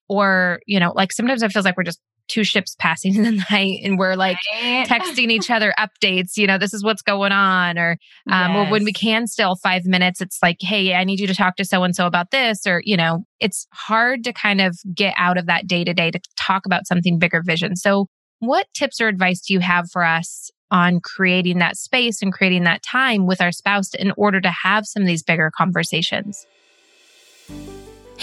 or, 0.10 0.60
you 0.66 0.80
know, 0.80 0.92
like 0.96 1.12
sometimes 1.12 1.44
it 1.44 1.52
feels 1.52 1.66
like 1.66 1.78
we're 1.78 1.84
just 1.84 2.00
two 2.28 2.44
ships 2.44 2.76
passing 2.80 3.16
in 3.18 3.24
the 3.24 3.46
night 3.52 3.80
and 3.84 3.98
we're 3.98 4.16
like 4.16 4.38
right. 4.62 4.88
texting 4.88 5.30
each 5.32 5.50
other 5.52 5.74
updates 5.78 6.38
you 6.38 6.48
know 6.48 6.58
this 6.58 6.74
is 6.74 6.84
what's 6.84 7.02
going 7.02 7.32
on 7.32 7.78
or 7.78 7.98
um 8.32 8.54
yes. 8.54 8.72
when 8.72 8.84
we 8.84 8.94
can 8.94 9.28
still 9.28 9.56
five 9.58 9.86
minutes 9.86 10.22
it's 10.22 10.40
like 10.42 10.58
hey 10.62 10.94
i 10.94 11.04
need 11.04 11.20
you 11.20 11.28
to 11.28 11.36
talk 11.36 11.56
to 11.56 11.66
so 11.66 11.84
and 11.84 11.96
so 11.96 12.06
about 12.06 12.32
this 12.32 12.66
or 12.66 12.82
you 12.86 12.96
know 12.96 13.26
it's 13.40 13.68
hard 13.74 14.24
to 14.24 14.32
kind 14.32 14.62
of 14.62 14.78
get 14.96 15.14
out 15.18 15.38
of 15.38 15.48
that 15.48 15.68
day 15.68 15.84
to 15.84 15.94
day 15.94 16.12
to 16.12 16.20
talk 16.38 16.66
about 16.66 16.88
something 16.88 17.20
bigger 17.20 17.42
vision 17.46 17.76
so 17.76 18.08
what 18.40 18.68
tips 18.74 19.00
or 19.00 19.08
advice 19.08 19.42
do 19.42 19.54
you 19.54 19.60
have 19.60 19.90
for 19.92 20.04
us 20.04 20.50
on 20.72 21.00
creating 21.00 21.60
that 21.60 21.78
space 21.78 22.22
and 22.22 22.34
creating 22.34 22.64
that 22.64 22.84
time 22.84 23.26
with 23.26 23.42
our 23.42 23.52
spouse 23.52 23.94
in 23.94 24.12
order 24.18 24.42
to 24.42 24.52
have 24.52 24.86
some 24.86 25.04
of 25.04 25.08
these 25.08 25.24
bigger 25.24 25.52
conversations? 25.56 26.46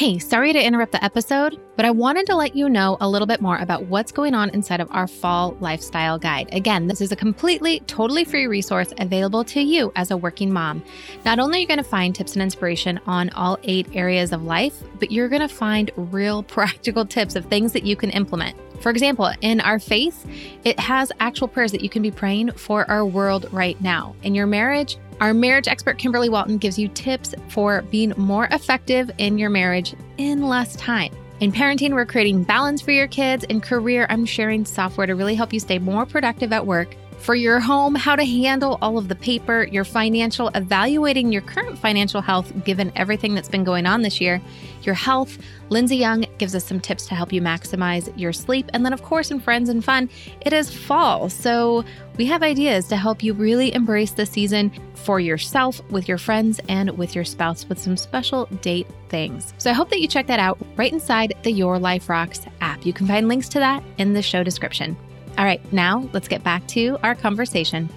Hey, 0.00 0.18
sorry 0.18 0.54
to 0.54 0.66
interrupt 0.66 0.92
the 0.92 1.04
episode, 1.04 1.60
but 1.76 1.84
I 1.84 1.90
wanted 1.90 2.24
to 2.28 2.34
let 2.34 2.56
you 2.56 2.70
know 2.70 2.96
a 3.02 3.06
little 3.06 3.26
bit 3.26 3.42
more 3.42 3.58
about 3.58 3.84
what's 3.84 4.12
going 4.12 4.32
on 4.32 4.48
inside 4.48 4.80
of 4.80 4.88
our 4.92 5.06
fall 5.06 5.58
lifestyle 5.60 6.18
guide. 6.18 6.48
Again, 6.52 6.86
this 6.86 7.02
is 7.02 7.12
a 7.12 7.16
completely, 7.16 7.80
totally 7.80 8.24
free 8.24 8.46
resource 8.46 8.94
available 8.96 9.44
to 9.44 9.60
you 9.60 9.92
as 9.96 10.10
a 10.10 10.16
working 10.16 10.50
mom. 10.50 10.82
Not 11.26 11.38
only 11.38 11.58
are 11.58 11.60
you 11.60 11.66
going 11.66 11.76
to 11.76 11.84
find 11.84 12.14
tips 12.14 12.32
and 12.32 12.42
inspiration 12.42 12.98
on 13.06 13.28
all 13.34 13.58
eight 13.62 13.88
areas 13.92 14.32
of 14.32 14.42
life, 14.42 14.82
but 14.98 15.12
you're 15.12 15.28
going 15.28 15.46
to 15.46 15.54
find 15.54 15.90
real 15.96 16.42
practical 16.56 17.04
tips 17.04 17.36
of 17.36 17.44
things 17.44 17.74
that 17.74 17.84
you 17.84 17.94
can 17.94 18.08
implement. 18.08 18.56
For 18.80 18.88
example, 18.88 19.30
in 19.42 19.60
our 19.60 19.78
faith, 19.78 20.26
it 20.64 20.80
has 20.80 21.12
actual 21.20 21.46
prayers 21.46 21.72
that 21.72 21.82
you 21.82 21.90
can 21.90 22.00
be 22.00 22.10
praying 22.10 22.52
for 22.52 22.90
our 22.90 23.04
world 23.04 23.52
right 23.52 23.78
now. 23.82 24.16
In 24.22 24.34
your 24.34 24.46
marriage, 24.46 24.96
Our 25.20 25.34
marriage 25.34 25.68
expert, 25.68 25.98
Kimberly 25.98 26.30
Walton, 26.30 26.56
gives 26.56 26.78
you 26.78 26.88
tips 26.88 27.34
for 27.48 27.82
being 27.82 28.14
more 28.16 28.48
effective 28.52 29.10
in 29.18 29.36
your 29.36 29.50
marriage 29.50 29.94
in 30.16 30.42
less 30.42 30.74
time. 30.76 31.14
In 31.40 31.52
parenting, 31.52 31.92
we're 31.92 32.06
creating 32.06 32.44
balance 32.44 32.80
for 32.80 32.90
your 32.90 33.06
kids. 33.06 33.44
In 33.44 33.60
career, 33.60 34.06
I'm 34.08 34.24
sharing 34.24 34.64
software 34.64 35.06
to 35.06 35.14
really 35.14 35.34
help 35.34 35.52
you 35.52 35.60
stay 35.60 35.78
more 35.78 36.06
productive 36.06 36.52
at 36.52 36.66
work 36.66 36.96
for 37.20 37.34
your 37.34 37.60
home, 37.60 37.94
how 37.94 38.16
to 38.16 38.24
handle 38.24 38.78
all 38.80 38.96
of 38.96 39.08
the 39.08 39.14
paper, 39.14 39.64
your 39.64 39.84
financial, 39.84 40.48
evaluating 40.54 41.30
your 41.30 41.42
current 41.42 41.78
financial 41.78 42.20
health 42.20 42.52
given 42.64 42.90
everything 42.96 43.34
that's 43.34 43.48
been 43.48 43.62
going 43.62 43.86
on 43.86 44.02
this 44.02 44.20
year, 44.20 44.40
your 44.82 44.94
health. 44.94 45.38
Lindsay 45.68 45.96
Young 45.96 46.24
gives 46.38 46.54
us 46.54 46.64
some 46.64 46.80
tips 46.80 47.06
to 47.06 47.14
help 47.14 47.32
you 47.32 47.42
maximize 47.42 48.12
your 48.18 48.32
sleep. 48.32 48.70
And 48.72 48.84
then, 48.84 48.92
of 48.92 49.02
course, 49.02 49.30
in 49.30 49.38
Friends 49.38 49.68
and 49.68 49.84
Fun, 49.84 50.08
it 50.40 50.52
is 50.52 50.74
fall. 50.74 51.28
So 51.28 51.84
we 52.16 52.24
have 52.26 52.42
ideas 52.42 52.88
to 52.88 52.96
help 52.96 53.22
you 53.22 53.34
really 53.34 53.72
embrace 53.74 54.12
the 54.12 54.26
season 54.26 54.72
for 54.94 55.20
yourself, 55.20 55.80
with 55.90 56.08
your 56.08 56.18
friends, 56.18 56.60
and 56.68 56.90
with 56.98 57.14
your 57.14 57.24
spouse 57.24 57.68
with 57.68 57.78
some 57.78 57.96
special 57.96 58.46
date 58.62 58.86
things. 59.10 59.52
So 59.58 59.70
I 59.70 59.74
hope 59.74 59.90
that 59.90 60.00
you 60.00 60.08
check 60.08 60.26
that 60.26 60.40
out 60.40 60.58
right 60.76 60.92
inside 60.92 61.34
the 61.42 61.52
Your 61.52 61.78
Life 61.78 62.08
Rocks 62.08 62.40
app. 62.60 62.84
You 62.84 62.92
can 62.92 63.06
find 63.06 63.28
links 63.28 63.48
to 63.50 63.58
that 63.58 63.84
in 63.98 64.14
the 64.14 64.22
show 64.22 64.42
description. 64.42 64.96
All 65.38 65.44
right, 65.44 65.60
now 65.72 66.08
let's 66.12 66.28
get 66.28 66.44
back 66.44 66.66
to 66.68 66.98
our 67.02 67.14
conversation. 67.14 67.88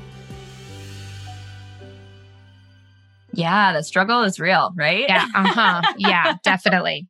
Yeah, 3.34 3.74
the 3.74 3.84
struggle 3.84 4.22
is 4.22 4.40
real, 4.40 4.72
right? 4.76 5.06
Yeah, 5.08 5.26
uh-huh. 5.34 5.94
yeah, 5.98 6.36
definitely. 6.44 7.08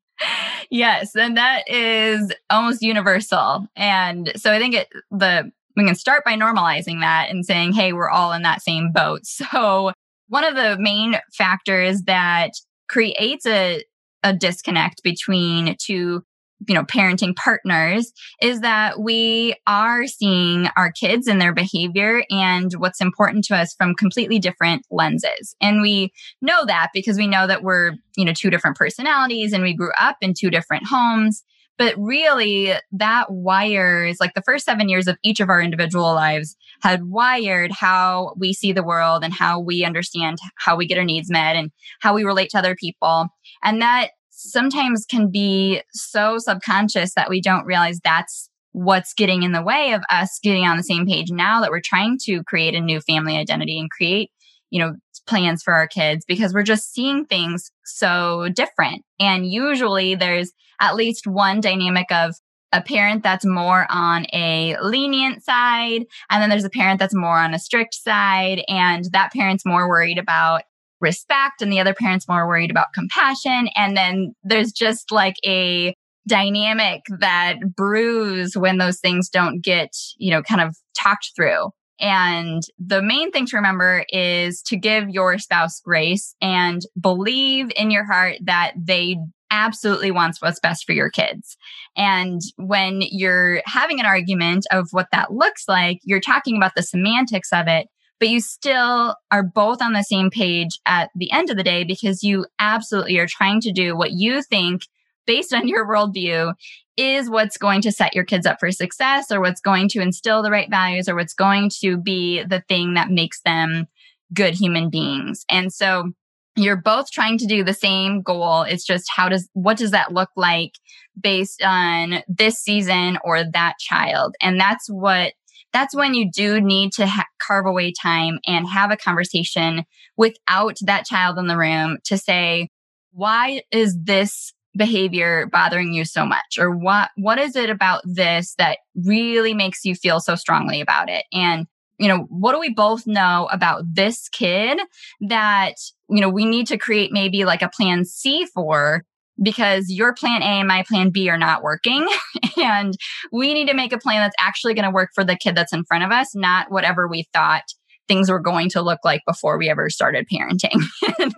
Yes, 0.69 1.15
and 1.15 1.37
that 1.37 1.69
is 1.69 2.31
almost 2.49 2.81
universal. 2.81 3.67
And 3.75 4.31
so 4.35 4.51
I 4.51 4.59
think 4.59 4.73
it 4.75 4.87
the 5.11 5.51
we 5.75 5.85
can 5.85 5.95
start 5.95 6.23
by 6.23 6.35
normalizing 6.35 7.01
that 7.01 7.29
and 7.29 7.45
saying, 7.45 7.73
hey, 7.73 7.93
we're 7.93 8.09
all 8.09 8.31
in 8.31 8.43
that 8.43 8.61
same 8.61 8.91
boat. 8.91 9.21
So 9.53 9.91
one 10.29 10.43
of 10.43 10.55
the 10.55 10.77
main 10.79 11.19
factors 11.31 12.03
that 12.03 12.51
creates 12.87 13.45
a 13.45 13.83
a 14.23 14.33
disconnect 14.33 15.03
between 15.03 15.75
two 15.77 16.23
you 16.67 16.73
know 16.73 16.83
parenting 16.83 17.35
partners 17.35 18.11
is 18.41 18.61
that 18.61 18.99
we 18.99 19.55
are 19.67 20.07
seeing 20.07 20.67
our 20.77 20.91
kids 20.91 21.27
and 21.27 21.41
their 21.41 21.53
behavior 21.53 22.23
and 22.29 22.71
what's 22.77 23.01
important 23.01 23.43
to 23.45 23.55
us 23.55 23.73
from 23.73 23.95
completely 23.95 24.39
different 24.39 24.85
lenses. 24.91 25.55
And 25.61 25.81
we 25.81 26.11
know 26.41 26.65
that 26.65 26.89
because 26.93 27.17
we 27.17 27.27
know 27.27 27.47
that 27.47 27.63
we're 27.63 27.93
you 28.15 28.25
know 28.25 28.33
two 28.33 28.49
different 28.49 28.77
personalities 28.77 29.53
and 29.53 29.63
we 29.63 29.75
grew 29.75 29.91
up 29.99 30.17
in 30.21 30.33
two 30.37 30.49
different 30.49 30.85
homes. 30.87 31.43
But 31.75 31.95
really 31.97 32.71
that 32.91 33.31
wires 33.31 34.17
like 34.19 34.35
the 34.35 34.43
first 34.43 34.63
7 34.63 34.89
years 34.89 35.07
of 35.07 35.17
each 35.23 35.39
of 35.39 35.49
our 35.49 35.59
individual 35.59 36.13
lives 36.13 36.55
had 36.83 37.03
wired 37.05 37.71
how 37.71 38.35
we 38.37 38.53
see 38.53 38.73
the 38.73 38.83
world 38.83 39.23
and 39.23 39.33
how 39.33 39.59
we 39.59 39.83
understand 39.83 40.37
how 40.55 40.75
we 40.75 40.85
get 40.85 40.99
our 40.99 41.03
needs 41.03 41.31
met 41.31 41.55
and 41.55 41.71
how 41.99 42.13
we 42.13 42.23
relate 42.23 42.51
to 42.51 42.59
other 42.59 42.75
people. 42.75 43.27
And 43.63 43.81
that 43.81 44.11
sometimes 44.35 45.05
can 45.05 45.29
be 45.29 45.81
so 45.91 46.37
subconscious 46.37 47.13
that 47.13 47.29
we 47.29 47.41
don't 47.41 47.65
realize 47.65 47.99
that's 48.03 48.49
what's 48.71 49.13
getting 49.13 49.43
in 49.43 49.51
the 49.51 49.61
way 49.61 49.93
of 49.93 50.01
us 50.09 50.39
getting 50.41 50.65
on 50.65 50.77
the 50.77 50.83
same 50.83 51.05
page 51.05 51.31
now 51.31 51.61
that 51.61 51.69
we're 51.69 51.79
trying 51.79 52.17
to 52.23 52.43
create 52.43 52.73
a 52.73 52.81
new 52.81 52.99
family 52.99 53.37
identity 53.37 53.79
and 53.79 53.91
create, 53.91 54.31
you 54.71 54.79
know, 54.79 54.95
plans 55.27 55.61
for 55.63 55.73
our 55.73 55.87
kids 55.87 56.25
because 56.25 56.53
we're 56.53 56.63
just 56.63 56.91
seeing 56.91 57.25
things 57.25 57.71
so 57.85 58.49
different. 58.53 59.03
And 59.19 59.49
usually 59.49 60.15
there's 60.15 60.51
at 60.81 60.95
least 60.95 61.27
one 61.27 61.61
dynamic 61.61 62.11
of 62.11 62.35
a 62.73 62.81
parent 62.81 63.21
that's 63.21 63.45
more 63.45 63.85
on 63.89 64.25
a 64.33 64.75
lenient 64.81 65.43
side, 65.43 66.05
and 66.31 66.41
then 66.41 66.49
there's 66.49 66.63
a 66.63 66.71
parent 66.71 66.99
that's 66.99 67.13
more 67.13 67.37
on 67.37 67.53
a 67.53 67.59
strict 67.59 67.93
side, 67.93 68.63
and 68.67 69.05
that 69.11 69.31
parent's 69.31 69.63
more 69.63 69.87
worried 69.87 70.17
about 70.17 70.63
respect 71.03 71.61
and 71.61 71.71
the 71.71 71.79
other 71.79 71.93
parent's 71.93 72.27
more 72.27 72.47
worried 72.47 72.71
about 72.71 72.93
compassion. 72.93 73.69
And 73.75 73.95
then 73.95 74.33
there's 74.43 74.71
just 74.71 75.11
like 75.11 75.35
a 75.45 75.95
dynamic 76.27 77.01
that 77.19 77.57
brews 77.75 78.55
when 78.55 78.77
those 78.77 78.99
things 78.99 79.29
don't 79.29 79.61
get, 79.61 79.91
you 80.17 80.31
know, 80.31 80.41
kind 80.41 80.61
of 80.61 80.75
talked 80.97 81.31
through. 81.35 81.69
And 81.99 82.63
the 82.79 83.01
main 83.01 83.31
thing 83.31 83.45
to 83.47 83.57
remember 83.57 84.05
is 84.09 84.61
to 84.63 84.77
give 84.77 85.09
your 85.09 85.37
spouse 85.37 85.79
grace 85.81 86.35
and 86.41 86.81
believe 86.99 87.71
in 87.75 87.91
your 87.91 88.05
heart 88.05 88.37
that 88.45 88.73
they 88.75 89.17
absolutely 89.51 90.09
wants 90.09 90.41
what's 90.41 90.59
best 90.59 90.83
for 90.83 90.93
your 90.93 91.11
kids. 91.11 91.55
And 91.95 92.41
when 92.57 93.03
you're 93.03 93.61
having 93.65 93.99
an 93.99 94.05
argument 94.05 94.65
of 94.71 94.87
what 94.91 95.07
that 95.11 95.31
looks 95.31 95.65
like, 95.67 95.99
you're 96.03 96.19
talking 96.19 96.57
about 96.57 96.73
the 96.75 96.81
semantics 96.81 97.53
of 97.53 97.67
it 97.67 97.87
but 98.19 98.29
you 98.29 98.39
still 98.39 99.15
are 99.31 99.43
both 99.43 99.81
on 99.81 99.93
the 99.93 100.03
same 100.03 100.29
page 100.29 100.79
at 100.85 101.09
the 101.15 101.31
end 101.31 101.49
of 101.49 101.57
the 101.57 101.63
day 101.63 101.83
because 101.83 102.23
you 102.23 102.45
absolutely 102.59 103.17
are 103.17 103.27
trying 103.27 103.61
to 103.61 103.71
do 103.71 103.95
what 103.95 104.11
you 104.11 104.41
think 104.41 104.83
based 105.25 105.53
on 105.53 105.67
your 105.67 105.87
worldview 105.87 106.53
is 106.95 107.29
what's 107.29 107.57
going 107.57 107.81
to 107.81 107.91
set 107.91 108.13
your 108.13 108.23
kids 108.23 108.45
up 108.45 108.59
for 108.59 108.71
success 108.71 109.31
or 109.31 109.41
what's 109.41 109.61
going 109.61 109.89
to 109.89 110.01
instill 110.01 110.43
the 110.43 110.51
right 110.51 110.69
values 110.69 111.09
or 111.09 111.15
what's 111.15 111.33
going 111.33 111.69
to 111.81 111.97
be 111.97 112.43
the 112.43 112.63
thing 112.67 112.93
that 112.93 113.09
makes 113.09 113.41
them 113.41 113.87
good 114.33 114.53
human 114.53 114.89
beings. 114.89 115.45
And 115.49 115.73
so 115.73 116.11
you're 116.55 116.77
both 116.77 117.09
trying 117.11 117.39
to 117.39 117.47
do 117.47 117.63
the 117.63 117.73
same 117.73 118.21
goal. 118.21 118.61
It's 118.61 118.85
just 118.85 119.09
how 119.13 119.27
does, 119.27 119.49
what 119.53 119.77
does 119.77 119.91
that 119.91 120.13
look 120.13 120.29
like 120.35 120.73
based 121.19 121.63
on 121.63 122.21
this 122.27 122.59
season 122.59 123.17
or 123.23 123.43
that 123.43 123.79
child? 123.79 124.35
And 124.39 124.59
that's 124.59 124.87
what 124.87 125.33
that's 125.73 125.95
when 125.95 126.13
you 126.13 126.29
do 126.31 126.61
need 126.61 126.93
to 126.93 127.07
ha- 127.07 127.25
carve 127.45 127.65
away 127.65 127.91
time 127.91 128.39
and 128.47 128.67
have 128.67 128.91
a 128.91 128.97
conversation 128.97 129.83
without 130.15 130.77
that 130.81 131.05
child 131.05 131.37
in 131.37 131.47
the 131.47 131.57
room 131.57 131.97
to 132.05 132.17
say, 132.17 132.69
why 133.11 133.61
is 133.71 133.97
this 134.01 134.53
behavior 134.77 135.47
bothering 135.51 135.93
you 135.93 136.05
so 136.05 136.25
much? 136.25 136.57
Or 136.59 136.71
what 136.71 137.09
what 137.15 137.39
is 137.39 137.55
it 137.55 137.69
about 137.69 138.01
this 138.05 138.55
that 138.57 138.79
really 138.95 139.53
makes 139.53 139.83
you 139.83 139.95
feel 139.95 140.19
so 140.19 140.35
strongly 140.35 140.81
about 140.81 141.09
it? 141.09 141.25
And 141.33 141.67
you 141.99 142.07
know 142.07 142.25
what 142.29 142.53
do 142.53 142.59
we 142.59 142.73
both 142.73 143.05
know 143.05 143.47
about 143.51 143.83
this 143.93 144.27
kid 144.29 144.79
that 145.21 145.75
you 146.09 146.21
know 146.21 146.29
we 146.29 146.45
need 146.45 146.67
to 146.67 146.77
create 146.77 147.11
maybe 147.11 147.45
like 147.45 147.61
a 147.61 147.69
plan 147.69 148.03
C 148.03 148.45
for 148.45 149.03
because 149.41 149.85
your 149.89 150.13
plan 150.13 150.41
A 150.41 150.59
and 150.59 150.67
my 150.67 150.83
plan 150.87 151.09
B 151.09 151.29
are 151.29 151.37
not 151.37 151.63
working. 151.63 152.07
and 152.61 152.95
we 153.31 153.53
need 153.53 153.67
to 153.67 153.73
make 153.73 153.93
a 153.93 153.97
plan 153.97 154.21
that's 154.21 154.35
actually 154.39 154.73
going 154.73 154.85
to 154.85 154.91
work 154.91 155.09
for 155.15 155.23
the 155.23 155.35
kid 155.35 155.55
that's 155.55 155.73
in 155.73 155.83
front 155.85 156.03
of 156.03 156.11
us, 156.11 156.35
not 156.35 156.71
whatever 156.71 157.07
we 157.07 157.27
thought 157.33 157.63
things 158.07 158.29
were 158.29 158.39
going 158.39 158.69
to 158.69 158.81
look 158.81 158.99
like 159.03 159.21
before 159.25 159.57
we 159.57 159.69
ever 159.69 159.89
started 159.89 160.27
parenting. 160.31 160.83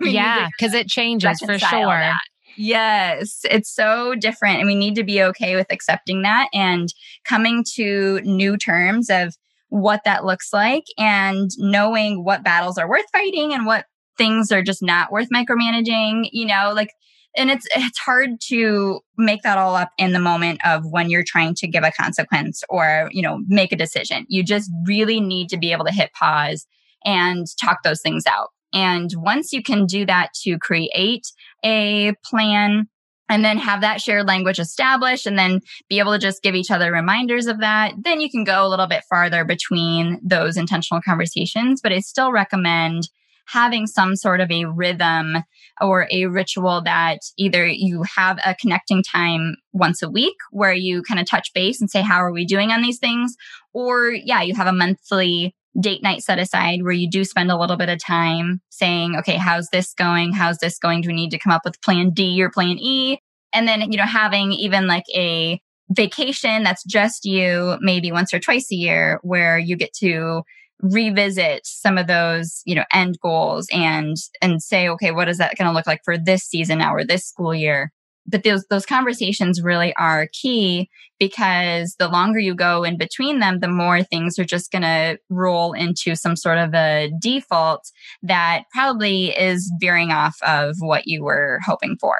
yeah, 0.00 0.48
because 0.56 0.74
it 0.74 0.88
changes 0.88 1.38
for 1.40 1.58
sure. 1.58 1.86
That. 1.86 2.14
Yes, 2.56 3.40
it's 3.44 3.72
so 3.72 4.14
different. 4.14 4.58
And 4.58 4.66
we 4.66 4.74
need 4.74 4.94
to 4.96 5.04
be 5.04 5.22
okay 5.22 5.56
with 5.56 5.70
accepting 5.70 6.22
that 6.22 6.48
and 6.52 6.88
coming 7.24 7.64
to 7.74 8.20
new 8.24 8.56
terms 8.56 9.10
of 9.10 9.34
what 9.68 10.02
that 10.04 10.24
looks 10.24 10.52
like 10.52 10.84
and 10.98 11.50
knowing 11.58 12.24
what 12.24 12.42
battles 12.42 12.78
are 12.78 12.88
worth 12.88 13.04
fighting 13.12 13.52
and 13.52 13.66
what 13.66 13.84
things 14.16 14.50
are 14.50 14.62
just 14.62 14.82
not 14.82 15.12
worth 15.12 15.28
micromanaging. 15.32 16.28
You 16.32 16.46
know, 16.46 16.72
like 16.74 16.90
and 17.36 17.50
it's 17.50 17.66
it's 17.74 17.98
hard 17.98 18.40
to 18.48 19.00
make 19.16 19.42
that 19.42 19.58
all 19.58 19.74
up 19.76 19.90
in 19.98 20.12
the 20.12 20.18
moment 20.18 20.60
of 20.64 20.84
when 20.90 21.10
you're 21.10 21.24
trying 21.24 21.54
to 21.56 21.68
give 21.68 21.84
a 21.84 21.92
consequence 21.92 22.62
or 22.68 23.08
you 23.12 23.22
know 23.22 23.40
make 23.46 23.72
a 23.72 23.76
decision. 23.76 24.26
You 24.28 24.42
just 24.42 24.70
really 24.86 25.20
need 25.20 25.48
to 25.50 25.58
be 25.58 25.72
able 25.72 25.84
to 25.84 25.92
hit 25.92 26.12
pause 26.12 26.66
and 27.04 27.46
talk 27.60 27.82
those 27.82 28.00
things 28.00 28.26
out. 28.26 28.48
And 28.72 29.10
once 29.16 29.52
you 29.52 29.62
can 29.62 29.86
do 29.86 30.04
that 30.06 30.30
to 30.42 30.58
create 30.58 31.26
a 31.64 32.14
plan 32.24 32.88
and 33.28 33.44
then 33.44 33.58
have 33.58 33.80
that 33.80 34.00
shared 34.00 34.26
language 34.26 34.58
established 34.58 35.26
and 35.26 35.38
then 35.38 35.60
be 35.88 35.98
able 35.98 36.12
to 36.12 36.18
just 36.18 36.42
give 36.42 36.54
each 36.54 36.70
other 36.70 36.92
reminders 36.92 37.46
of 37.46 37.58
that 37.60 37.92
then 38.02 38.20
you 38.20 38.30
can 38.30 38.44
go 38.44 38.64
a 38.64 38.68
little 38.68 38.86
bit 38.86 39.02
farther 39.08 39.44
between 39.44 40.20
those 40.22 40.56
intentional 40.56 41.02
conversations. 41.02 41.80
But 41.82 41.92
i 41.92 42.00
still 42.00 42.32
recommend 42.32 43.08
having 43.46 43.86
some 43.86 44.16
sort 44.16 44.40
of 44.40 44.50
a 44.50 44.64
rhythm 44.64 45.36
or 45.80 46.08
a 46.10 46.26
ritual 46.26 46.82
that 46.82 47.18
either 47.36 47.66
you 47.66 48.02
have 48.16 48.38
a 48.44 48.54
connecting 48.54 49.02
time 49.02 49.56
once 49.72 50.02
a 50.02 50.10
week 50.10 50.36
where 50.50 50.72
you 50.72 51.02
kind 51.02 51.20
of 51.20 51.26
touch 51.26 51.52
base 51.54 51.80
and 51.80 51.90
say, 51.90 52.02
How 52.02 52.18
are 52.18 52.32
we 52.32 52.44
doing 52.44 52.70
on 52.70 52.82
these 52.82 52.98
things? 52.98 53.34
Or, 53.72 54.10
yeah, 54.10 54.42
you 54.42 54.54
have 54.54 54.66
a 54.66 54.72
monthly 54.72 55.54
date 55.78 56.02
night 56.02 56.22
set 56.22 56.38
aside 56.38 56.82
where 56.82 56.92
you 56.92 57.08
do 57.08 57.24
spend 57.24 57.50
a 57.50 57.58
little 57.58 57.76
bit 57.76 57.88
of 57.90 58.02
time 58.02 58.60
saying, 58.70 59.16
Okay, 59.16 59.36
how's 59.36 59.68
this 59.70 59.94
going? 59.94 60.32
How's 60.32 60.58
this 60.58 60.78
going? 60.78 61.02
Do 61.02 61.08
we 61.08 61.14
need 61.14 61.30
to 61.30 61.38
come 61.38 61.52
up 61.52 61.62
with 61.64 61.80
plan 61.82 62.10
D 62.10 62.42
or 62.42 62.50
plan 62.50 62.78
E? 62.78 63.18
And 63.52 63.66
then, 63.68 63.92
you 63.92 63.98
know, 63.98 64.04
having 64.04 64.52
even 64.52 64.86
like 64.86 65.04
a 65.14 65.60
vacation 65.90 66.62
that's 66.64 66.84
just 66.84 67.24
you 67.24 67.76
maybe 67.80 68.10
once 68.10 68.34
or 68.34 68.40
twice 68.40 68.70
a 68.72 68.74
year 68.74 69.20
where 69.22 69.58
you 69.58 69.76
get 69.76 69.92
to 69.94 70.42
revisit 70.82 71.66
some 71.66 71.96
of 71.96 72.06
those 72.06 72.62
you 72.66 72.74
know 72.74 72.84
end 72.92 73.18
goals 73.20 73.66
and 73.72 74.16
and 74.42 74.62
say 74.62 74.88
okay 74.88 75.10
what 75.10 75.28
is 75.28 75.38
that 75.38 75.56
going 75.56 75.68
to 75.68 75.74
look 75.74 75.86
like 75.86 76.02
for 76.04 76.18
this 76.18 76.42
season 76.42 76.78
now 76.78 76.94
or 76.94 77.04
this 77.04 77.26
school 77.26 77.54
year? 77.54 77.92
But 78.28 78.42
those 78.42 78.64
those 78.68 78.86
conversations 78.86 79.62
really 79.62 79.94
are 79.94 80.28
key 80.32 80.90
because 81.18 81.94
the 81.98 82.08
longer 82.08 82.38
you 82.38 82.54
go 82.54 82.82
in 82.82 82.98
between 82.98 83.38
them 83.38 83.60
the 83.60 83.68
more 83.68 84.02
things 84.02 84.38
are 84.38 84.44
just 84.44 84.70
going 84.72 84.82
to 84.82 85.18
roll 85.30 85.72
into 85.72 86.16
some 86.16 86.36
sort 86.36 86.58
of 86.58 86.74
a 86.74 87.10
default 87.20 87.84
that 88.22 88.64
probably 88.72 89.28
is 89.28 89.72
veering 89.80 90.10
off 90.10 90.36
of 90.42 90.74
what 90.80 91.06
you 91.06 91.22
were 91.22 91.60
hoping 91.64 91.96
for. 92.00 92.16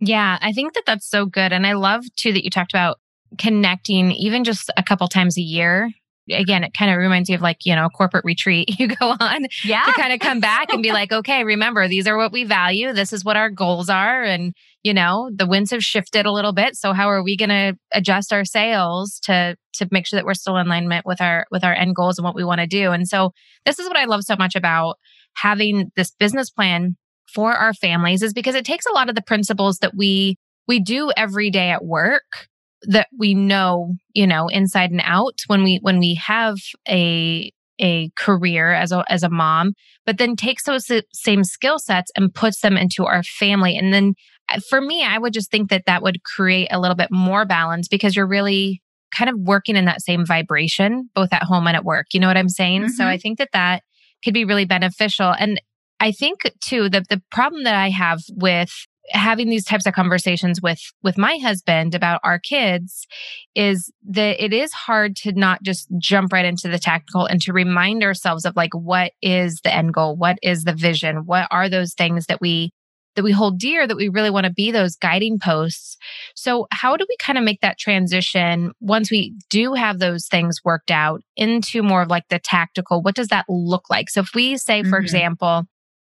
Yeah 0.00 0.38
i 0.42 0.52
think 0.52 0.74
that 0.74 0.84
that's 0.86 1.08
so 1.08 1.26
good 1.26 1.52
and 1.52 1.66
i 1.66 1.72
love 1.72 2.04
too 2.16 2.32
that 2.32 2.44
you 2.44 2.50
talked 2.50 2.72
about 2.72 2.98
connecting 3.38 4.10
even 4.12 4.44
just 4.44 4.70
a 4.76 4.82
couple 4.82 5.08
times 5.08 5.38
a 5.38 5.42
year 5.42 5.90
again, 6.30 6.64
it 6.64 6.74
kind 6.74 6.90
of 6.90 6.98
reminds 6.98 7.28
me 7.28 7.34
of 7.34 7.40
like, 7.40 7.64
you 7.64 7.74
know, 7.74 7.86
a 7.86 7.90
corporate 7.90 8.24
retreat 8.24 8.68
you 8.78 8.88
go 8.88 9.16
on 9.18 9.46
yeah. 9.64 9.84
to 9.84 9.92
kind 9.92 10.12
of 10.12 10.20
come 10.20 10.40
back 10.40 10.72
and 10.72 10.82
be 10.82 10.92
like, 10.92 11.12
okay, 11.12 11.44
remember, 11.44 11.88
these 11.88 12.06
are 12.06 12.16
what 12.16 12.32
we 12.32 12.44
value. 12.44 12.92
This 12.92 13.12
is 13.12 13.24
what 13.24 13.36
our 13.36 13.50
goals 13.50 13.88
are. 13.88 14.22
And, 14.22 14.54
you 14.82 14.94
know, 14.94 15.30
the 15.34 15.46
winds 15.46 15.70
have 15.70 15.82
shifted 15.82 16.26
a 16.26 16.32
little 16.32 16.52
bit. 16.52 16.76
So 16.76 16.92
how 16.92 17.08
are 17.08 17.22
we 17.22 17.36
going 17.36 17.48
to 17.48 17.76
adjust 17.92 18.32
our 18.32 18.44
sails 18.44 19.20
to, 19.24 19.56
to 19.74 19.88
make 19.90 20.06
sure 20.06 20.18
that 20.18 20.24
we're 20.24 20.34
still 20.34 20.56
in 20.56 20.66
alignment 20.66 21.06
with 21.06 21.20
our, 21.20 21.46
with 21.50 21.64
our 21.64 21.74
end 21.74 21.94
goals 21.94 22.18
and 22.18 22.24
what 22.24 22.34
we 22.34 22.44
want 22.44 22.60
to 22.60 22.66
do? 22.66 22.92
And 22.92 23.08
so 23.08 23.32
this 23.64 23.78
is 23.78 23.88
what 23.88 23.96
I 23.96 24.04
love 24.04 24.22
so 24.22 24.36
much 24.36 24.54
about 24.54 24.96
having 25.34 25.90
this 25.96 26.10
business 26.10 26.50
plan 26.50 26.96
for 27.26 27.52
our 27.52 27.72
families 27.72 28.22
is 28.22 28.34
because 28.34 28.54
it 28.54 28.64
takes 28.64 28.84
a 28.86 28.92
lot 28.92 29.08
of 29.08 29.14
the 29.14 29.22
principles 29.22 29.78
that 29.78 29.94
we, 29.96 30.36
we 30.68 30.80
do 30.80 31.10
every 31.16 31.50
day 31.50 31.70
at 31.70 31.84
work 31.84 32.48
that 32.88 33.08
we 33.16 33.34
know, 33.34 33.94
you 34.14 34.26
know, 34.26 34.48
inside 34.48 34.90
and 34.90 35.02
out 35.04 35.40
when 35.46 35.62
we 35.62 35.78
when 35.82 35.98
we 35.98 36.14
have 36.14 36.56
a 36.88 37.52
a 37.78 38.10
career 38.16 38.72
as 38.72 38.92
a 38.92 39.04
as 39.08 39.22
a 39.22 39.30
mom, 39.30 39.72
but 40.06 40.18
then 40.18 40.36
takes 40.36 40.64
those 40.64 40.90
same 41.12 41.44
skill 41.44 41.78
sets 41.78 42.10
and 42.16 42.34
puts 42.34 42.60
them 42.60 42.76
into 42.76 43.04
our 43.04 43.22
family. 43.22 43.76
And 43.76 43.92
then 43.92 44.14
uh, 44.48 44.60
for 44.68 44.80
me, 44.80 45.04
I 45.04 45.18
would 45.18 45.32
just 45.32 45.50
think 45.50 45.70
that 45.70 45.86
that 45.86 46.02
would 46.02 46.22
create 46.22 46.68
a 46.70 46.80
little 46.80 46.96
bit 46.96 47.10
more 47.10 47.44
balance 47.44 47.88
because 47.88 48.16
you're 48.16 48.26
really 48.26 48.82
kind 49.14 49.28
of 49.28 49.36
working 49.38 49.76
in 49.76 49.84
that 49.84 50.00
same 50.00 50.24
vibration 50.24 51.10
both 51.14 51.32
at 51.32 51.42
home 51.42 51.66
and 51.66 51.76
at 51.76 51.84
work. 51.84 52.06
You 52.12 52.20
know 52.20 52.28
what 52.28 52.36
I'm 52.36 52.48
saying? 52.48 52.82
Mm-hmm. 52.82 52.92
So 52.92 53.06
I 53.06 53.18
think 53.18 53.38
that 53.38 53.50
that 53.52 53.82
could 54.24 54.34
be 54.34 54.44
really 54.44 54.64
beneficial. 54.64 55.34
And 55.38 55.60
I 56.00 56.12
think 56.12 56.40
too 56.60 56.88
that 56.88 57.08
the 57.08 57.22
problem 57.30 57.64
that 57.64 57.76
I 57.76 57.90
have 57.90 58.20
with 58.30 58.72
having 59.10 59.48
these 59.48 59.64
types 59.64 59.86
of 59.86 59.94
conversations 59.94 60.60
with 60.62 60.80
with 61.02 61.18
my 61.18 61.36
husband 61.38 61.94
about 61.94 62.20
our 62.22 62.38
kids 62.38 63.06
is 63.54 63.92
that 64.08 64.42
it 64.42 64.52
is 64.52 64.72
hard 64.72 65.16
to 65.16 65.32
not 65.32 65.62
just 65.62 65.88
jump 65.98 66.32
right 66.32 66.44
into 66.44 66.68
the 66.68 66.78
tactical 66.78 67.26
and 67.26 67.40
to 67.42 67.52
remind 67.52 68.02
ourselves 68.02 68.44
of 68.44 68.56
like 68.56 68.72
what 68.74 69.12
is 69.20 69.60
the 69.62 69.74
end 69.74 69.92
goal? 69.92 70.16
What 70.16 70.38
is 70.42 70.64
the 70.64 70.74
vision? 70.74 71.26
What 71.26 71.48
are 71.50 71.68
those 71.68 71.94
things 71.94 72.26
that 72.26 72.40
we 72.40 72.72
that 73.14 73.24
we 73.24 73.32
hold 73.32 73.58
dear 73.58 73.86
that 73.86 73.96
we 73.96 74.08
really 74.08 74.30
want 74.30 74.46
to 74.46 74.52
be 74.52 74.70
those 74.70 74.96
guiding 74.96 75.38
posts? 75.38 75.98
So 76.34 76.66
how 76.70 76.96
do 76.96 77.04
we 77.08 77.16
kind 77.20 77.36
of 77.36 77.44
make 77.44 77.60
that 77.60 77.78
transition 77.78 78.72
once 78.80 79.10
we 79.10 79.34
do 79.50 79.74
have 79.74 79.98
those 79.98 80.26
things 80.28 80.60
worked 80.64 80.90
out 80.90 81.22
into 81.36 81.82
more 81.82 82.02
of 82.02 82.08
like 82.08 82.28
the 82.28 82.38
tactical 82.38 83.02
what 83.02 83.16
does 83.16 83.28
that 83.28 83.46
look 83.48 83.90
like? 83.90 84.10
So 84.10 84.20
if 84.20 84.30
we 84.34 84.56
say 84.56 84.82
for 84.82 84.90
mm-hmm. 84.90 85.04
example 85.04 85.64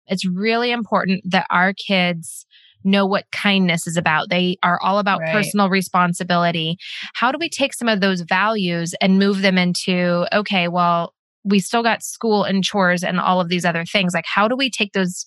it's 0.07 0.25
really 0.25 0.71
important 0.71 1.21
that 1.31 1.47
our 1.49 1.73
kids 1.73 2.45
know 2.83 3.05
what 3.05 3.31
kindness 3.31 3.87
is 3.87 3.97
about. 3.97 4.29
They 4.29 4.57
are 4.63 4.79
all 4.81 4.99
about 4.99 5.21
right. 5.21 5.31
personal 5.31 5.69
responsibility. 5.69 6.77
How 7.13 7.31
do 7.31 7.37
we 7.39 7.49
take 7.49 7.73
some 7.73 7.87
of 7.87 8.01
those 8.01 8.21
values 8.21 8.93
and 9.01 9.19
move 9.19 9.41
them 9.41 9.57
into, 9.57 10.25
okay, 10.33 10.67
well, 10.67 11.13
we 11.43 11.59
still 11.59 11.83
got 11.83 12.03
school 12.03 12.43
and 12.43 12.63
chores 12.63 13.03
and 13.03 13.19
all 13.19 13.41
of 13.41 13.49
these 13.49 13.65
other 13.65 13.85
things. 13.85 14.13
Like, 14.13 14.25
how 14.27 14.47
do 14.47 14.55
we 14.55 14.69
take 14.69 14.93
those, 14.93 15.25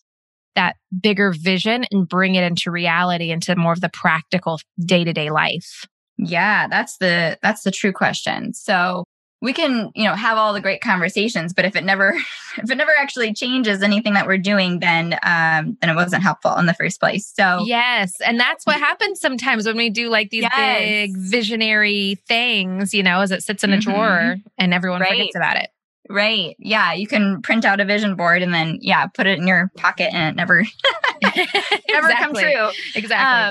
that 0.54 0.76
bigger 1.02 1.32
vision 1.32 1.84
and 1.90 2.08
bring 2.08 2.34
it 2.34 2.44
into 2.44 2.70
reality, 2.70 3.30
into 3.30 3.54
more 3.56 3.72
of 3.72 3.80
the 3.80 3.90
practical 3.90 4.58
day 4.84 5.04
to 5.04 5.12
day 5.12 5.30
life? 5.30 5.84
Yeah, 6.18 6.68
that's 6.68 6.96
the, 6.98 7.38
that's 7.42 7.62
the 7.62 7.70
true 7.70 7.92
question. 7.92 8.54
So 8.54 9.04
we 9.42 9.52
can 9.52 9.90
you 9.94 10.04
know 10.04 10.14
have 10.14 10.38
all 10.38 10.52
the 10.52 10.60
great 10.60 10.80
conversations 10.80 11.52
but 11.52 11.64
if 11.64 11.76
it 11.76 11.84
never 11.84 12.16
if 12.58 12.70
it 12.70 12.74
never 12.76 12.92
actually 12.98 13.32
changes 13.32 13.82
anything 13.82 14.14
that 14.14 14.26
we're 14.26 14.38
doing 14.38 14.80
then 14.80 15.14
um 15.22 15.76
then 15.80 15.90
it 15.90 15.94
wasn't 15.94 16.22
helpful 16.22 16.54
in 16.56 16.66
the 16.66 16.74
first 16.74 17.00
place 17.00 17.32
so 17.34 17.62
yes 17.66 18.14
and 18.24 18.40
that's 18.40 18.66
what 18.66 18.76
happens 18.76 19.20
sometimes 19.20 19.66
when 19.66 19.76
we 19.76 19.90
do 19.90 20.08
like 20.08 20.30
these 20.30 20.42
yes. 20.42 20.80
big 20.80 21.16
visionary 21.16 22.16
things 22.26 22.94
you 22.94 23.02
know 23.02 23.20
as 23.20 23.30
it 23.30 23.42
sits 23.42 23.62
in 23.64 23.72
a 23.72 23.76
mm-hmm. 23.76 23.90
drawer 23.90 24.36
and 24.58 24.72
everyone 24.72 25.00
right. 25.00 25.10
forgets 25.10 25.36
about 25.36 25.56
it 25.56 25.70
Right. 26.08 26.54
Yeah. 26.60 26.92
You 26.92 27.06
can 27.06 27.42
print 27.42 27.64
out 27.64 27.80
a 27.80 27.84
vision 27.84 28.14
board 28.14 28.42
and 28.42 28.54
then, 28.54 28.78
yeah, 28.80 29.06
put 29.06 29.26
it 29.26 29.38
in 29.38 29.46
your 29.48 29.70
pocket 29.76 30.14
and 30.14 30.28
it 30.28 30.36
never, 30.36 30.64
never 31.90 32.08
come 32.10 32.32
true. 32.32 32.68
Exactly. 32.94 33.16
Um, 33.16 33.50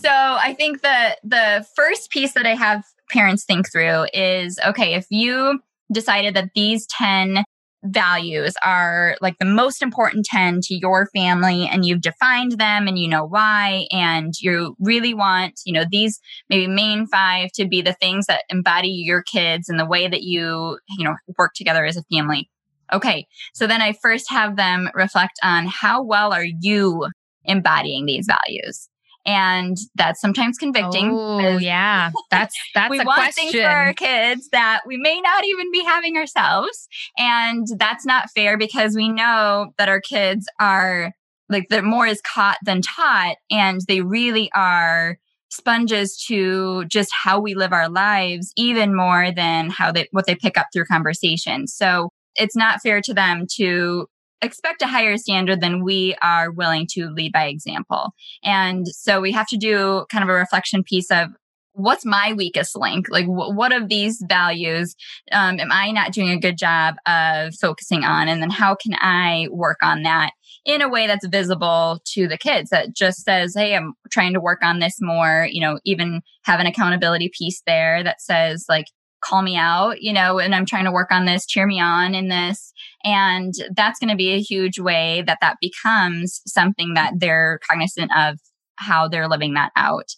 so 0.00 0.10
I 0.10 0.54
think 0.54 0.82
the 0.82 1.16
the 1.24 1.66
first 1.74 2.10
piece 2.10 2.32
that 2.32 2.46
I 2.46 2.54
have 2.54 2.84
parents 3.10 3.44
think 3.44 3.70
through 3.70 4.06
is 4.12 4.58
okay, 4.66 4.94
if 4.94 5.06
you 5.10 5.60
decided 5.92 6.34
that 6.34 6.50
these 6.54 6.86
10 6.86 7.44
values 7.84 8.54
are 8.64 9.16
like 9.20 9.38
the 9.38 9.44
most 9.44 9.82
important 9.82 10.24
10 10.24 10.60
to 10.60 10.74
your 10.74 11.06
family 11.14 11.68
and 11.70 11.84
you've 11.84 12.00
defined 12.00 12.52
them 12.52 12.88
and 12.88 12.98
you 12.98 13.08
know 13.08 13.24
why 13.24 13.86
and 13.92 14.34
you 14.40 14.74
really 14.80 15.14
want 15.14 15.60
you 15.64 15.72
know 15.72 15.84
these 15.90 16.18
maybe 16.48 16.66
main 16.66 17.06
five 17.06 17.50
to 17.52 17.66
be 17.66 17.82
the 17.82 17.92
things 17.92 18.26
that 18.26 18.42
embody 18.48 18.88
your 18.88 19.22
kids 19.22 19.68
and 19.68 19.78
the 19.78 19.86
way 19.86 20.08
that 20.08 20.22
you 20.22 20.78
you 20.98 21.04
know 21.04 21.14
work 21.38 21.52
together 21.54 21.84
as 21.84 21.96
a 21.96 22.02
family. 22.12 22.50
Okay 22.92 23.26
so 23.52 23.66
then 23.66 23.82
i 23.82 23.92
first 23.92 24.30
have 24.30 24.56
them 24.56 24.88
reflect 24.94 25.38
on 25.42 25.66
how 25.66 26.02
well 26.02 26.32
are 26.32 26.46
you 26.60 27.06
embodying 27.44 28.06
these 28.06 28.26
values 28.26 28.88
and 29.26 29.76
that's 29.96 30.20
sometimes 30.20 30.56
convicting. 30.56 31.10
Oh 31.12 31.58
yeah, 31.58 32.12
that's 32.30 32.56
that's 32.74 32.90
we 32.90 33.00
a 33.00 33.04
want 33.04 33.18
question. 33.18 33.50
things 33.50 33.54
for 33.54 33.68
our 33.68 33.92
kids 33.92 34.48
that 34.52 34.82
we 34.86 34.96
may 34.96 35.20
not 35.20 35.44
even 35.44 35.70
be 35.72 35.84
having 35.84 36.16
ourselves, 36.16 36.88
and 37.18 37.66
that's 37.76 38.06
not 38.06 38.30
fair 38.30 38.56
because 38.56 38.94
we 38.94 39.08
know 39.08 39.72
that 39.78 39.88
our 39.88 40.00
kids 40.00 40.46
are 40.60 41.12
like 41.48 41.68
the 41.68 41.82
more 41.82 42.06
is 42.06 42.20
caught 42.22 42.58
than 42.64 42.80
taught, 42.82 43.36
and 43.50 43.80
they 43.88 44.00
really 44.00 44.50
are 44.54 45.18
sponges 45.50 46.22
to 46.28 46.84
just 46.86 47.10
how 47.12 47.40
we 47.40 47.54
live 47.54 47.72
our 47.72 47.88
lives 47.88 48.52
even 48.56 48.94
more 48.94 49.30
than 49.32 49.70
how 49.70 49.90
they 49.90 50.06
what 50.12 50.26
they 50.26 50.34
pick 50.34 50.56
up 50.56 50.66
through 50.72 50.84
conversation. 50.84 51.66
So 51.66 52.10
it's 52.36 52.56
not 52.56 52.82
fair 52.82 53.00
to 53.00 53.14
them 53.14 53.46
to 53.56 54.06
expect 54.42 54.82
a 54.82 54.86
higher 54.86 55.16
standard 55.16 55.60
than 55.60 55.84
we 55.84 56.14
are 56.22 56.50
willing 56.50 56.86
to 56.90 57.08
lead 57.08 57.32
by 57.32 57.46
example. 57.46 58.10
And 58.44 58.86
so 58.88 59.20
we 59.20 59.32
have 59.32 59.46
to 59.48 59.56
do 59.56 60.06
kind 60.10 60.22
of 60.22 60.30
a 60.30 60.34
reflection 60.34 60.82
piece 60.82 61.10
of 61.10 61.28
what's 61.76 62.06
my 62.06 62.32
weakest 62.32 62.76
link? 62.76 63.06
Like, 63.10 63.26
w- 63.26 63.54
what 63.54 63.72
of 63.72 63.88
these 63.88 64.24
values 64.26 64.94
um, 65.30 65.60
am 65.60 65.70
I 65.70 65.90
not 65.90 66.12
doing 66.12 66.30
a 66.30 66.40
good 66.40 66.56
job 66.56 66.96
of 67.06 67.54
focusing 67.54 68.02
on? 68.02 68.28
And 68.28 68.40
then 68.40 68.50
how 68.50 68.74
can 68.74 68.94
I 68.94 69.48
work 69.50 69.78
on 69.82 70.02
that 70.02 70.30
in 70.64 70.80
a 70.80 70.88
way 70.88 71.06
that's 71.06 71.26
visible 71.26 72.00
to 72.14 72.26
the 72.26 72.38
kids 72.38 72.70
that 72.70 72.94
just 72.94 73.24
says, 73.24 73.54
Hey, 73.54 73.76
I'm 73.76 73.92
trying 74.10 74.32
to 74.32 74.40
work 74.40 74.60
on 74.62 74.78
this 74.78 74.96
more, 75.00 75.48
you 75.50 75.60
know, 75.60 75.78
even 75.84 76.22
have 76.44 76.60
an 76.60 76.66
accountability 76.66 77.30
piece 77.36 77.62
there 77.66 78.02
that 78.02 78.20
says, 78.20 78.64
like, 78.68 78.86
call 79.26 79.42
me 79.42 79.56
out, 79.56 80.00
you 80.00 80.12
know, 80.12 80.38
and 80.38 80.54
I'm 80.54 80.66
trying 80.66 80.84
to 80.84 80.92
work 80.92 81.10
on 81.10 81.24
this, 81.24 81.46
cheer 81.46 81.66
me 81.66 81.80
on 81.80 82.14
in 82.14 82.28
this. 82.28 82.72
And 83.04 83.54
that's 83.74 83.98
going 83.98 84.10
to 84.10 84.16
be 84.16 84.30
a 84.30 84.40
huge 84.40 84.78
way 84.78 85.22
that 85.26 85.38
that 85.40 85.56
becomes 85.60 86.40
something 86.46 86.94
that 86.94 87.14
they're 87.18 87.60
cognizant 87.68 88.10
of 88.16 88.38
how 88.76 89.08
they're 89.08 89.28
living 89.28 89.54
that 89.54 89.72
out. 89.76 90.10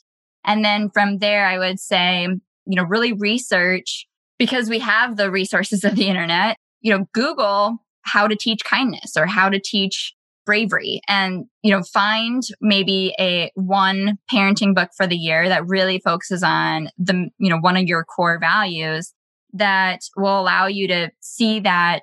And 0.45 0.65
then 0.65 0.91
from 0.91 1.19
there, 1.19 1.47
I 1.47 1.59
would 1.59 1.79
say, 1.79 2.23
you 2.23 2.77
know, 2.77 2.85
really 2.85 3.13
research 3.13 4.07
because 4.39 4.69
we 4.69 4.79
have 4.81 5.17
the 5.17 5.31
resources 5.31 5.85
of 5.85 5.97
the 5.97 6.07
internet, 6.07 6.57
you 6.81 6.97
know, 6.97 7.07
Google 7.13 7.79
how 8.03 8.27
to 8.27 8.37
teach 8.37 8.65
kindness 8.65 9.17
or 9.17 9.27
how 9.27 9.49
to 9.49 9.61
teach 9.63 10.15
bravery 10.49 11.03
and 11.09 11.45
you 11.63 11.71
know 11.71 11.83
find 11.83 12.43
maybe 12.59 13.15
a 13.21 13.53
one 13.55 14.17
parenting 14.33 14.75
book 14.75 14.89
for 14.97 15.07
the 15.07 15.15
year 15.15 15.47
that 15.47 15.67
really 15.67 16.01
focuses 16.03 16.43
on 16.43 16.89
the 16.97 17.29
you 17.37 17.51
know 17.51 17.59
one 17.59 17.77
of 17.77 17.85
your 17.85 18.03
core 18.03 18.39
values 18.41 19.13
that 19.53 20.01
will 20.17 20.41
allow 20.41 20.67
you 20.67 20.89
to 20.89 21.11
see 21.21 21.61
that 21.61 22.01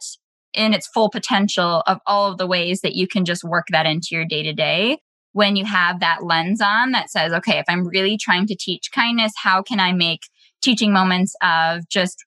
in 0.54 0.76
its 0.76 0.86
full 0.86 1.10
potential 1.10 1.82
of 1.88 1.98
all 2.06 2.32
of 2.32 2.38
the 2.38 2.46
ways 2.46 2.82
that 2.82 2.94
you 2.94 3.08
can 3.08 3.26
just 3.26 3.44
work 3.44 3.66
that 3.72 3.88
into 3.88 4.10
your 4.12 4.26
day 4.26 4.44
to 4.44 4.54
day 4.54 5.00
when 5.32 5.56
you 5.56 5.66
have 5.66 6.00
that 6.00 6.24
lens 6.24 6.62
on 6.62 6.92
that 6.92 7.10
says 7.10 7.34
okay 7.34 7.58
if 7.58 7.66
i'm 7.68 7.88
really 7.88 8.16
trying 8.16 8.46
to 8.46 8.56
teach 8.56 8.92
kindness 8.94 9.34
how 9.42 9.64
can 9.64 9.80
i 9.80 9.92
make 9.92 10.22
teaching 10.62 10.94
moments 10.94 11.36
of 11.42 11.82
just 11.90 12.24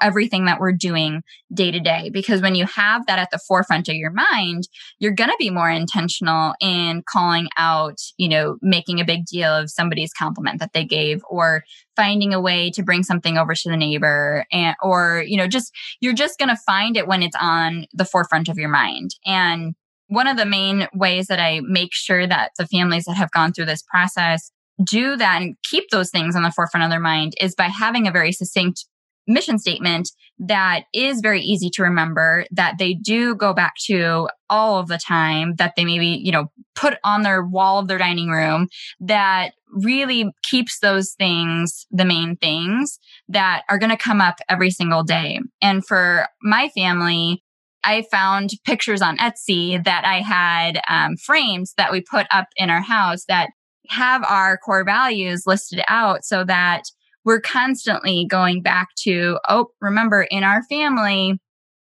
everything 0.00 0.46
that 0.46 0.60
we're 0.60 0.72
doing 0.72 1.22
day 1.52 1.70
to 1.70 1.80
day. 1.80 2.10
Because 2.10 2.40
when 2.40 2.54
you 2.54 2.66
have 2.66 3.06
that 3.06 3.18
at 3.18 3.30
the 3.30 3.40
forefront 3.46 3.88
of 3.88 3.94
your 3.94 4.10
mind, 4.10 4.68
you're 4.98 5.12
going 5.12 5.30
to 5.30 5.36
be 5.38 5.50
more 5.50 5.70
intentional 5.70 6.54
in 6.60 7.02
calling 7.06 7.48
out, 7.56 7.98
you 8.16 8.28
know, 8.28 8.56
making 8.62 9.00
a 9.00 9.04
big 9.04 9.26
deal 9.26 9.50
of 9.50 9.70
somebody's 9.70 10.12
compliment 10.12 10.60
that 10.60 10.72
they 10.72 10.84
gave 10.84 11.20
or 11.28 11.62
finding 11.96 12.32
a 12.32 12.40
way 12.40 12.70
to 12.70 12.82
bring 12.82 13.02
something 13.02 13.36
over 13.36 13.54
to 13.54 13.68
the 13.68 13.76
neighbor 13.76 14.46
and, 14.50 14.74
or, 14.82 15.24
you 15.26 15.36
know, 15.36 15.46
just, 15.46 15.72
you're 16.00 16.14
just 16.14 16.38
going 16.38 16.48
to 16.48 16.62
find 16.66 16.96
it 16.96 17.06
when 17.06 17.22
it's 17.22 17.36
on 17.40 17.86
the 17.92 18.04
forefront 18.04 18.48
of 18.48 18.58
your 18.58 18.70
mind. 18.70 19.10
And 19.26 19.74
one 20.08 20.26
of 20.26 20.36
the 20.36 20.46
main 20.46 20.88
ways 20.92 21.26
that 21.28 21.40
I 21.40 21.60
make 21.62 21.92
sure 21.92 22.26
that 22.26 22.52
the 22.58 22.66
families 22.66 23.04
that 23.04 23.16
have 23.16 23.30
gone 23.30 23.52
through 23.52 23.66
this 23.66 23.82
process 23.82 24.50
do 24.82 25.16
that 25.16 25.42
and 25.42 25.56
keep 25.62 25.90
those 25.90 26.10
things 26.10 26.34
on 26.34 26.42
the 26.42 26.50
forefront 26.50 26.84
of 26.84 26.90
their 26.90 27.00
mind 27.00 27.34
is 27.40 27.54
by 27.54 27.68
having 27.68 28.06
a 28.06 28.12
very 28.12 28.32
succinct 28.32 28.86
mission 29.26 29.58
statement 29.58 30.10
that 30.38 30.84
is 30.92 31.20
very 31.20 31.40
easy 31.40 31.70
to 31.70 31.82
remember 31.82 32.44
that 32.50 32.74
they 32.78 32.94
do 32.94 33.34
go 33.34 33.52
back 33.52 33.74
to 33.86 34.28
all 34.50 34.78
of 34.78 34.88
the 34.88 34.98
time 34.98 35.54
that 35.56 35.74
they 35.76 35.84
maybe 35.84 36.06
you 36.06 36.32
know 36.32 36.50
put 36.74 36.94
on 37.04 37.22
their 37.22 37.44
wall 37.44 37.78
of 37.78 37.88
their 37.88 37.98
dining 37.98 38.30
room 38.30 38.68
that 39.00 39.52
really 39.70 40.32
keeps 40.42 40.80
those 40.80 41.12
things 41.12 41.86
the 41.90 42.04
main 42.04 42.36
things 42.36 42.98
that 43.28 43.62
are 43.68 43.78
going 43.78 43.90
to 43.90 43.96
come 43.96 44.20
up 44.20 44.36
every 44.48 44.70
single 44.70 45.02
day. 45.02 45.40
And 45.60 45.86
for 45.86 46.26
my 46.42 46.68
family 46.74 47.42
I 47.84 48.04
found 48.10 48.50
pictures 48.64 49.02
on 49.02 49.18
Etsy 49.18 49.82
that 49.84 50.04
I 50.04 50.20
had 50.20 50.80
um, 50.88 51.16
frames 51.16 51.74
that 51.76 51.90
we 51.90 52.00
put 52.00 52.26
up 52.32 52.46
in 52.56 52.70
our 52.70 52.80
house 52.80 53.24
that 53.26 53.50
have 53.88 54.24
our 54.24 54.56
core 54.56 54.84
values 54.84 55.44
listed 55.46 55.82
out 55.88 56.24
so 56.24 56.44
that 56.44 56.82
we're 57.24 57.40
constantly 57.40 58.26
going 58.28 58.62
back 58.62 58.88
to, 59.04 59.38
oh, 59.48 59.68
remember 59.80 60.22
in 60.30 60.44
our 60.44 60.62
family, 60.64 61.38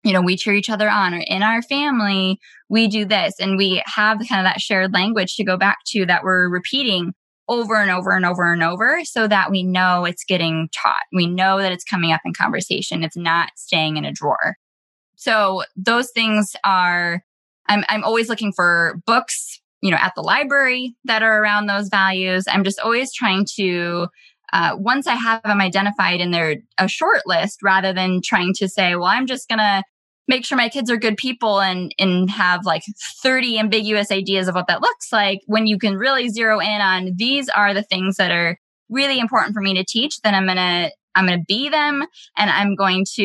you 0.04 0.12
know, 0.12 0.22
we 0.22 0.36
cheer 0.36 0.54
each 0.54 0.70
other 0.70 0.88
on, 0.88 1.14
or 1.14 1.22
in 1.26 1.42
our 1.42 1.62
family, 1.62 2.38
we 2.68 2.88
do 2.88 3.04
this. 3.04 3.34
And 3.40 3.56
we 3.56 3.82
have 3.86 4.18
kind 4.28 4.40
of 4.40 4.50
that 4.50 4.60
shared 4.60 4.92
language 4.92 5.34
to 5.36 5.44
go 5.44 5.56
back 5.56 5.78
to 5.88 6.06
that 6.06 6.22
we're 6.22 6.48
repeating 6.48 7.12
over 7.48 7.76
and 7.76 7.90
over 7.90 8.12
and 8.12 8.26
over 8.26 8.52
and 8.52 8.62
over 8.62 9.00
so 9.04 9.26
that 9.26 9.50
we 9.50 9.62
know 9.62 10.04
it's 10.04 10.24
getting 10.24 10.68
taught. 10.74 11.02
We 11.12 11.26
know 11.26 11.58
that 11.58 11.72
it's 11.72 11.84
coming 11.84 12.12
up 12.12 12.20
in 12.24 12.34
conversation. 12.34 13.02
It's 13.02 13.16
not 13.16 13.50
staying 13.56 13.96
in 13.96 14.04
a 14.04 14.12
drawer. 14.12 14.56
So 15.16 15.64
those 15.74 16.10
things 16.10 16.54
are, 16.62 17.22
I'm, 17.68 17.84
I'm 17.88 18.04
always 18.04 18.28
looking 18.28 18.52
for 18.52 19.00
books, 19.06 19.60
you 19.80 19.90
know, 19.90 19.96
at 19.96 20.12
the 20.14 20.22
library 20.22 20.94
that 21.04 21.22
are 21.22 21.42
around 21.42 21.66
those 21.66 21.88
values. 21.88 22.44
I'm 22.46 22.64
just 22.64 22.80
always 22.80 23.12
trying 23.12 23.46
to 23.56 24.08
uh, 24.52 24.76
once 24.78 25.06
I 25.06 25.14
have 25.14 25.42
them 25.42 25.60
identified 25.60 26.20
in 26.20 26.30
their 26.30 26.56
a 26.78 26.88
short 26.88 27.22
list, 27.26 27.60
rather 27.62 27.92
than 27.92 28.20
trying 28.22 28.54
to 28.54 28.68
say, 28.68 28.94
well, 28.94 29.04
I'm 29.04 29.26
just 29.26 29.48
gonna 29.48 29.82
make 30.28 30.44
sure 30.44 30.58
my 30.58 30.68
kids 30.68 30.90
are 30.90 30.96
good 30.96 31.16
people 31.16 31.60
and 31.60 31.92
and 31.98 32.30
have 32.30 32.64
like 32.64 32.82
30 33.22 33.58
ambiguous 33.58 34.12
ideas 34.12 34.46
of 34.46 34.54
what 34.54 34.66
that 34.68 34.82
looks 34.82 35.10
like 35.12 35.40
when 35.46 35.66
you 35.66 35.78
can 35.78 35.96
really 35.96 36.28
zero 36.28 36.60
in 36.60 36.80
on 36.80 37.12
these 37.16 37.48
are 37.48 37.74
the 37.74 37.82
things 37.82 38.16
that 38.16 38.30
are 38.30 38.58
really 38.90 39.18
important 39.18 39.54
for 39.54 39.60
me 39.60 39.74
to 39.74 39.84
teach 39.84 40.20
then 40.20 40.34
i'm 40.34 40.46
gonna 40.46 40.90
i'm 41.14 41.26
gonna 41.26 41.42
be 41.48 41.68
them 41.68 42.04
and 42.36 42.50
i'm 42.50 42.76
going 42.76 43.04
to 43.14 43.22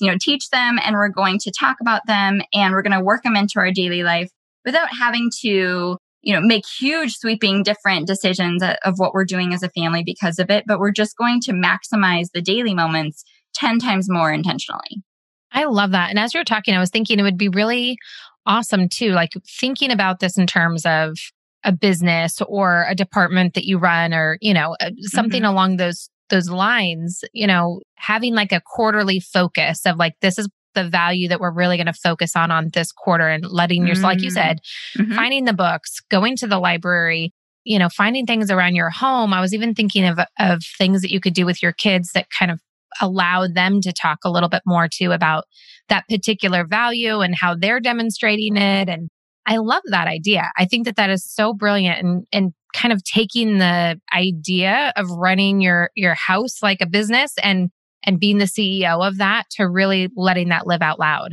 you 0.00 0.10
know 0.10 0.16
teach 0.20 0.50
them 0.50 0.78
and 0.84 0.94
we're 0.94 1.08
going 1.08 1.38
to 1.38 1.50
talk 1.50 1.78
about 1.80 2.02
them 2.06 2.40
and 2.52 2.72
we're 2.72 2.82
going 2.82 2.96
to 2.96 3.04
work 3.04 3.22
them 3.22 3.36
into 3.36 3.58
our 3.58 3.72
daily 3.72 4.02
life 4.02 4.30
without 4.64 4.88
having 4.98 5.30
to 5.40 5.96
you 6.26 6.34
know, 6.34 6.40
make 6.40 6.64
huge 6.66 7.14
sweeping 7.14 7.62
different 7.62 8.08
decisions 8.08 8.60
of 8.60 8.94
what 8.96 9.14
we're 9.14 9.24
doing 9.24 9.54
as 9.54 9.62
a 9.62 9.70
family 9.70 10.02
because 10.04 10.40
of 10.40 10.50
it, 10.50 10.64
but 10.66 10.80
we're 10.80 10.90
just 10.90 11.16
going 11.16 11.40
to 11.40 11.52
maximize 11.52 12.32
the 12.34 12.42
daily 12.42 12.74
moments 12.74 13.24
10 13.54 13.78
times 13.78 14.10
more 14.10 14.32
intentionally. 14.32 15.04
I 15.52 15.66
love 15.66 15.92
that. 15.92 16.10
And 16.10 16.18
as 16.18 16.34
you're 16.34 16.42
talking, 16.42 16.74
I 16.74 16.80
was 16.80 16.90
thinking 16.90 17.20
it 17.20 17.22
would 17.22 17.38
be 17.38 17.48
really 17.48 17.96
awesome 18.44 18.88
too, 18.88 19.12
like 19.12 19.30
thinking 19.60 19.92
about 19.92 20.18
this 20.18 20.36
in 20.36 20.48
terms 20.48 20.84
of 20.84 21.16
a 21.62 21.70
business 21.70 22.42
or 22.48 22.86
a 22.88 22.96
department 22.96 23.54
that 23.54 23.64
you 23.64 23.78
run 23.78 24.12
or, 24.12 24.36
you 24.40 24.52
know, 24.52 24.74
uh, 24.80 24.90
something 25.02 25.42
mm-hmm. 25.42 25.52
along 25.52 25.76
those 25.76 26.10
those 26.28 26.50
lines, 26.50 27.22
you 27.32 27.46
know, 27.46 27.80
having 27.94 28.34
like 28.34 28.50
a 28.50 28.60
quarterly 28.60 29.20
focus 29.20 29.86
of 29.86 29.96
like 29.96 30.14
this 30.22 30.40
is 30.40 30.48
the 30.76 30.88
value 30.88 31.26
that 31.28 31.40
we're 31.40 31.50
really 31.50 31.76
going 31.76 31.86
to 31.86 31.92
focus 31.92 32.36
on 32.36 32.52
on 32.52 32.68
this 32.72 32.92
quarter 32.92 33.26
and 33.26 33.44
letting 33.44 33.80
mm-hmm. 33.80 33.88
yourself, 33.88 34.04
like 34.04 34.22
you 34.22 34.30
said, 34.30 34.60
mm-hmm. 34.96 35.14
finding 35.14 35.44
the 35.44 35.52
books, 35.52 36.00
going 36.08 36.36
to 36.36 36.46
the 36.46 36.60
library, 36.60 37.32
you 37.64 37.80
know, 37.80 37.88
finding 37.88 38.26
things 38.26 38.50
around 38.50 38.76
your 38.76 38.90
home. 38.90 39.34
I 39.34 39.40
was 39.40 39.52
even 39.52 39.74
thinking 39.74 40.04
of, 40.04 40.20
of 40.38 40.62
things 40.78 41.02
that 41.02 41.10
you 41.10 41.18
could 41.18 41.34
do 41.34 41.44
with 41.44 41.62
your 41.62 41.72
kids 41.72 42.12
that 42.12 42.28
kind 42.30 42.52
of 42.52 42.60
allow 43.00 43.48
them 43.48 43.80
to 43.80 43.92
talk 43.92 44.18
a 44.24 44.30
little 44.30 44.48
bit 44.48 44.62
more 44.64 44.88
too 44.88 45.10
about 45.12 45.44
that 45.88 46.04
particular 46.08 46.64
value 46.64 47.20
and 47.20 47.34
how 47.34 47.56
they're 47.56 47.80
demonstrating 47.80 48.56
it. 48.56 48.88
And 48.88 49.08
I 49.46 49.56
love 49.56 49.82
that 49.86 50.08
idea. 50.08 50.50
I 50.56 50.66
think 50.66 50.86
that 50.86 50.96
that 50.96 51.10
is 51.10 51.24
so 51.24 51.52
brilliant 51.52 51.98
and, 51.98 52.26
and 52.32 52.52
kind 52.74 52.92
of 52.92 53.02
taking 53.04 53.58
the 53.58 54.00
idea 54.14 54.92
of 54.96 55.10
running 55.10 55.60
your, 55.60 55.90
your 55.94 56.14
house 56.14 56.62
like 56.62 56.80
a 56.80 56.86
business 56.86 57.32
and 57.42 57.70
and 58.06 58.20
being 58.20 58.38
the 58.38 58.44
CEO 58.44 59.06
of 59.06 59.18
that 59.18 59.50
to 59.50 59.68
really 59.68 60.08
letting 60.16 60.48
that 60.48 60.66
live 60.66 60.82
out 60.82 60.98
loud. 60.98 61.32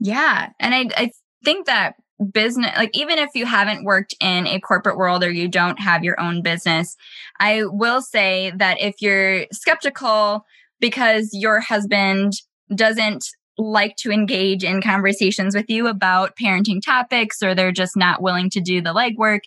Yeah. 0.00 0.50
And 0.58 0.74
I, 0.74 0.88
I 0.96 1.10
think 1.44 1.66
that 1.66 1.94
business, 2.32 2.72
like 2.76 2.90
even 2.94 3.18
if 3.18 3.30
you 3.34 3.46
haven't 3.46 3.84
worked 3.84 4.14
in 4.20 4.46
a 4.46 4.60
corporate 4.60 4.96
world 4.96 5.22
or 5.22 5.30
you 5.30 5.48
don't 5.48 5.78
have 5.78 6.02
your 6.02 6.20
own 6.20 6.42
business, 6.42 6.96
I 7.38 7.62
will 7.64 8.00
say 8.00 8.52
that 8.56 8.80
if 8.80 8.96
you're 9.00 9.46
skeptical 9.52 10.44
because 10.80 11.30
your 11.32 11.60
husband 11.60 12.32
doesn't 12.74 13.26
like 13.56 13.96
to 13.96 14.10
engage 14.10 14.64
in 14.64 14.82
conversations 14.82 15.54
with 15.54 15.66
you 15.68 15.86
about 15.86 16.36
parenting 16.36 16.80
topics 16.84 17.42
or 17.42 17.54
they're 17.54 17.72
just 17.72 17.96
not 17.96 18.22
willing 18.22 18.50
to 18.50 18.60
do 18.60 18.80
the 18.80 18.92
legwork, 18.92 19.40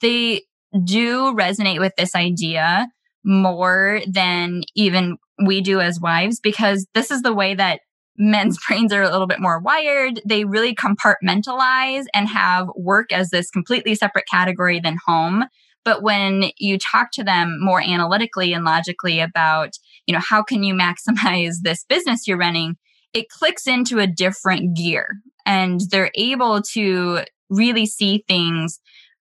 they 0.00 0.42
do 0.82 1.34
resonate 1.34 1.80
with 1.80 1.92
this 1.96 2.14
idea 2.14 2.88
more 3.24 4.00
than 4.06 4.62
even 4.74 5.16
we 5.42 5.60
do 5.60 5.80
as 5.80 6.00
wives 6.00 6.40
because 6.40 6.86
this 6.94 7.10
is 7.10 7.22
the 7.22 7.34
way 7.34 7.54
that 7.54 7.80
men's 8.16 8.58
brains 8.68 8.92
are 8.92 9.02
a 9.02 9.10
little 9.10 9.26
bit 9.26 9.40
more 9.40 9.60
wired. 9.60 10.20
They 10.26 10.44
really 10.44 10.74
compartmentalize 10.74 12.04
and 12.14 12.28
have 12.28 12.68
work 12.76 13.12
as 13.12 13.30
this 13.30 13.50
completely 13.50 13.94
separate 13.94 14.26
category 14.30 14.80
than 14.80 14.98
home. 15.06 15.44
But 15.84 16.02
when 16.02 16.50
you 16.58 16.78
talk 16.78 17.08
to 17.12 17.24
them 17.24 17.58
more 17.60 17.82
analytically 17.82 18.52
and 18.54 18.64
logically 18.64 19.20
about, 19.20 19.72
you 20.06 20.14
know, 20.14 20.20
how 20.20 20.42
can 20.42 20.62
you 20.62 20.74
maximize 20.74 21.56
this 21.62 21.84
business 21.84 22.26
you're 22.26 22.38
running, 22.38 22.76
it 23.12 23.28
clicks 23.28 23.66
into 23.66 23.98
a 23.98 24.06
different 24.06 24.76
gear 24.76 25.18
and 25.46 25.80
they're 25.90 26.10
able 26.14 26.62
to 26.72 27.20
really 27.50 27.86
see 27.86 28.24
things 28.26 28.80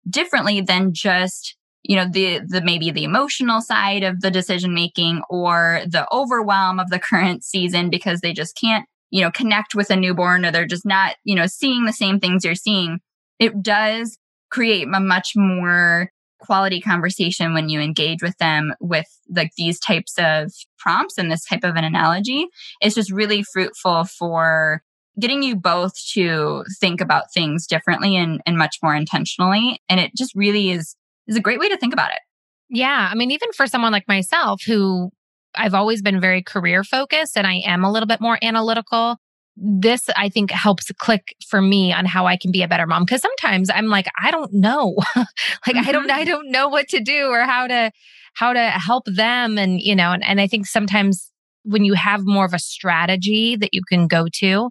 differently 0.09 0.61
than 0.61 0.93
just 0.93 1.57
you 1.83 1.97
know 1.97 2.07
the 2.11 2.41
the 2.47 2.63
maybe 2.63 2.91
the 2.91 3.05
emotional 3.05 3.61
side 3.61 4.03
of 4.03 4.21
the 4.21 4.31
decision 4.31 4.75
making 4.75 5.23
or 5.29 5.83
the 5.87 6.07
overwhelm 6.13 6.79
of 6.79 6.91
the 6.91 6.99
current 7.11 7.45
season 7.45 7.91
because 7.91 8.21
they 8.21 8.33
just 8.33 8.57
can't 8.57 8.87
you 9.11 9.21
know 9.21 9.31
connect 9.31 9.75
with 9.75 9.91
a 9.91 9.97
newborn 9.97 10.45
or 10.45 10.51
they're 10.51 10.67
just 10.67 10.87
not 10.87 11.17
you 11.25 11.35
know 11.35 11.47
seeing 11.47 11.85
the 11.85 11.93
same 11.93 12.21
things 12.21 12.45
you're 12.45 12.55
seeing. 12.55 13.01
It 13.39 13.63
does 13.63 14.19
create 14.51 14.87
a 14.93 15.01
much 15.01 15.33
more 15.35 16.11
quality 16.43 16.81
conversation 16.81 17.55
when 17.55 17.69
you 17.69 17.81
engage 17.81 18.23
with 18.23 18.37
them 18.39 18.75
with 18.81 19.07
like 19.35 19.53
these 19.57 19.79
types 19.79 20.15
of 20.19 20.53
prompts 20.79 21.17
and 21.17 21.31
this 21.31 21.45
type 21.45 21.65
of 21.65 21.77
an 21.77 21.85
analogy. 21.85 22.47
It's 22.81 22.95
just 22.95 23.13
really 23.13 23.45
fruitful 23.45 24.05
for 24.05 24.83
getting 25.19 25.43
you 25.43 25.57
both 25.57 25.93
to 26.13 26.65
think 26.81 27.01
about 27.01 27.33
things 27.33 27.67
differently 27.67 28.17
and, 28.17 28.41
and 28.45 28.59
much 28.59 28.79
more 28.83 28.95
intentionally. 28.95 29.81
And 29.89 30.01
it 30.01 30.13
just 30.17 30.35
really 30.35 30.71
is 30.71 30.97
is 31.29 31.37
a 31.37 31.41
great 31.41 31.59
way 31.59 31.69
to 31.69 31.77
think 31.77 31.93
about 31.93 32.13
it. 32.13 32.21
Yeah. 32.69 33.09
I 33.11 33.15
mean, 33.15 33.31
even 33.31 33.53
for 33.53 33.67
someone 33.67 33.93
like 33.93 34.09
myself 34.09 34.63
who 34.65 35.11
I've 35.55 35.75
always 35.75 36.03
been 36.03 36.21
very 36.21 36.43
career 36.43 36.83
focused 36.85 37.37
and 37.37 37.47
I 37.47 37.57
am 37.67 37.85
a 37.85 37.93
little 37.93 38.07
bit 38.07 38.21
more 38.21 38.39
analytical. 38.43 39.17
This, 39.55 40.09
I 40.17 40.31
think, 40.31 40.51
helps 40.51 40.91
click 40.99 41.35
for 41.47 41.61
me 41.61 41.93
on 41.93 42.07
how 42.07 42.27
I 42.27 42.39
can 42.39 42.51
be 42.51 42.63
a 42.63 42.69
better 42.69 42.87
mom. 42.87 43.05
Cause 43.05 43.21
sometimes 43.21 43.69
I'm 43.69 43.89
like, 43.89 44.07
I 44.23 44.31
don't 44.31 44.53
know. 44.55 44.95
like, 45.17 45.27
mm-hmm. 45.69 45.89
I 45.89 45.93
don't, 45.93 46.11
I 46.11 46.25
don't 46.25 46.51
know 46.51 46.69
what 46.69 46.89
to 46.89 47.01
do 47.01 47.27
or 47.27 47.43
how 47.43 47.67
to, 47.67 47.93
how 48.33 48.55
to 48.55 48.71
help 48.71 49.05
them. 49.05 49.59
And, 49.59 49.79
you 49.79 49.95
know, 49.95 50.13
and, 50.13 50.25
and 50.25 50.41
I 50.41 50.47
think 50.47 50.67
sometimes 50.67 51.31
when 51.65 51.85
you 51.85 51.93
have 51.93 52.23
more 52.25 52.47
of 52.47 52.55
a 52.55 52.59
strategy 52.59 53.57
that 53.57 53.71
you 53.73 53.83
can 53.87 54.07
go 54.07 54.27
to, 54.41 54.71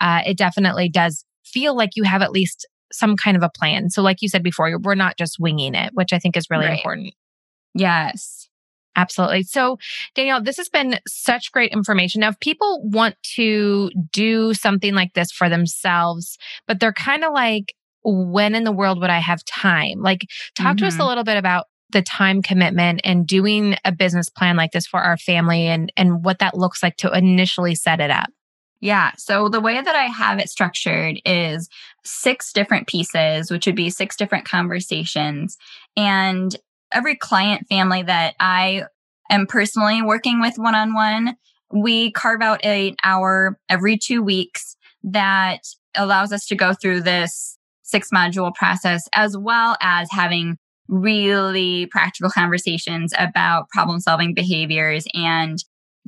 uh, 0.00 0.20
it 0.26 0.36
definitely 0.36 0.90
does 0.90 1.24
feel 1.44 1.74
like 1.74 1.96
you 1.96 2.02
have 2.02 2.20
at 2.20 2.30
least 2.30 2.66
some 2.92 3.16
kind 3.16 3.36
of 3.36 3.42
a 3.42 3.50
plan. 3.50 3.90
So, 3.90 4.02
like 4.02 4.22
you 4.22 4.28
said 4.28 4.42
before, 4.42 4.78
we're 4.78 4.94
not 4.94 5.16
just 5.18 5.38
winging 5.38 5.74
it, 5.74 5.90
which 5.94 6.12
I 6.12 6.18
think 6.18 6.36
is 6.36 6.46
really 6.50 6.66
right. 6.66 6.78
important. 6.78 7.14
Yes. 7.74 8.48
Absolutely. 8.96 9.44
So, 9.44 9.78
Danielle, 10.16 10.42
this 10.42 10.56
has 10.56 10.68
been 10.68 10.98
such 11.06 11.52
great 11.52 11.70
information. 11.72 12.20
Now, 12.20 12.30
if 12.30 12.40
people 12.40 12.82
want 12.82 13.14
to 13.36 13.90
do 14.12 14.54
something 14.54 14.92
like 14.92 15.14
this 15.14 15.30
for 15.30 15.48
themselves, 15.48 16.36
but 16.66 16.80
they're 16.80 16.92
kind 16.92 17.22
of 17.22 17.32
like, 17.32 17.74
when 18.02 18.56
in 18.56 18.64
the 18.64 18.72
world 18.72 19.00
would 19.00 19.10
I 19.10 19.20
have 19.20 19.44
time? 19.44 20.00
Like, 20.00 20.26
talk 20.56 20.76
mm-hmm. 20.76 20.76
to 20.78 20.86
us 20.86 20.94
a 20.94 20.98
mm-hmm. 20.98 21.08
little 21.08 21.24
bit 21.24 21.36
about 21.36 21.66
the 21.90 22.02
time 22.02 22.42
commitment 22.42 23.00
and 23.04 23.26
doing 23.26 23.76
a 23.84 23.92
business 23.92 24.28
plan 24.28 24.56
like 24.56 24.72
this 24.72 24.86
for 24.86 25.00
our 25.00 25.16
family 25.16 25.66
and, 25.66 25.92
and 25.96 26.24
what 26.24 26.40
that 26.40 26.56
looks 26.56 26.82
like 26.82 26.96
to 26.96 27.16
initially 27.16 27.74
set 27.74 28.00
it 28.00 28.10
up. 28.10 28.28
Yeah. 28.80 29.12
So 29.18 29.48
the 29.48 29.60
way 29.60 29.80
that 29.80 29.96
I 29.96 30.04
have 30.04 30.38
it 30.38 30.48
structured 30.48 31.20
is 31.24 31.68
six 32.04 32.52
different 32.52 32.86
pieces, 32.86 33.50
which 33.50 33.66
would 33.66 33.74
be 33.74 33.90
six 33.90 34.16
different 34.16 34.46
conversations. 34.46 35.56
And 35.96 36.54
every 36.92 37.16
client 37.16 37.66
family 37.68 38.02
that 38.02 38.34
I 38.38 38.84
am 39.30 39.46
personally 39.46 40.00
working 40.00 40.40
with 40.40 40.54
one 40.56 40.76
on 40.76 40.94
one, 40.94 41.36
we 41.72 42.12
carve 42.12 42.40
out 42.40 42.64
an 42.64 42.94
hour 43.04 43.58
every 43.68 43.98
two 43.98 44.22
weeks 44.22 44.76
that 45.02 45.60
allows 45.96 46.32
us 46.32 46.46
to 46.46 46.54
go 46.54 46.72
through 46.72 47.00
this 47.00 47.58
six 47.82 48.10
module 48.14 48.54
process, 48.54 49.08
as 49.12 49.36
well 49.36 49.76
as 49.80 50.08
having 50.10 50.56
really 50.88 51.86
practical 51.86 52.30
conversations 52.30 53.12
about 53.18 53.68
problem 53.70 54.00
solving 54.00 54.34
behaviors 54.34 55.04
and 55.14 55.58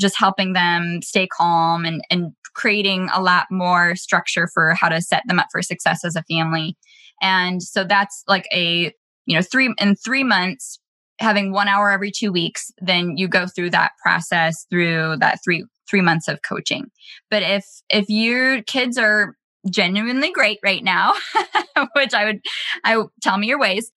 just 0.01 0.19
helping 0.19 0.53
them 0.53 1.01
stay 1.03 1.27
calm 1.27 1.85
and, 1.85 2.03
and 2.11 2.33
creating 2.55 3.09
a 3.13 3.23
lot 3.23 3.47
more 3.51 3.95
structure 3.95 4.49
for 4.53 4.75
how 4.75 4.89
to 4.89 5.01
set 5.01 5.23
them 5.27 5.39
up 5.39 5.47
for 5.53 5.63
success 5.63 6.05
as 6.05 6.17
a 6.17 6.23
family. 6.25 6.77
And 7.23 7.63
so 7.63 7.85
that's 7.85 8.25
like 8.27 8.47
a, 8.53 8.93
you 9.27 9.37
know, 9.37 9.43
three 9.43 9.73
in 9.79 9.97
three 9.97 10.25
months, 10.25 10.79
having 11.19 11.53
one 11.53 11.69
hour 11.69 11.91
every 11.91 12.11
two 12.11 12.33
weeks, 12.33 12.71
then 12.79 13.17
you 13.17 13.29
go 13.29 13.47
through 13.47 13.71
that 13.71 13.93
process 14.03 14.67
through 14.71 15.17
that 15.19 15.39
three 15.45 15.65
three 15.89 16.01
months 16.01 16.29
of 16.29 16.41
coaching. 16.43 16.91
But 17.31 17.43
if 17.43 17.67
if 17.91 18.09
your 18.09 18.63
kids 18.63 18.97
are 18.97 19.35
genuinely 19.69 20.33
great 20.33 20.59
right 20.65 20.83
now, 20.83 21.13
which 21.95 22.15
I 22.15 22.25
would 22.25 22.41
I 22.85 23.03
tell 23.23 23.39
me 23.39 23.49
your 23.49 23.59
ways. 23.59 23.91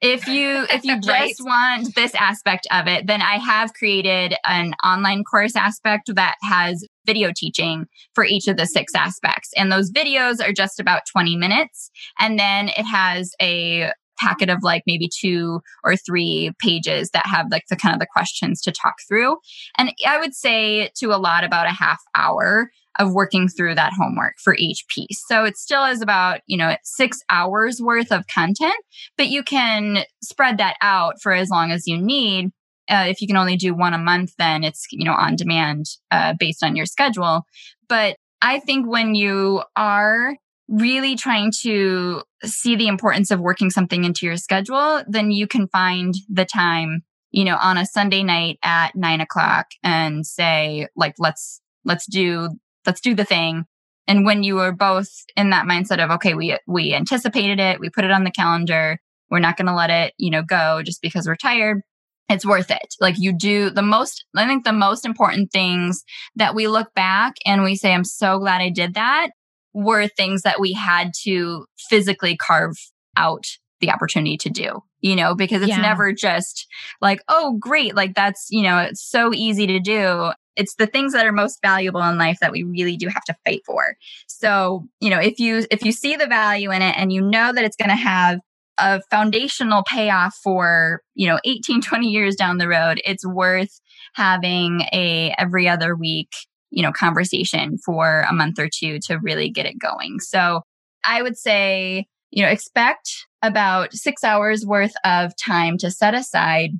If 0.00 0.28
you 0.28 0.66
if 0.70 0.84
you 0.84 1.00
just 1.00 1.08
right. 1.08 1.34
want 1.40 1.94
this 1.94 2.14
aspect 2.14 2.66
of 2.70 2.86
it, 2.86 3.06
then 3.06 3.22
I 3.22 3.36
have 3.36 3.74
created 3.74 4.34
an 4.46 4.74
online 4.84 5.24
course 5.24 5.56
aspect 5.56 6.10
that 6.14 6.36
has 6.42 6.86
video 7.06 7.30
teaching 7.34 7.86
for 8.14 8.24
each 8.24 8.48
of 8.48 8.56
the 8.56 8.66
six 8.66 8.92
mm-hmm. 8.92 9.06
aspects. 9.06 9.50
And 9.56 9.72
those 9.72 9.90
videos 9.90 10.46
are 10.46 10.52
just 10.52 10.78
about 10.78 11.02
20 11.10 11.36
minutes. 11.36 11.90
And 12.18 12.38
then 12.38 12.68
it 12.68 12.84
has 12.84 13.32
a 13.40 13.92
packet 14.20 14.50
of 14.50 14.58
like 14.62 14.82
maybe 14.86 15.08
two 15.08 15.60
or 15.84 15.96
three 15.96 16.52
pages 16.58 17.10
that 17.12 17.26
have 17.26 17.46
like 17.50 17.64
the 17.70 17.76
kind 17.76 17.94
of 17.94 18.00
the 18.00 18.06
questions 18.12 18.60
to 18.62 18.72
talk 18.72 18.94
through. 19.08 19.36
And 19.76 19.92
I 20.06 20.18
would 20.18 20.34
say 20.34 20.90
to 20.96 21.14
a 21.14 21.18
lot 21.18 21.44
about 21.44 21.66
a 21.66 21.72
half 21.72 22.00
hour 22.16 22.70
of 22.98 23.12
working 23.12 23.48
through 23.48 23.74
that 23.76 23.92
homework 23.92 24.34
for 24.42 24.54
each 24.58 24.84
piece. 24.88 25.22
So 25.28 25.44
it 25.44 25.56
still 25.56 25.84
is 25.84 26.02
about, 26.02 26.40
you 26.46 26.56
know, 26.56 26.76
six 26.82 27.18
hours 27.30 27.80
worth 27.80 28.10
of 28.10 28.26
content, 28.26 28.74
but 29.16 29.28
you 29.28 29.42
can 29.42 30.04
spread 30.22 30.58
that 30.58 30.76
out 30.82 31.14
for 31.22 31.32
as 31.32 31.48
long 31.48 31.70
as 31.70 31.86
you 31.86 31.96
need. 31.96 32.50
Uh, 32.90 33.06
if 33.08 33.20
you 33.20 33.26
can 33.26 33.36
only 33.36 33.56
do 33.56 33.74
one 33.74 33.94
a 33.94 33.98
month, 33.98 34.32
then 34.38 34.64
it's, 34.64 34.86
you 34.90 35.04
know, 35.04 35.12
on 35.12 35.36
demand 35.36 35.86
uh, 36.10 36.34
based 36.38 36.64
on 36.64 36.74
your 36.74 36.86
schedule. 36.86 37.42
But 37.88 38.16
I 38.40 38.60
think 38.60 38.88
when 38.88 39.14
you 39.14 39.62
are 39.76 40.36
really 40.68 41.16
trying 41.16 41.52
to 41.62 42.22
see 42.44 42.76
the 42.76 42.88
importance 42.88 43.30
of 43.30 43.40
working 43.40 43.70
something 43.70 44.04
into 44.04 44.26
your 44.26 44.36
schedule, 44.36 45.02
then 45.06 45.30
you 45.30 45.46
can 45.46 45.68
find 45.68 46.14
the 46.28 46.44
time, 46.44 47.02
you 47.30 47.44
know, 47.44 47.56
on 47.60 47.78
a 47.78 47.86
Sunday 47.86 48.22
night 48.22 48.58
at 48.62 48.94
nine 48.94 49.20
o'clock 49.20 49.66
and 49.82 50.26
say, 50.26 50.88
like, 50.96 51.14
let's, 51.18 51.60
let's 51.84 52.06
do 52.06 52.50
let's 52.88 53.02
do 53.02 53.14
the 53.14 53.24
thing. 53.24 53.66
And 54.06 54.24
when 54.24 54.42
you 54.42 54.58
are 54.60 54.72
both 54.72 55.10
in 55.36 55.50
that 55.50 55.66
mindset 55.66 56.02
of, 56.02 56.10
okay, 56.12 56.32
we, 56.32 56.56
we 56.66 56.94
anticipated 56.94 57.60
it, 57.60 57.78
we 57.78 57.90
put 57.90 58.06
it 58.06 58.10
on 58.10 58.24
the 58.24 58.30
calendar, 58.30 58.98
we're 59.30 59.40
not 59.40 59.58
going 59.58 59.66
to 59.66 59.74
let 59.74 59.90
it, 59.90 60.14
you 60.16 60.30
know, 60.30 60.42
go 60.42 60.82
just 60.82 61.02
because 61.02 61.26
we're 61.26 61.36
tired. 61.36 61.82
It's 62.30 62.46
worth 62.46 62.70
it. 62.70 62.94
Like 62.98 63.16
you 63.18 63.34
do 63.36 63.68
the 63.68 63.82
most, 63.82 64.24
I 64.34 64.46
think 64.46 64.64
the 64.64 64.72
most 64.72 65.04
important 65.04 65.52
things 65.52 66.02
that 66.36 66.54
we 66.54 66.66
look 66.66 66.94
back 66.94 67.34
and 67.44 67.62
we 67.62 67.76
say, 67.76 67.92
I'm 67.92 68.04
so 68.04 68.38
glad 68.38 68.62
I 68.62 68.70
did 68.70 68.94
that 68.94 69.28
were 69.74 70.08
things 70.08 70.42
that 70.42 70.58
we 70.58 70.72
had 70.72 71.10
to 71.24 71.66
physically 71.90 72.38
carve 72.38 72.76
out 73.18 73.44
the 73.80 73.90
opportunity 73.90 74.38
to 74.38 74.48
do, 74.48 74.80
you 75.00 75.14
know, 75.14 75.34
because 75.34 75.60
it's 75.60 75.70
yeah. 75.70 75.82
never 75.82 76.14
just 76.14 76.66
like, 77.02 77.20
oh, 77.28 77.58
great. 77.60 77.94
Like 77.94 78.14
that's, 78.14 78.46
you 78.50 78.62
know, 78.62 78.78
it's 78.78 79.06
so 79.06 79.32
easy 79.34 79.66
to 79.66 79.78
do 79.78 80.32
it's 80.58 80.74
the 80.74 80.86
things 80.86 81.12
that 81.12 81.24
are 81.24 81.32
most 81.32 81.60
valuable 81.62 82.02
in 82.02 82.18
life 82.18 82.38
that 82.40 82.52
we 82.52 82.64
really 82.64 82.96
do 82.96 83.06
have 83.08 83.24
to 83.24 83.36
fight 83.46 83.62
for. 83.64 83.94
So, 84.26 84.86
you 85.00 85.08
know, 85.08 85.20
if 85.20 85.38
you 85.38 85.64
if 85.70 85.84
you 85.84 85.92
see 85.92 86.16
the 86.16 86.26
value 86.26 86.72
in 86.72 86.82
it 86.82 86.96
and 86.98 87.12
you 87.12 87.22
know 87.22 87.52
that 87.54 87.64
it's 87.64 87.76
going 87.76 87.90
to 87.90 87.94
have 87.94 88.40
a 88.76 89.00
foundational 89.10 89.84
payoff 89.88 90.34
for, 90.42 91.02
you 91.14 91.28
know, 91.28 91.38
18 91.44 91.80
20 91.80 92.08
years 92.08 92.36
down 92.36 92.58
the 92.58 92.68
road, 92.68 93.00
it's 93.04 93.26
worth 93.26 93.80
having 94.14 94.82
a 94.92 95.32
every 95.38 95.68
other 95.68 95.94
week, 95.94 96.32
you 96.70 96.82
know, 96.82 96.92
conversation 96.92 97.78
for 97.78 98.26
a 98.28 98.32
month 98.32 98.58
or 98.58 98.68
two 98.68 98.98
to 99.06 99.18
really 99.18 99.48
get 99.48 99.66
it 99.66 99.78
going. 99.78 100.18
So, 100.18 100.62
I 101.06 101.22
would 101.22 101.38
say, 101.38 102.06
you 102.30 102.42
know, 102.42 102.50
expect 102.50 103.08
about 103.42 103.94
6 103.94 104.24
hours 104.24 104.66
worth 104.66 104.94
of 105.04 105.32
time 105.36 105.78
to 105.78 105.90
set 105.92 106.14
aside 106.14 106.70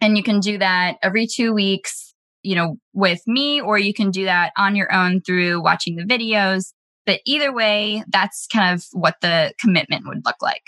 and 0.00 0.16
you 0.16 0.22
can 0.22 0.38
do 0.38 0.58
that 0.58 0.96
every 1.02 1.26
2 1.26 1.52
weeks 1.52 2.14
you 2.46 2.54
know, 2.54 2.76
with 2.94 3.20
me, 3.26 3.60
or 3.60 3.76
you 3.76 3.92
can 3.92 4.12
do 4.12 4.24
that 4.24 4.52
on 4.56 4.76
your 4.76 4.92
own 4.94 5.20
through 5.20 5.60
watching 5.62 5.96
the 5.96 6.04
videos. 6.04 6.72
But 7.04 7.20
either 7.26 7.52
way, 7.52 8.04
that's 8.08 8.46
kind 8.46 8.72
of 8.72 8.84
what 8.92 9.16
the 9.20 9.52
commitment 9.60 10.06
would 10.06 10.24
look 10.24 10.40
like. 10.40 10.62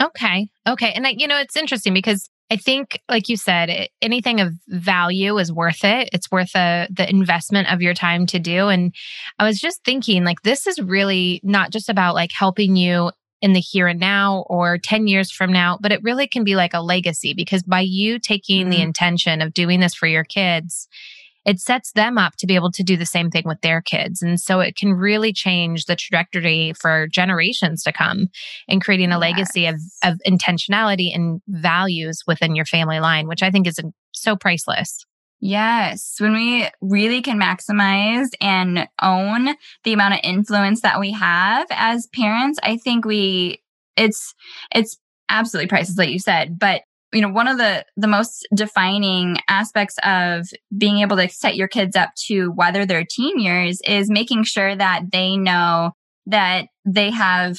Okay. 0.00 0.48
Okay. 0.68 0.92
And 0.92 1.06
I, 1.06 1.10
you 1.10 1.26
know, 1.26 1.38
it's 1.38 1.56
interesting 1.56 1.94
because 1.94 2.28
I 2.48 2.56
think, 2.56 3.00
like 3.08 3.28
you 3.28 3.36
said, 3.36 3.88
anything 4.00 4.40
of 4.40 4.52
value 4.68 5.36
is 5.38 5.52
worth 5.52 5.84
it. 5.84 6.10
It's 6.12 6.30
worth 6.30 6.54
a, 6.54 6.86
the 6.90 7.08
investment 7.10 7.72
of 7.72 7.82
your 7.82 7.94
time 7.94 8.26
to 8.26 8.38
do. 8.38 8.68
And 8.68 8.94
I 9.40 9.44
was 9.44 9.58
just 9.58 9.82
thinking, 9.84 10.22
like, 10.22 10.42
this 10.42 10.68
is 10.68 10.78
really 10.80 11.40
not 11.42 11.72
just 11.72 11.88
about 11.88 12.14
like 12.14 12.30
helping 12.30 12.76
you 12.76 13.10
in 13.42 13.52
the 13.52 13.60
here 13.60 13.88
and 13.88 13.98
now 13.98 14.44
or 14.48 14.78
10 14.78 15.08
years 15.08 15.32
from 15.32 15.52
now, 15.52 15.78
but 15.80 15.92
it 15.92 16.02
really 16.02 16.28
can 16.28 16.44
be 16.44 16.56
like 16.56 16.72
a 16.72 16.80
legacy 16.80 17.34
because 17.34 17.64
by 17.64 17.80
you 17.80 18.18
taking 18.18 18.62
mm-hmm. 18.62 18.70
the 18.70 18.80
intention 18.80 19.42
of 19.42 19.52
doing 19.52 19.80
this 19.80 19.94
for 19.94 20.06
your 20.06 20.24
kids, 20.24 20.88
it 21.46 21.60
sets 21.60 21.92
them 21.92 22.18
up 22.18 22.34
to 22.36 22.46
be 22.46 22.56
able 22.56 22.72
to 22.72 22.82
do 22.82 22.96
the 22.96 23.06
same 23.06 23.30
thing 23.30 23.44
with 23.46 23.60
their 23.60 23.80
kids. 23.80 24.20
And 24.20 24.38
so 24.38 24.58
it 24.60 24.76
can 24.76 24.92
really 24.92 25.32
change 25.32 25.84
the 25.84 25.94
trajectory 25.94 26.72
for 26.78 27.06
generations 27.06 27.84
to 27.84 27.92
come 27.92 28.26
and 28.68 28.82
creating 28.82 29.12
a 29.12 29.14
yes. 29.14 29.20
legacy 29.20 29.66
of, 29.66 29.76
of 30.02 30.20
intentionality 30.26 31.14
and 31.14 31.40
values 31.48 32.24
within 32.26 32.56
your 32.56 32.64
family 32.64 32.98
line, 32.98 33.28
which 33.28 33.44
I 33.44 33.50
think 33.52 33.68
is 33.68 33.78
uh, 33.78 33.88
so 34.12 34.34
priceless. 34.34 35.06
Yes, 35.38 36.16
when 36.18 36.32
we 36.32 36.68
really 36.80 37.22
can 37.22 37.38
maximize 37.38 38.28
and 38.40 38.88
own 39.00 39.54
the 39.84 39.92
amount 39.92 40.14
of 40.14 40.20
influence 40.24 40.80
that 40.80 40.98
we 40.98 41.12
have 41.12 41.66
as 41.70 42.08
parents, 42.08 42.58
I 42.62 42.78
think 42.78 43.04
we 43.04 43.62
it's 43.96 44.34
it's 44.74 44.96
absolutely 45.28 45.68
priceless 45.68 45.98
like 45.98 46.10
you 46.10 46.18
said, 46.18 46.58
but 46.58 46.82
you 47.12 47.20
know 47.20 47.28
one 47.28 47.48
of 47.48 47.58
the 47.58 47.84
the 47.96 48.08
most 48.08 48.46
defining 48.54 49.36
aspects 49.48 49.96
of 50.02 50.46
being 50.76 50.98
able 50.98 51.16
to 51.16 51.28
set 51.28 51.56
your 51.56 51.68
kids 51.68 51.96
up 51.96 52.10
to 52.26 52.50
weather 52.52 52.84
their 52.84 53.04
teen 53.08 53.38
years 53.38 53.80
is 53.86 54.10
making 54.10 54.44
sure 54.44 54.74
that 54.74 55.02
they 55.12 55.36
know 55.36 55.92
that 56.26 56.66
they 56.84 57.10
have 57.10 57.58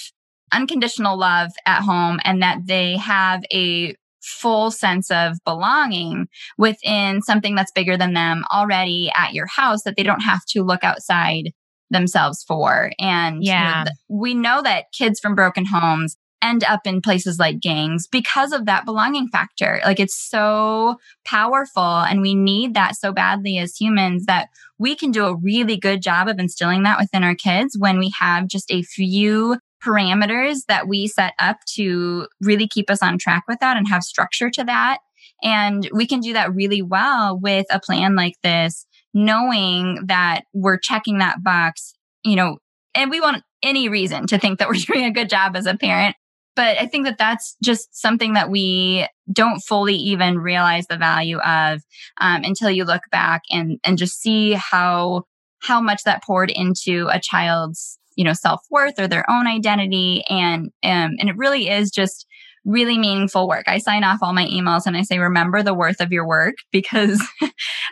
unconditional 0.53 1.17
love 1.17 1.51
at 1.65 1.81
home 1.81 2.19
and 2.23 2.41
that 2.41 2.59
they 2.65 2.97
have 2.97 3.43
a 3.53 3.95
full 4.21 4.71
sense 4.71 5.09
of 5.09 5.37
belonging 5.45 6.27
within 6.57 7.21
something 7.21 7.55
that's 7.55 7.71
bigger 7.71 7.97
than 7.97 8.13
them 8.13 8.43
already 8.51 9.11
at 9.15 9.33
your 9.33 9.47
house 9.47 9.83
that 9.83 9.95
they 9.95 10.03
don't 10.03 10.21
have 10.21 10.43
to 10.45 10.63
look 10.63 10.83
outside 10.83 11.51
themselves 11.89 12.43
for. 12.43 12.91
And 12.99 13.43
yeah 13.43 13.79
you 13.79 13.85
know, 13.85 13.91
we 14.09 14.33
know 14.33 14.61
that 14.61 14.91
kids 14.91 15.19
from 15.19 15.35
broken 15.35 15.65
homes 15.65 16.17
end 16.41 16.63
up 16.63 16.81
in 16.85 17.01
places 17.01 17.39
like 17.39 17.59
gangs 17.59 18.07
because 18.07 18.51
of 18.51 18.65
that 18.65 18.85
belonging 18.85 19.27
factor. 19.27 19.81
Like 19.85 19.99
it's 19.99 20.15
so 20.15 20.97
powerful 21.25 21.83
and 21.83 22.21
we 22.21 22.35
need 22.35 22.73
that 22.73 22.95
so 22.95 23.11
badly 23.11 23.57
as 23.57 23.75
humans 23.75 24.25
that 24.25 24.49
we 24.77 24.95
can 24.95 25.11
do 25.11 25.25
a 25.25 25.35
really 25.35 25.77
good 25.77 26.01
job 26.01 26.27
of 26.27 26.39
instilling 26.39 26.83
that 26.83 26.99
within 26.99 27.23
our 27.23 27.35
kids 27.35 27.75
when 27.77 27.97
we 27.97 28.11
have 28.19 28.47
just 28.47 28.71
a 28.71 28.83
few 28.83 29.57
parameters 29.83 30.59
that 30.67 30.87
we 30.87 31.07
set 31.07 31.33
up 31.39 31.57
to 31.75 32.27
really 32.41 32.67
keep 32.67 32.89
us 32.89 33.01
on 33.01 33.17
track 33.17 33.43
with 33.47 33.59
that 33.59 33.77
and 33.77 33.87
have 33.87 34.03
structure 34.03 34.49
to 34.49 34.63
that. 34.63 34.99
And 35.43 35.87
we 35.93 36.07
can 36.07 36.19
do 36.19 36.33
that 36.33 36.53
really 36.53 36.81
well 36.81 37.39
with 37.39 37.67
a 37.71 37.79
plan 37.79 38.15
like 38.15 38.35
this, 38.43 38.85
knowing 39.13 40.05
that 40.07 40.41
we're 40.53 40.79
checking 40.79 41.19
that 41.19 41.43
box, 41.43 41.93
you 42.23 42.35
know, 42.35 42.57
and 42.95 43.11
we 43.11 43.21
want 43.21 43.43
any 43.63 43.89
reason 43.89 44.27
to 44.27 44.39
think 44.39 44.59
that 44.59 44.67
we're 44.67 44.73
doing 44.93 45.05
a 45.05 45.11
good 45.11 45.29
job 45.29 45.55
as 45.55 45.65
a 45.65 45.77
parent 45.77 46.15
but 46.57 46.77
I 46.79 46.87
think 46.87 47.05
that 47.05 47.19
that's 47.19 47.55
just 47.63 47.95
something 47.95 48.33
that 48.33 48.49
we 48.49 49.07
don't 49.31 49.59
fully 49.59 49.95
even 49.95 50.39
realize 50.39 50.87
the 50.87 50.97
value 50.97 51.37
of 51.37 51.83
um, 52.19 52.43
until 52.43 52.71
you 52.71 52.83
look 52.83 53.03
back 53.11 53.43
and 53.51 53.79
and 53.85 53.97
just 53.97 54.19
see 54.19 54.53
how 54.53 55.23
how 55.59 55.79
much 55.79 56.03
that 56.03 56.23
poured 56.23 56.49
into 56.49 57.07
a 57.11 57.21
child's 57.21 57.99
you 58.15 58.23
know 58.23 58.33
self 58.33 58.61
worth 58.71 58.99
or 58.99 59.07
their 59.07 59.29
own 59.29 59.47
identity, 59.47 60.23
and 60.29 60.71
um, 60.83 61.11
and 61.19 61.29
it 61.29 61.37
really 61.37 61.69
is 61.69 61.91
just 61.91 62.25
really 62.65 62.97
meaningful 62.97 63.47
work. 63.47 63.63
I 63.67 63.77
sign 63.77 64.03
off 64.03 64.19
all 64.21 64.33
my 64.33 64.45
emails 64.45 64.85
and 64.85 64.97
I 64.97 65.03
say, 65.03 65.19
remember 65.19 65.63
the 65.63 65.73
worth 65.73 66.01
of 66.01 66.11
your 66.11 66.27
work 66.27 66.55
because 66.71 67.25
uh, 67.41 67.47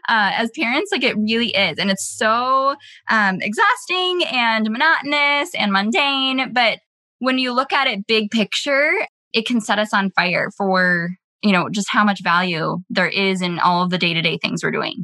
as 0.10 0.52
parents, 0.52 0.92
like 0.92 1.04
it 1.04 1.16
really 1.16 1.56
is. 1.56 1.78
And 1.80 1.90
it's 1.90 2.06
so 2.06 2.76
um, 3.10 3.38
exhausting 3.42 4.24
and 4.30 4.70
monotonous 4.70 5.56
and 5.56 5.72
mundane. 5.72 6.52
But 6.52 6.80
when 7.20 7.38
you 7.38 7.54
look 7.54 7.74
at 7.74 7.88
it 7.88 8.08
big 8.08 8.32
picture, 8.32 8.92
it 9.34 9.46
can 9.46 9.62
set 9.62 9.80
us 9.80 9.94
on 9.94 10.12
fire 10.12 10.52
for, 10.58 11.10
you 11.42 11.52
know, 11.52 11.70
just 11.70 11.90
how 11.90 12.04
much 12.04 12.24
value 12.24 12.78
there 12.90 13.08
is 13.08 13.42
in 13.42 13.60
all 13.60 13.84
of 13.84 13.90
the 13.90 13.98
day 13.98 14.14
to 14.14 14.22
day 14.22 14.38
things 14.38 14.64
we're 14.64 14.72
doing. 14.72 15.04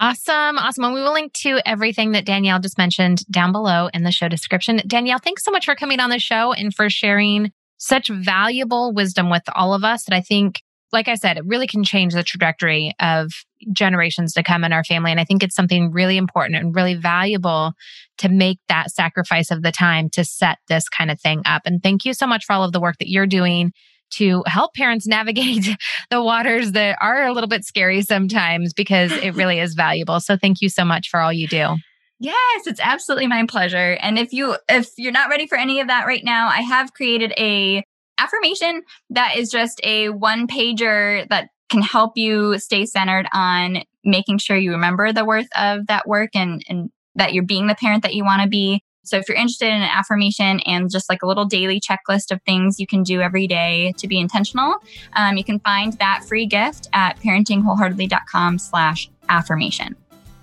Awesome. 0.00 0.58
Awesome. 0.58 0.84
And 0.84 0.94
we 0.94 1.02
will 1.02 1.12
link 1.12 1.32
to 1.34 1.60
everything 1.66 2.12
that 2.12 2.24
Danielle 2.24 2.60
just 2.60 2.78
mentioned 2.78 3.26
down 3.30 3.50
below 3.50 3.90
in 3.92 4.04
the 4.04 4.12
show 4.12 4.28
description. 4.28 4.80
Danielle, 4.86 5.18
thanks 5.18 5.44
so 5.44 5.50
much 5.50 5.64
for 5.64 5.74
coming 5.74 5.98
on 5.98 6.10
the 6.10 6.20
show 6.20 6.52
and 6.52 6.72
for 6.72 6.88
sharing 6.88 7.50
such 7.78 8.08
valuable 8.08 8.92
wisdom 8.92 9.28
with 9.28 9.42
all 9.56 9.74
of 9.74 9.82
us 9.82 10.04
that 10.04 10.14
I 10.14 10.20
think, 10.20 10.62
like 10.92 11.08
I 11.08 11.14
said, 11.14 11.36
it 11.36 11.44
really 11.46 11.66
can 11.66 11.84
change 11.84 12.14
the 12.14 12.22
trajectory 12.22 12.92
of 13.00 13.30
generations 13.72 14.32
to 14.34 14.42
come 14.42 14.64
in 14.64 14.72
our 14.72 14.84
family. 14.84 15.10
And 15.10 15.20
I 15.20 15.24
think 15.24 15.42
it's 15.42 15.54
something 15.54 15.92
really 15.92 16.16
important 16.16 16.56
and 16.56 16.74
really 16.74 16.94
valuable 16.94 17.72
to 18.18 18.28
make 18.28 18.58
that 18.68 18.90
sacrifice 18.90 19.50
of 19.50 19.62
the 19.62 19.72
time 19.72 20.08
to 20.10 20.24
set 20.24 20.58
this 20.68 20.88
kind 20.88 21.10
of 21.10 21.20
thing 21.20 21.42
up. 21.44 21.62
And 21.64 21.82
thank 21.82 22.04
you 22.04 22.14
so 22.14 22.26
much 22.26 22.44
for 22.44 22.52
all 22.52 22.64
of 22.64 22.72
the 22.72 22.80
work 22.80 22.96
that 22.98 23.08
you're 23.08 23.26
doing 23.26 23.72
to 24.10 24.42
help 24.46 24.74
parents 24.74 25.06
navigate 25.06 25.68
the 26.10 26.22
waters 26.22 26.72
that 26.72 26.96
are 27.00 27.26
a 27.26 27.32
little 27.32 27.48
bit 27.48 27.64
scary 27.64 28.02
sometimes 28.02 28.72
because 28.72 29.12
it 29.12 29.34
really 29.34 29.58
is 29.58 29.74
valuable. 29.74 30.20
So 30.20 30.36
thank 30.36 30.60
you 30.60 30.68
so 30.68 30.84
much 30.84 31.08
for 31.10 31.20
all 31.20 31.32
you 31.32 31.46
do. 31.46 31.76
Yes, 32.20 32.66
it's 32.66 32.80
absolutely 32.82 33.28
my 33.28 33.44
pleasure. 33.46 33.96
And 34.00 34.18
if 34.18 34.32
you 34.32 34.56
if 34.68 34.88
you're 34.96 35.12
not 35.12 35.28
ready 35.28 35.46
for 35.46 35.56
any 35.56 35.80
of 35.80 35.86
that 35.86 36.04
right 36.04 36.24
now, 36.24 36.48
I 36.48 36.62
have 36.62 36.92
created 36.92 37.32
a 37.38 37.84
affirmation 38.18 38.82
that 39.10 39.36
is 39.36 39.50
just 39.50 39.80
a 39.84 40.08
one 40.08 40.46
pager 40.46 41.28
that 41.28 41.50
can 41.70 41.82
help 41.82 42.16
you 42.16 42.58
stay 42.58 42.86
centered 42.86 43.26
on 43.32 43.82
making 44.04 44.38
sure 44.38 44.56
you 44.56 44.72
remember 44.72 45.12
the 45.12 45.24
worth 45.24 45.48
of 45.56 45.86
that 45.86 46.06
work 46.06 46.30
and 46.34 46.62
and 46.68 46.90
that 47.14 47.32
you're 47.32 47.44
being 47.44 47.66
the 47.66 47.74
parent 47.74 48.02
that 48.02 48.14
you 48.14 48.24
want 48.24 48.42
to 48.42 48.48
be 48.48 48.82
so 49.08 49.16
if 49.16 49.28
you're 49.28 49.38
interested 49.38 49.68
in 49.68 49.80
an 49.80 49.88
affirmation 49.90 50.60
and 50.60 50.90
just 50.90 51.08
like 51.08 51.22
a 51.22 51.26
little 51.26 51.46
daily 51.46 51.80
checklist 51.80 52.30
of 52.30 52.42
things 52.42 52.78
you 52.78 52.86
can 52.86 53.02
do 53.02 53.22
every 53.22 53.46
day 53.46 53.94
to 53.96 54.06
be 54.06 54.18
intentional, 54.18 54.76
um, 55.14 55.38
you 55.38 55.44
can 55.44 55.58
find 55.60 55.94
that 55.94 56.24
free 56.24 56.46
gift 56.46 56.88
at 56.92 57.18
parentingwholeheartedly.com 57.20 58.58
slash 58.58 59.10
affirmation. 59.30 59.96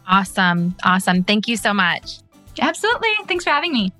Awesome. 0.08 0.76
Awesome. 0.84 1.24
Thank 1.24 1.48
you 1.48 1.58
so 1.58 1.74
much. 1.74 2.20
Absolutely. 2.60 3.10
Thanks 3.28 3.44
for 3.44 3.52
having 3.52 3.72
me. 3.72 3.92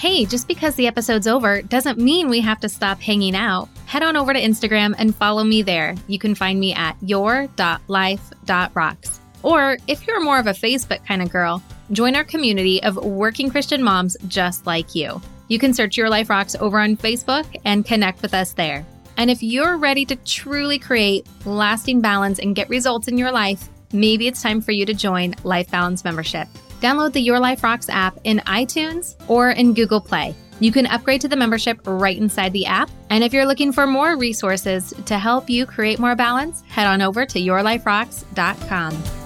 Hey, 0.00 0.24
just 0.24 0.48
because 0.48 0.74
the 0.76 0.86
episode's 0.86 1.26
over 1.26 1.60
doesn't 1.60 1.98
mean 1.98 2.30
we 2.30 2.40
have 2.40 2.60
to 2.60 2.70
stop 2.70 3.02
hanging 3.02 3.36
out. 3.36 3.68
Head 3.84 4.02
on 4.02 4.16
over 4.16 4.32
to 4.32 4.40
Instagram 4.40 4.94
and 4.96 5.14
follow 5.14 5.44
me 5.44 5.60
there. 5.60 5.94
You 6.06 6.18
can 6.18 6.34
find 6.34 6.58
me 6.58 6.72
at 6.72 6.96
your.life.rocks. 7.02 9.20
Or 9.42 9.76
if 9.88 10.06
you're 10.06 10.22
more 10.22 10.38
of 10.38 10.46
a 10.46 10.52
Facebook 10.52 11.04
kind 11.04 11.20
of 11.20 11.28
girl, 11.28 11.62
join 11.92 12.16
our 12.16 12.24
community 12.24 12.82
of 12.82 12.96
working 12.96 13.50
Christian 13.50 13.82
moms 13.82 14.16
just 14.26 14.64
like 14.64 14.94
you. 14.94 15.20
You 15.48 15.58
can 15.58 15.74
search 15.74 15.98
Your 15.98 16.08
Life 16.08 16.30
Rocks 16.30 16.56
over 16.58 16.80
on 16.80 16.96
Facebook 16.96 17.44
and 17.66 17.84
connect 17.84 18.22
with 18.22 18.32
us 18.32 18.54
there. 18.54 18.86
And 19.18 19.30
if 19.30 19.42
you're 19.42 19.76
ready 19.76 20.06
to 20.06 20.16
truly 20.16 20.78
create 20.78 21.26
lasting 21.44 22.00
balance 22.00 22.38
and 22.38 22.56
get 22.56 22.70
results 22.70 23.06
in 23.06 23.18
your 23.18 23.32
life, 23.32 23.68
maybe 23.92 24.28
it's 24.28 24.40
time 24.40 24.62
for 24.62 24.72
you 24.72 24.86
to 24.86 24.94
join 24.94 25.34
Life 25.44 25.70
Balance 25.70 26.04
membership. 26.04 26.48
Download 26.80 27.12
the 27.12 27.20
Your 27.20 27.38
Life 27.38 27.62
Rocks 27.62 27.88
app 27.88 28.18
in 28.24 28.38
iTunes 28.46 29.16
or 29.28 29.50
in 29.50 29.74
Google 29.74 30.00
Play. 30.00 30.34
You 30.60 30.72
can 30.72 30.86
upgrade 30.86 31.20
to 31.22 31.28
the 31.28 31.36
membership 31.36 31.80
right 31.84 32.16
inside 32.16 32.52
the 32.52 32.66
app. 32.66 32.90
And 33.08 33.24
if 33.24 33.32
you're 33.32 33.46
looking 33.46 33.72
for 33.72 33.86
more 33.86 34.16
resources 34.16 34.92
to 35.06 35.18
help 35.18 35.48
you 35.48 35.66
create 35.66 35.98
more 35.98 36.14
balance, 36.14 36.62
head 36.68 36.86
on 36.86 37.00
over 37.02 37.24
to 37.26 37.40
yourliferocks.com. 37.40 39.19